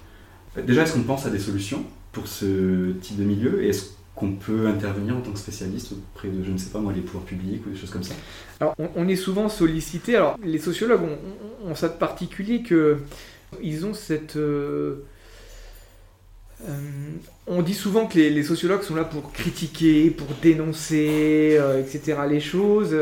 euh, 0.56 0.62
déjà 0.62 0.82
est-ce 0.82 0.94
qu'on 0.94 1.02
pense 1.02 1.26
à 1.26 1.30
des 1.30 1.38
solutions 1.38 1.84
pour 2.12 2.28
ce 2.28 2.92
type 3.00 3.16
de 3.16 3.24
milieu 3.24 3.62
et 3.62 3.70
est-ce 3.70 3.86
qu'on 4.14 4.32
peut 4.32 4.66
intervenir 4.66 5.16
en 5.16 5.20
tant 5.20 5.30
que 5.30 5.38
spécialiste 5.38 5.92
auprès 5.92 6.28
de, 6.28 6.42
je 6.44 6.50
ne 6.50 6.58
sais 6.58 6.70
pas 6.70 6.80
moi, 6.80 6.92
les 6.92 7.00
pouvoirs 7.00 7.24
publics 7.24 7.64
ou 7.66 7.70
des 7.70 7.76
choses 7.76 7.90
comme 7.90 8.02
ça? 8.02 8.14
Alors, 8.60 8.74
on, 8.96 9.06
est 9.06 9.16
souvent 9.16 9.48
sollicité. 9.48 10.16
Alors, 10.16 10.36
les 10.44 10.58
sociologues 10.58 11.02
ont, 11.64 11.74
ça 11.76 11.88
de 11.88 11.94
particulier 11.94 12.62
que 12.62 12.98
ils 13.62 13.86
ont 13.86 13.94
cette 13.94 14.36
euh, 14.36 15.04
euh, 16.68 16.72
on 17.46 17.62
dit 17.62 17.74
souvent 17.74 18.06
que 18.06 18.18
les, 18.18 18.42
sociologues 18.42 18.82
sont 18.82 18.96
là 18.96 19.04
pour 19.04 19.32
critiquer, 19.32 20.10
pour 20.10 20.26
dénoncer, 20.42 21.56
euh, 21.58 21.80
etc. 21.80 22.18
les 22.28 22.40
choses. 22.40 22.96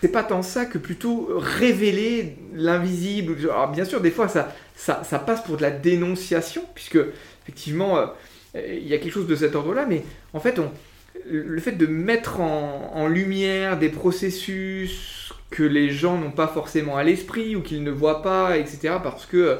c'est 0.00 0.12
pas 0.12 0.22
tant 0.22 0.42
ça 0.42 0.66
que 0.66 0.78
plutôt 0.78 1.28
révéler 1.36 2.36
l'invisible. 2.54 3.36
Alors 3.50 3.70
bien 3.70 3.84
sûr, 3.84 4.00
des 4.00 4.10
fois, 4.10 4.28
ça, 4.28 4.54
ça, 4.76 5.18
passe 5.18 5.42
pour 5.42 5.56
de 5.56 5.62
la 5.62 5.70
dénonciation, 5.70 6.62
puisque 6.74 6.98
effectivement, 7.42 8.10
il 8.54 8.86
y 8.86 8.94
a 8.94 8.98
quelque 8.98 9.12
chose 9.12 9.26
de 9.26 9.36
cet 9.36 9.54
ordre-là, 9.54 9.86
mais 9.86 10.04
en 10.34 10.40
fait, 10.40 10.58
on, 10.58 10.70
le 11.30 11.60
fait 11.60 11.72
de 11.72 11.86
mettre 11.86 12.40
en, 12.40 12.92
en, 12.94 13.08
lumière 13.08 13.78
des 13.78 13.88
processus 13.88 15.32
que 15.50 15.62
les 15.62 15.90
gens 15.90 16.18
n'ont 16.18 16.30
pas 16.30 16.46
forcément 16.46 16.96
à 16.96 17.04
l'esprit 17.04 17.56
ou 17.56 17.62
qu'ils 17.62 17.82
ne 17.82 17.90
voient 17.90 18.22
pas, 18.22 18.58
etc., 18.58 18.96
parce 19.02 19.26
que 19.26 19.58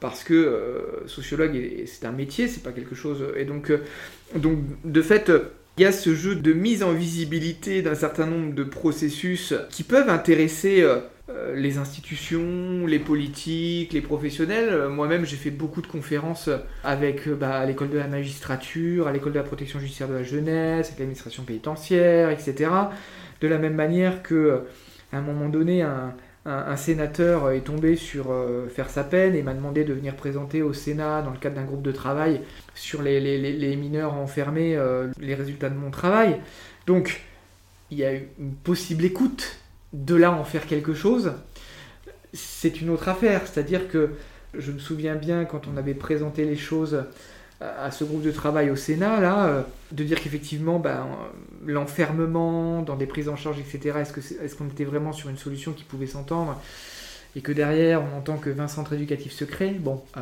parce 0.00 0.22
que 0.22 0.34
euh, 0.34 1.06
sociologue, 1.08 1.58
c'est 1.86 2.06
un 2.06 2.12
métier, 2.12 2.48
c'est 2.48 2.62
pas 2.62 2.72
quelque 2.72 2.94
chose. 2.94 3.24
Et 3.36 3.44
donc, 3.44 3.70
euh, 3.70 3.78
donc 4.36 4.58
de 4.84 5.02
fait, 5.02 5.30
il 5.76 5.82
y 5.82 5.86
a 5.86 5.92
ce 5.92 6.14
jeu 6.14 6.34
de 6.34 6.52
mise 6.52 6.82
en 6.82 6.92
visibilité 6.92 7.82
d'un 7.82 7.94
certain 7.94 8.26
nombre 8.26 8.54
de 8.54 8.64
processus 8.64 9.54
qui 9.70 9.82
peuvent 9.82 10.08
intéresser 10.08 10.82
euh, 10.82 11.00
les 11.54 11.78
institutions, 11.78 12.86
les 12.86 12.98
politiques, 12.98 13.92
les 13.92 14.00
professionnels. 14.00 14.88
Moi-même, 14.88 15.24
j'ai 15.24 15.36
fait 15.36 15.50
beaucoup 15.50 15.82
de 15.82 15.86
conférences 15.86 16.48
avec 16.84 17.28
bah, 17.28 17.64
l'école 17.66 17.90
de 17.90 17.98
la 17.98 18.06
magistrature, 18.06 19.08
à 19.08 19.12
l'école 19.12 19.32
de 19.32 19.38
la 19.38 19.44
protection 19.44 19.78
judiciaire 19.78 20.08
de 20.08 20.14
la 20.14 20.22
jeunesse, 20.22 20.86
avec 20.86 20.98
l'administration 20.98 21.42
pénitentiaire, 21.42 22.30
etc. 22.30 22.70
De 23.40 23.48
la 23.48 23.58
même 23.58 23.74
manière 23.74 24.22
que, 24.22 24.62
à 25.12 25.18
un 25.18 25.22
moment 25.22 25.48
donné, 25.48 25.82
un, 25.82 26.14
un, 26.48 26.76
sénateur 26.76 27.50
est 27.50 27.60
tombé 27.60 27.96
sur 27.96 28.30
euh, 28.30 28.68
faire 28.68 28.88
sa 28.88 29.04
peine 29.04 29.34
et 29.34 29.42
m'a 29.42 29.52
demandé 29.52 29.84
de 29.84 29.92
venir 29.92 30.16
présenter 30.16 30.62
au 30.62 30.72
Sénat, 30.72 31.22
dans 31.22 31.30
le 31.30 31.38
cadre 31.38 31.56
d'un 31.56 31.64
groupe 31.64 31.82
de 31.82 31.92
travail, 31.92 32.40
sur 32.74 33.02
les, 33.02 33.76
mineurs 33.76 34.14
enfermés, 34.14 34.74
euh, 34.74 35.08
les 35.20 35.34
résultats 35.34 35.68
de 35.68 35.76
mon 35.76 35.90
travail. 35.90 36.40
Donc, 36.86 37.20
il 37.90 37.98
y 37.98 38.04
a 38.04 38.12
une 38.12 38.54
possible 38.64 39.04
écoute. 39.04 39.58
De 39.94 40.14
là 40.14 40.32
en 40.32 40.44
faire 40.44 40.66
quelque 40.66 40.92
chose, 40.92 41.32
c'est 42.34 42.80
une 42.80 42.90
autre 42.90 43.08
affaire. 43.08 43.46
C'est-à-dire 43.46 43.88
que 43.88 44.10
je 44.54 44.70
me 44.72 44.78
souviens 44.78 45.14
bien 45.14 45.44
quand 45.44 45.62
on 45.66 45.76
avait 45.76 45.94
présenté 45.94 46.44
les 46.44 46.56
choses 46.56 47.04
à 47.60 47.90
ce 47.90 48.04
groupe 48.04 48.22
de 48.22 48.30
travail 48.30 48.70
au 48.70 48.76
Sénat, 48.76 49.20
là, 49.20 49.46
euh, 49.46 49.62
de 49.90 50.04
dire 50.04 50.20
qu'effectivement, 50.20 50.78
ben, 50.78 51.06
l'enfermement 51.66 52.82
dans 52.82 52.94
des 52.94 53.06
prises 53.06 53.28
en 53.28 53.36
charge, 53.36 53.58
etc., 53.58 53.98
est-ce 54.00 54.54
qu'on 54.54 54.68
était 54.68 54.84
vraiment 54.84 55.12
sur 55.12 55.28
une 55.28 55.38
solution 55.38 55.72
qui 55.72 55.84
pouvait 55.84 56.06
s'entendre 56.06 56.60
et 57.36 57.40
que 57.40 57.52
derrière, 57.52 58.02
on 58.02 58.18
entend 58.18 58.36
que 58.36 58.50
20 58.50 58.68
centres 58.68 58.94
éducatifs 58.94 59.32
se 59.32 59.44
créent, 59.44 59.74
bon, 59.78 60.02
euh, 60.16 60.20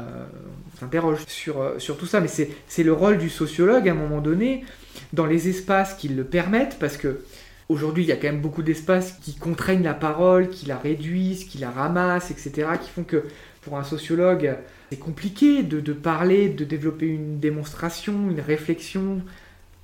on 0.74 0.80
s'interroge 0.80 1.20
sur, 1.28 1.60
euh, 1.60 1.78
sur 1.78 1.96
tout 1.96 2.06
ça, 2.06 2.20
mais 2.20 2.28
c'est 2.28 2.82
le 2.82 2.92
rôle 2.92 3.18
du 3.18 3.30
sociologue 3.30 3.88
à 3.88 3.92
un 3.92 3.94
moment 3.94 4.20
donné, 4.20 4.64
dans 5.12 5.26
les 5.26 5.48
espaces 5.48 5.94
qui 5.94 6.08
le 6.08 6.24
permettent, 6.24 6.78
parce 6.78 6.96
que 6.96 7.20
aujourd'hui, 7.68 8.04
il 8.04 8.08
y 8.08 8.12
a 8.12 8.16
quand 8.16 8.26
même 8.28 8.40
beaucoup 8.40 8.62
d'espaces 8.62 9.18
qui 9.22 9.34
contraignent 9.34 9.84
la 9.84 9.94
parole, 9.94 10.48
qui 10.48 10.66
la 10.66 10.78
réduisent, 10.78 11.44
qui 11.44 11.58
la 11.58 11.70
ramassent, 11.70 12.30
etc., 12.30 12.70
qui 12.82 12.90
font 12.90 13.04
que 13.04 13.24
pour 13.62 13.78
un 13.78 13.84
sociologue, 13.84 14.56
c'est 14.90 14.98
compliqué 14.98 15.62
de, 15.62 15.92
parler, 15.92 16.48
de 16.48 16.64
développer 16.64 17.06
une 17.06 17.40
démonstration, 17.40 18.30
une 18.30 18.40
réflexion. 18.40 19.22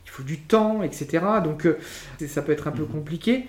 Il 0.06 0.10
faut 0.10 0.22
du 0.22 0.38
temps, 0.38 0.82
etc. 0.82 1.24
Donc 1.42 1.66
euh, 1.66 1.78
ça 2.26 2.42
peut 2.42 2.52
être 2.52 2.68
un 2.68 2.72
peu 2.72 2.82
mhm. 2.82 2.88
compliqué. 2.88 3.46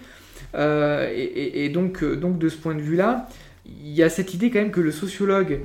Euh, 0.55 1.11
et, 1.15 1.69
donc, 1.69 2.03
euh, 2.03 2.15
donc 2.15 2.37
de 2.37 2.49
ce 2.49 2.57
point 2.57 2.75
de 2.75 2.81
vue-là, 2.81 3.27
il 3.65 3.91
y 3.91 4.03
a 4.03 4.09
cette 4.09 4.33
idée 4.33 4.49
quand 4.49 4.59
même 4.59 4.71
que 4.71 4.81
le 4.81 4.91
sociologue 4.91 5.61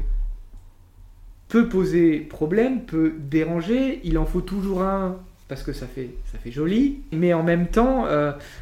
peut 1.48 1.68
poser 1.68 2.20
problème, 2.20 2.82
peut 2.82 3.14
déranger. 3.18 4.00
Il 4.04 4.18
en 4.18 4.26
faut 4.26 4.40
toujours 4.40 4.82
un 4.82 5.16
parce 5.48 5.62
que 5.62 5.72
ça 5.72 5.86
fait, 5.86 6.10
ça 6.30 6.38
fait 6.38 6.50
joli. 6.50 7.00
Mais 7.10 7.32
en 7.32 7.42
même 7.42 7.68
temps, 7.68 8.06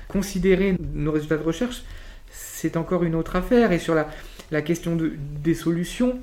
considérer 0.07 0.77
nos 0.95 1.11
résultats 1.11 1.37
de 1.37 1.43
recherche, 1.43 1.83
c'est 2.31 2.77
encore 2.77 3.03
une 3.03 3.17
autre 3.17 3.35
affaire. 3.35 3.73
Et 3.73 3.81
sur 3.81 3.97
la, 3.97 4.09
la 4.53 4.63
question 4.63 4.95
de, 4.95 5.13
des 5.43 5.55
solutions, 5.55 6.21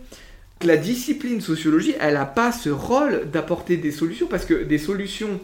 la 0.68 0.78
discipline 0.78 1.41
sociologie, 1.41 1.95
elle 1.99 2.16
n'a 2.16 2.26
pas 2.26 2.51
ce 2.51 2.70
rôle 2.70 3.30
d'apporter 3.32 3.78
des 3.78 3.91
solutions, 3.91 4.28
parce 4.28 4.45
que 4.45 4.64
des 4.64 4.78
solutions, 4.78 5.39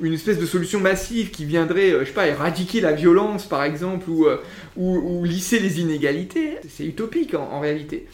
une 0.00 0.14
espèce 0.14 0.38
de 0.38 0.46
solution 0.46 0.80
massive 0.80 1.30
qui 1.30 1.44
viendrait, 1.44 1.92
euh, 1.92 2.00
je 2.00 2.06
sais 2.06 2.12
pas, 2.12 2.26
éradiquer 2.26 2.80
la 2.80 2.92
violence 2.92 3.46
par 3.46 3.64
exemple, 3.64 4.08
ou, 4.08 4.26
euh, 4.26 5.24
lisser 5.24 5.58
les 5.58 5.80
inégalités, 5.80 6.58
c'est 6.68 6.84
utopique 6.86 7.34
en, 7.34 7.60
réalité. 7.60 8.06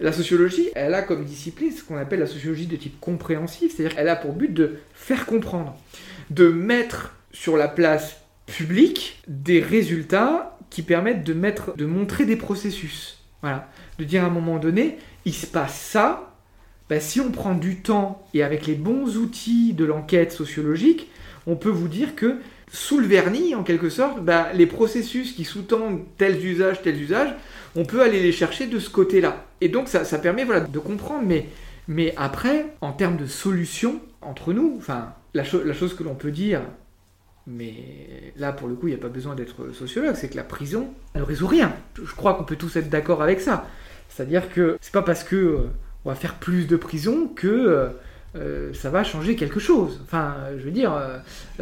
La 0.00 0.12
sociologie, 0.12 0.70
elle 0.74 0.94
a 0.94 1.02
comme 1.02 1.24
discipline 1.24 1.70
ce 1.70 1.82
qu'on 1.82 1.96
appelle 1.96 2.20
la 2.20 2.26
sociologie 2.26 2.66
de 2.66 2.76
type 2.76 2.98
compréhensif, 3.00 3.74
c'est-à-dire 3.74 3.96
qu'elle 3.96 4.08
a 4.08 4.16
pour 4.16 4.32
but 4.32 4.52
de 4.52 4.76
faire 4.92 5.24
comprendre, 5.24 5.76
de 6.30 6.48
mettre 6.48 7.14
sur 7.32 7.56
la 7.56 7.68
place 7.68 8.16
publique 8.46 9.22
des 9.28 9.60
résultats 9.60 10.58
qui 10.70 10.82
permettent 10.82 11.24
de, 11.24 11.34
mettre, 11.34 11.76
de 11.76 11.86
montrer 11.86 12.26
des 12.26 12.36
processus. 12.36 13.18
Voilà. 13.42 13.68
De 13.98 14.04
dire 14.04 14.24
à 14.24 14.26
un 14.26 14.30
moment 14.30 14.58
donné, 14.58 14.98
il 15.24 15.34
se 15.34 15.46
passe 15.46 15.78
ça, 15.78 16.34
bah, 16.88 17.00
si 17.00 17.20
on 17.20 17.30
prend 17.30 17.54
du 17.54 17.76
temps 17.76 18.26
et 18.34 18.42
avec 18.42 18.66
les 18.66 18.74
bons 18.74 19.16
outils 19.16 19.72
de 19.72 19.84
l'enquête 19.84 20.32
sociologique, 20.32 21.10
on 21.46 21.56
peut 21.56 21.70
vous 21.70 21.88
dire 21.88 22.14
que 22.14 22.36
sous 22.70 22.98
le 22.98 23.06
vernis, 23.06 23.54
en 23.54 23.62
quelque 23.62 23.88
sorte, 23.88 24.22
bah, 24.22 24.48
les 24.52 24.66
processus 24.66 25.32
qui 25.32 25.44
sous-tendent 25.44 26.02
tels 26.18 26.44
usages, 26.44 26.82
tels 26.82 27.00
usages, 27.00 27.34
on 27.76 27.84
peut 27.84 28.02
aller 28.02 28.22
les 28.22 28.32
chercher 28.32 28.66
de 28.66 28.78
ce 28.78 28.90
côté-là. 28.90 29.44
Et 29.60 29.68
donc 29.68 29.88
ça, 29.88 30.04
ça 30.04 30.18
permet 30.18 30.44
voilà, 30.44 30.60
de 30.60 30.78
comprendre, 30.78 31.24
mais, 31.26 31.46
mais 31.88 32.14
après, 32.16 32.66
en 32.80 32.92
termes 32.92 33.16
de 33.16 33.26
solutions, 33.26 34.00
entre 34.20 34.52
nous, 34.52 34.80
la, 34.88 35.14
la 35.34 35.74
chose 35.74 35.94
que 35.94 36.02
l'on 36.02 36.14
peut 36.14 36.30
dire, 36.30 36.62
mais 37.46 38.32
là, 38.36 38.52
pour 38.52 38.68
le 38.68 38.74
coup, 38.74 38.88
il 38.88 38.90
n'y 38.90 38.96
a 38.96 39.02
pas 39.02 39.08
besoin 39.08 39.34
d'être 39.34 39.72
sociologue, 39.72 40.14
c'est 40.14 40.28
que 40.28 40.36
la 40.36 40.44
prison 40.44 40.88
ne 41.14 41.22
résout 41.22 41.46
rien. 41.46 41.74
Je 42.02 42.14
crois 42.14 42.34
qu'on 42.34 42.44
peut 42.44 42.56
tous 42.56 42.76
être 42.76 42.88
d'accord 42.88 43.22
avec 43.22 43.40
ça. 43.40 43.68
C'est-à-dire 44.08 44.48
que 44.48 44.78
c'est 44.80 44.92
pas 44.92 45.02
parce 45.02 45.24
que 45.24 45.36
euh, 45.36 45.58
on 46.04 46.10
va 46.10 46.14
faire 46.14 46.34
plus 46.34 46.66
de 46.66 46.76
prisons 46.76 47.28
que 47.28 47.48
euh, 47.48 47.88
euh, 48.36 48.72
ça 48.74 48.90
va 48.90 49.04
changer 49.04 49.36
quelque 49.36 49.60
chose. 49.60 50.00
Enfin, 50.04 50.36
je 50.56 50.64
veux 50.64 50.70
dire, 50.70 50.92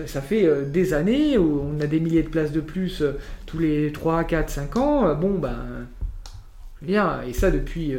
ça 0.06 0.20
fait 0.20 0.48
des 0.66 0.94
années 0.94 1.38
où 1.38 1.62
on 1.62 1.80
a 1.80 1.86
des 1.86 2.00
milliers 2.00 2.22
de 2.22 2.28
places 2.28 2.52
de 2.52 2.60
plus 2.60 3.02
tous 3.46 3.58
les 3.58 3.92
3, 3.92 4.24
4, 4.24 4.50
5 4.50 4.76
ans. 4.76 5.14
bon, 5.14 5.38
ben, 5.38 5.86
je 6.80 6.86
veux 6.86 6.92
dire, 6.92 7.20
et 7.26 7.32
ça 7.32 7.50
depuis 7.50 7.94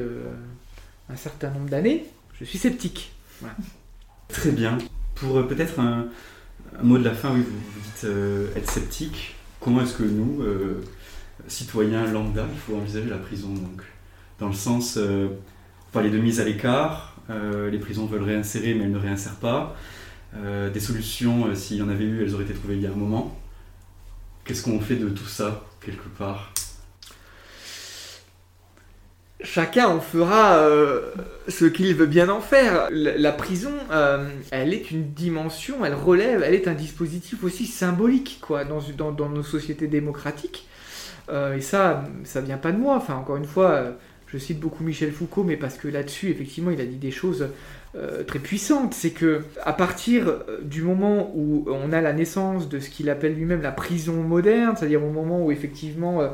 un 1.09 1.15
certain 1.15 1.51
nombre 1.51 1.69
d'années, 1.69 2.05
je 2.39 2.45
suis 2.45 2.57
sceptique. 2.57 3.13
Très 4.27 4.51
bien. 4.51 4.77
Pour 5.15 5.47
peut-être 5.47 5.79
un, 5.79 6.07
mot 6.81 6.97
de 6.97 7.03
la 7.03 7.13
fin, 7.13 7.31
oui, 7.33 7.41
vous, 7.41 7.81
dites 7.81 8.05
euh, 8.05 8.47
être 8.55 8.69
sceptique. 8.69 9.35
Comment 9.59 9.81
est-ce 9.81 9.93
que 9.93 10.03
nous, 10.03 10.43
citoyens 11.47 12.05
lambda, 12.11 12.45
il 12.51 12.59
faut 12.59 12.75
envisager 12.75 13.09
la 13.09 13.17
prison 13.17 13.49
donc? 13.49 13.83
Dans 14.43 14.49
le 14.49 14.53
sens, 14.53 14.97
euh, 14.97 15.27
vous 15.29 15.91
parlez 15.93 16.09
de 16.09 16.17
mise 16.17 16.41
à 16.41 16.43
l'écart, 16.43 17.15
les 17.29 17.79
prisons 17.79 18.05
veulent 18.05 18.23
réinsérer 18.23 18.73
mais 18.73 18.83
elles 18.83 18.91
ne 18.91 18.99
réinsèrent 18.99 19.37
pas. 19.37 19.73
des 20.73 20.79
solutions, 20.81 21.55
s'il 21.55 21.77
y 21.77 21.81
en 21.81 21.87
avait 21.87 22.03
eu, 22.03 22.23
elles 22.23 22.35
auraient 22.35 22.43
été 22.43 22.53
trouvées 22.53 22.75
il 22.75 22.81
y 22.81 22.87
a 22.87 22.91
un 22.91 22.95
moment. 22.95 23.39
Qu'est-ce 24.43 24.63
qu'on 24.63 24.81
fait 24.81 24.97
de 24.97 25.07
tout 25.07 25.27
ça, 25.27 25.63
quelque 25.79 26.09
part? 26.09 26.51
Chacun 29.41 29.87
en 29.87 30.01
fera 30.01 30.57
euh, 30.57 31.11
ce 31.47 31.65
qu'il 31.65 31.93
veut 31.95 32.05
bien 32.05 32.29
en 32.29 32.41
faire. 32.41 32.87
La, 32.91 33.31
prison, 33.31 33.73
euh, 33.91 34.29
elle 34.51 34.73
est 34.73 34.91
une 34.91 35.11
dimension, 35.11 35.85
elle 35.85 35.95
relève, 35.95 36.43
elle 36.43 36.53
est 36.53 36.67
un 36.67 36.73
dispositif 36.73 37.43
aussi 37.43 37.65
symbolique 37.65 38.39
quoi, 38.41 38.65
dans, 38.65 38.81
dans, 39.11 39.29
nos 39.29 39.43
sociétés 39.43 39.87
démocratiques. 39.87 40.67
Euh, 41.29 41.55
et 41.55 41.61
ça, 41.61 42.03
ça 42.23 42.41
vient 42.41 42.57
pas 42.57 42.71
de 42.71 42.77
moi. 42.77 42.95
Enfin, 42.95 43.15
encore 43.15 43.37
une 43.37 43.45
fois, 43.45 43.95
je 44.33 44.39
cite 44.39 44.59
beaucoup 44.59 44.83
Michel 44.83 45.11
Foucault, 45.11 45.43
mais 45.43 45.57
parce 45.57 45.77
que 45.77 45.87
là-dessus, 45.87 46.31
effectivement, 46.31 46.71
il 46.71 46.81
a 46.81 46.85
dit 46.85 46.95
des 46.95 47.11
choses 47.11 47.49
euh, 47.95 48.23
très 48.23 48.39
puissante, 48.39 48.95
c'est 48.95 49.11
que 49.11 49.43
à 49.63 49.73
partir 49.73 50.27
euh, 50.27 50.59
du 50.63 50.81
moment 50.81 51.31
où 51.35 51.65
on 51.67 51.93
a 51.93 52.01
la 52.01 52.13
naissance 52.13 52.67
de 52.67 52.79
ce 52.79 52.89
qu'il 52.89 53.11
appelle 53.11 53.35
lui-même 53.35 53.61
la 53.61 53.71
prison 53.71 54.23
moderne, 54.23 54.75
c'est-à-dire 54.75 55.03
au 55.03 55.11
moment 55.11 55.45
où 55.45 55.51
effectivement 55.51 56.23
euh, 56.23 56.29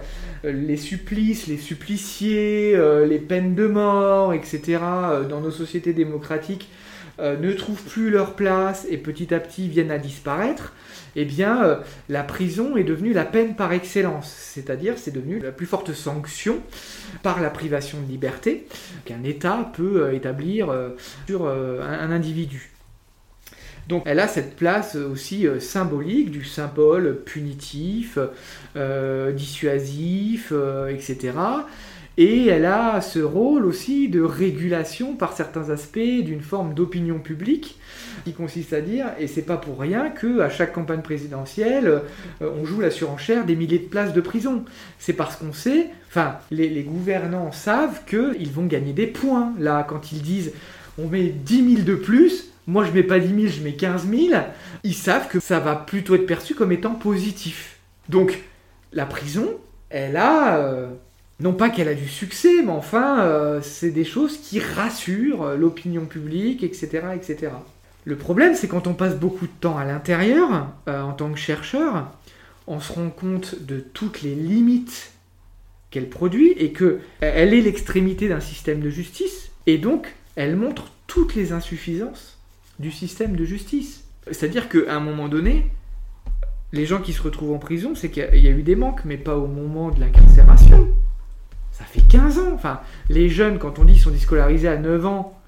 les 0.46 0.78
supplices, 0.78 1.48
les 1.48 1.58
suppliciés, 1.58 2.78
les 3.06 3.20
peines 3.20 3.54
de 3.54 3.68
mort, 3.68 4.34
etc., 4.34 4.78
dans 5.28 5.42
nos 5.42 5.52
sociétés 5.52 5.92
démocratiques 5.92 6.70
ne 7.20 7.52
trouvent 7.52 7.84
plus 7.84 8.10
leur 8.10 8.36
place 8.36 8.88
et 8.90 8.98
petit 8.98 9.34
à 9.34 9.42
petit 9.42 9.68
viennent 9.68 9.92
à 9.92 9.98
disparaître, 9.98 10.74
eh 11.16 11.26
bien, 11.26 11.80
la 12.08 12.24
prison 12.24 12.78
est 12.78 12.84
devenue 12.84 13.14
la 13.14 13.26
peine 13.26 13.56
par 13.56 13.74
excellence, 13.74 14.30
c'est-à-dire 14.30 14.94
c'est 14.98 15.12
devenu 15.12 15.40
la 15.40 15.52
plus 15.52 15.66
forte 15.66 15.94
sanction 15.94 16.60
par 17.24 17.42
la 17.42 17.50
privation 17.50 18.00
de 18.02 18.08
liberté 18.08 18.68
qu'un 19.06 19.24
État 19.24 19.72
peut 19.76 20.04
euh, 20.04 20.14
établir 20.14 20.70
euh, 20.70 20.90
sur 21.28 21.46
euh, 21.46 21.82
un 21.82 22.12
individu. 22.12 22.72
Donc 23.88 24.04
elle 24.06 24.20
a 24.20 24.28
cette 24.28 24.56
place 24.56 24.96
aussi 24.96 25.48
symbolique 25.60 26.30
du 26.30 26.46
symbole 26.46 27.24
punitif, 27.26 28.20
dissuasif, 29.34 30.54
etc. 30.88 31.32
Et 32.20 32.48
elle 32.48 32.66
a 32.66 33.00
ce 33.00 33.20
rôle 33.20 33.66
aussi 33.66 34.10
de 34.10 34.20
régulation 34.20 35.16
par 35.16 35.32
certains 35.32 35.70
aspects 35.70 35.98
d'une 35.98 36.42
forme 36.42 36.74
d'opinion 36.74 37.18
publique 37.20 37.80
qui 38.26 38.34
consiste 38.34 38.74
à 38.74 38.82
dire, 38.82 39.06
et 39.18 39.28
c'est 39.28 39.44
pas 39.44 39.56
pour 39.56 39.80
rien 39.80 40.10
que 40.10 40.42
à 40.42 40.50
chaque 40.50 40.74
campagne 40.74 41.02
présidentielle, 41.02 42.02
euh, 42.42 42.52
on 42.60 42.66
joue 42.66 42.82
la 42.82 42.92
surenchère 42.92 43.46
des 43.46 43.56
milliers 43.56 43.80
de 43.80 43.88
places 43.88 44.12
de 44.12 44.20
prison. 44.20 44.66
C'est 45.00 45.14
parce 45.14 45.38
qu'on 45.38 45.54
sait, 45.54 45.92
enfin, 46.10 46.36
les, 46.52 46.84
gouvernants 46.84 47.54
savent 47.54 48.04
qu'ils 48.04 48.52
vont 48.52 48.66
gagner 48.66 48.92
des 48.92 49.08
points 49.08 49.54
là 49.58 49.86
quand 49.88 50.12
ils 50.12 50.22
disent 50.22 50.52
on 51.02 51.08
met 51.08 51.30
10 51.30 51.76
000 51.76 51.88
de 51.88 51.96
plus. 51.96 52.50
Moi, 52.68 52.84
je 52.84 52.92
mets 52.92 53.04
pas 53.04 53.20
10 53.20 53.30
000, 53.30 53.48
je 53.48 53.64
mets 53.64 53.76
15 53.76 54.10
000. 54.10 54.42
Ils 54.84 54.94
savent 54.94 55.30
que 55.30 55.40
ça 55.40 55.62
va 55.62 55.78
plutôt 55.78 56.16
être 56.16 56.26
perçu 56.26 56.54
comme 56.54 56.74
étant 56.74 56.96
positif. 56.96 57.78
Donc, 58.10 58.44
la 58.92 59.06
prison, 59.06 59.48
elle 59.90 60.18
a 60.18 60.58
euh, 60.58 60.90
non 61.40 61.54
pas 61.54 61.70
qu'elle 61.70 61.88
a 61.88 61.94
du 61.94 62.08
succès, 62.08 62.62
mais 62.64 62.72
enfin, 62.72 63.22
euh, 63.22 63.62
c'est 63.62 63.92
des 63.92 64.04
choses 64.04 64.38
qui 64.38 64.60
rassurent 64.60 65.56
l'opinion 65.56 66.06
publique, 66.06 66.64
etc., 66.64 67.08
etc. 67.16 67.52
Le 68.06 68.16
problème, 68.16 68.56
c'est 68.56 68.68
quand 68.68 68.88
on 68.88 68.94
passe 68.94 69.16
beaucoup 69.16 69.46
de 69.46 69.52
temps 69.60 69.78
à 69.78 69.86
l'intérieur, 69.86 70.68
euh, 70.88 71.02
en 71.02 71.14
tant 71.14 71.32
que 71.32 71.40
chercheur, 71.40 72.12
on 72.68 72.80
se 72.80 72.94
rend 72.94 73.10
compte 73.10 73.62
de 73.62 73.80
toutes 73.80 74.22
les 74.22 74.36
limites 74.36 75.12
qu'elle 75.92 76.10
produit 76.10 76.52
et 76.52 76.72
que 76.72 77.00
elle 77.20 77.54
est 77.54 77.62
l'extrémité 77.62 78.28
d'un 78.28 78.40
système 78.40 78.80
de 78.80 78.90
justice 78.90 79.52
et 79.66 79.78
donc 79.80 80.14
elle 80.36 80.56
montre 80.56 80.92
toutes 81.08 81.36
les 81.36 81.52
insuffisances 81.52 82.38
du 82.78 82.92
système 82.92 83.36
de 83.36 83.44
justice. 83.44 84.04
C'est-à-dire 84.28 84.70
qu'à 84.70 84.96
un 84.96 85.00
moment 85.00 85.28
donné, 85.28 85.66
les 86.72 86.86
gens 86.86 87.02
qui 87.02 87.14
se 87.14 87.22
retrouvent 87.22 87.54
en 87.54 87.60
prison, 87.60 87.96
c'est 87.96 88.10
qu'il 88.10 88.40
y 88.40 88.48
a 88.48 88.52
eu 88.52 88.62
des 88.62 88.76
manques, 88.76 89.04
mais 89.04 89.18
pas 89.18 89.36
au 89.36 89.48
moment 89.48 89.90
de 89.90 90.00
l'incarcération. 90.00 90.88
Ça 91.80 91.86
fait 91.86 92.02
15 92.02 92.40
ans. 92.40 92.52
Enfin, 92.54 92.82
les 93.10 93.30
jeunes, 93.30 93.58
quand 93.58 93.80
on 93.80 93.86
dit 93.86 93.94
qu'ils 93.94 94.02
sont 94.02 94.12
déscolarisés 94.12 94.68
à 94.68 94.76
9 94.76 95.06
ans, 95.06 95.40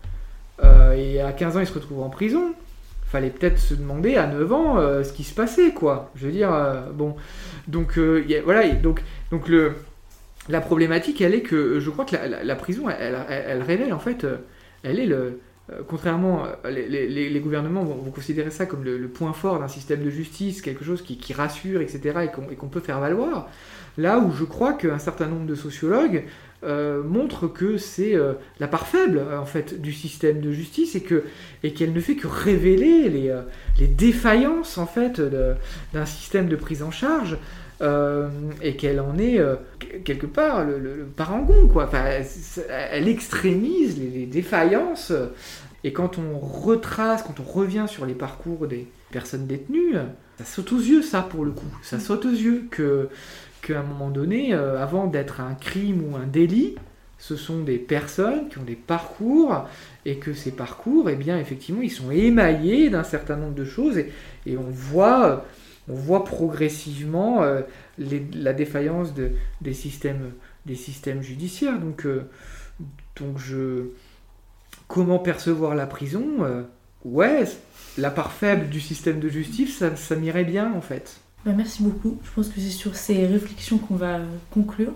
euh, 0.64 0.94
et 0.94 1.22
à 1.22 1.34
15 1.34 1.58
ans, 1.58 1.60
il 1.60 1.68
se 1.68 1.74
retrouve 1.74 2.02
en 2.02 2.10
prison. 2.10 2.54
Fallait 3.06 3.30
peut-être 3.30 3.60
se 3.60 3.74
demander 3.74 4.16
à 4.16 4.28
9 4.28 4.54
ans 4.54 4.78
euh, 4.78 5.04
ce 5.04 5.12
qui 5.12 5.24
se 5.24 5.34
passait, 5.34 5.72
quoi. 5.72 6.12
Je 6.16 6.26
veux 6.26 6.32
dire, 6.32 6.54
euh, 6.54 6.90
bon. 6.94 7.16
Donc, 7.68 8.00
voilà, 8.46 8.68
donc, 8.70 9.02
donc 9.30 9.50
le, 9.50 9.74
la 10.48 10.62
problématique, 10.62 11.22
elle 11.22 11.36
est 11.36 11.42
que 11.42 11.80
je 11.80 11.90
crois 11.90 12.06
que 12.06 12.16
la, 12.16 12.56
prison, 12.56 12.90
elle, 12.90 13.62
révèle, 13.62 13.94
en 13.94 14.00
fait, 14.00 14.26
elle 14.84 15.00
est 15.00 15.06
le. 15.06 15.40
Contrairement, 15.88 16.44
les, 16.66 17.40
gouvernements 17.42 17.84
vont, 17.84 18.12
considérer 18.12 18.50
ça 18.50 18.66
comme 18.66 18.84
le, 18.84 19.08
point 19.08 19.32
fort 19.32 19.60
d'un 19.60 19.68
système 19.68 20.04
de 20.04 20.10
justice, 20.10 20.62
quelque 20.62 20.84
chose 20.84 21.02
qui, 21.02 21.34
rassure, 21.34 21.82
etc., 21.82 22.22
et 22.24 22.56
qu'on 22.56 22.68
peut 22.68 22.80
faire 22.80 23.00
valoir. 23.00 23.48
Là 23.98 24.20
où 24.20 24.32
je 24.32 24.44
crois 24.44 24.74
qu'un 24.74 25.00
certain 25.00 25.28
nombre 25.28 25.46
de 25.46 25.56
sociologues 25.56 26.26
euh, 26.64 27.02
montre 27.02 27.48
que 27.48 27.78
c'est 27.78 28.14
euh, 28.14 28.34
la 28.60 28.68
part 28.68 28.86
faible 28.86 29.24
en 29.36 29.46
fait 29.46 29.82
du 29.82 29.92
système 29.92 30.42
de 30.42 30.52
justice 30.52 30.94
et 30.94 31.02
que 31.02 31.24
et 31.64 31.74
qu'elle 31.74 31.92
ne 31.92 32.00
fait 32.00 32.16
que 32.16 32.28
révéler 32.28 33.10
les, 33.10 33.30
euh, 33.30 33.42
défaillances 33.80 34.78
en 34.78 34.86
fait 34.86 35.20
d'un 35.20 36.06
système 36.06 36.48
de 36.48 36.56
prise 36.56 36.84
en 36.84 36.92
charge 36.92 37.38
et 38.62 38.76
qu'elle 38.76 39.00
en 39.00 39.18
est 39.18 39.42
quelque 40.06 40.28
part 40.28 40.64
le, 40.64 41.08
parangon 41.16 41.68
quoi. 41.68 41.89
Elle, 42.92 43.08
extrémise 43.08 43.97
les, 43.97 44.20
les, 44.20 44.26
défaillances 44.28 45.12
et 45.84 45.92
quand 45.92 46.20
on 46.20 46.38
retrace, 46.38 47.24
quand 47.24 47.39
on 47.39 47.51
revient 47.51 47.86
sur 47.88 48.05
les 48.05 48.13
parcours 48.13 48.68
des 48.68 48.88
personnes 49.09 49.47
détenues, 49.47 49.96
ça 50.38 50.46
saute 50.46 50.74
aux 50.74 50.80
yeux 50.80 51.01
ça 51.01 51.24
pour 51.24 51.43
le 51.43 51.50
coup. 51.50 51.76
Ça 51.82 52.00
saute 52.00 52.26
aux 52.26 52.30
yeux 52.30 52.68
que 52.70 53.09
qu'à 53.62 53.79
un 53.79 53.83
moment 53.83 54.09
donné, 54.09 54.54
euh, 54.54 54.82
avant 54.82 55.08
d'être 55.08 55.39
un 55.39 55.54
crime 55.54 56.04
ou 56.04 56.16
un 56.16 56.25
délit, 56.25 56.75
ce 57.17 57.36
sont 57.36 57.59
des 57.59 57.78
personnes 57.78 58.50
qui 58.50 58.58
ont 58.58 58.63
des 58.63 58.75
parcours 58.75 59.67
et 60.05 60.17
que 60.17 60.33
ces 60.33 60.51
parcours, 60.51 61.09
eh 61.09 61.16
bien, 61.16 61.38
effectivement, 61.38 61.82
ils 61.82 61.92
sont 61.92 62.09
émaillés 62.09 62.89
d'un 62.89 63.04
certain 63.04 63.36
nombre 63.36 63.54
de 63.54 63.66
choses 63.66 64.00
et, 64.00 64.58
on, 64.58 64.70
voit, 64.71 65.46
on 65.88 65.93
voit 65.93 66.24
progressivement 66.24 67.43
euh, 67.43 67.62
la 68.00 68.54
défaillance 68.54 69.13
de, 69.13 69.32
des, 69.62 69.74
systèmes, 69.74 70.32
judiciaires. 71.21 71.79
Donc, 71.79 72.08
euh, 72.08 72.24
donc 73.20 73.38
comment 74.88 75.20
percevoir 75.20 75.75
la 75.75 75.86
prison? 75.86 76.66
Ouais, 77.05 77.46
la 78.00 78.09
part 78.09 78.32
faible 78.32 78.67
du 78.70 78.79
système 78.79 79.20
de 79.20 79.29
justice, 79.29 79.83
ça 79.96 80.16
m'irait 80.16 80.43
bien 80.43 80.74
en 80.74 80.82
fait. 80.82 81.21
Bah, 81.46 81.54
merci 81.55 81.84
beaucoup. 81.84 82.18
Je 82.24 82.30
pense 82.32 82.50
que 82.50 82.59
c'est 82.59 82.70
sur 82.70 82.96
ces 82.96 83.26
réflexions 83.26 83.78
qu'on 83.78 83.96
va 83.96 84.20
conclure. 84.51 84.93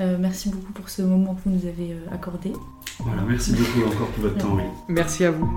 Euh, 0.00 0.16
merci 0.18 0.48
beaucoup 0.48 0.72
pour 0.72 0.88
ce 0.88 1.02
moment 1.02 1.34
que 1.34 1.48
vous 1.48 1.56
nous 1.56 1.66
avez 1.66 1.92
euh, 1.92 2.14
accordé. 2.14 2.52
Voilà, 3.00 3.22
merci 3.22 3.52
beaucoup 3.52 3.86
encore 3.86 4.08
pour 4.08 4.24
votre 4.24 4.38
temps. 4.38 4.56
Merci 4.88 5.24
à 5.24 5.30
vous. 5.30 5.48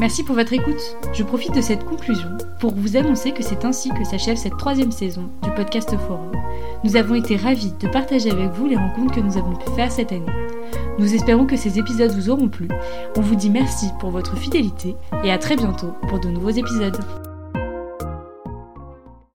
Merci 0.00 0.24
pour 0.24 0.34
votre 0.34 0.52
écoute. 0.52 0.96
Je 1.12 1.22
profite 1.22 1.54
de 1.54 1.60
cette 1.60 1.84
conclusion 1.84 2.30
pour 2.60 2.74
vous 2.74 2.96
annoncer 2.96 3.32
que 3.32 3.42
c'est 3.42 3.64
ainsi 3.64 3.90
que 3.90 4.04
s'achève 4.04 4.36
cette 4.36 4.56
troisième 4.56 4.90
saison 4.90 5.30
du 5.42 5.50
podcast 5.52 5.90
Forum. 6.08 6.32
Nous 6.82 6.96
avons 6.96 7.14
été 7.14 7.36
ravis 7.36 7.72
de 7.78 7.88
partager 7.88 8.30
avec 8.30 8.50
vous 8.52 8.66
les 8.66 8.76
rencontres 8.76 9.14
que 9.14 9.20
nous 9.20 9.36
avons 9.36 9.54
pu 9.54 9.70
faire 9.76 9.92
cette 9.92 10.12
année. 10.12 10.26
Nous 10.98 11.14
espérons 11.14 11.46
que 11.46 11.56
ces 11.56 11.78
épisodes 11.78 12.10
vous 12.12 12.30
auront 12.30 12.48
plu. 12.48 12.68
On 13.16 13.20
vous 13.20 13.36
dit 13.36 13.50
merci 13.50 13.90
pour 14.00 14.10
votre 14.10 14.36
fidélité 14.36 14.96
et 15.24 15.30
à 15.30 15.38
très 15.38 15.56
bientôt 15.56 15.92
pour 16.08 16.20
de 16.20 16.28
nouveaux 16.28 16.50
épisodes. 16.50 16.98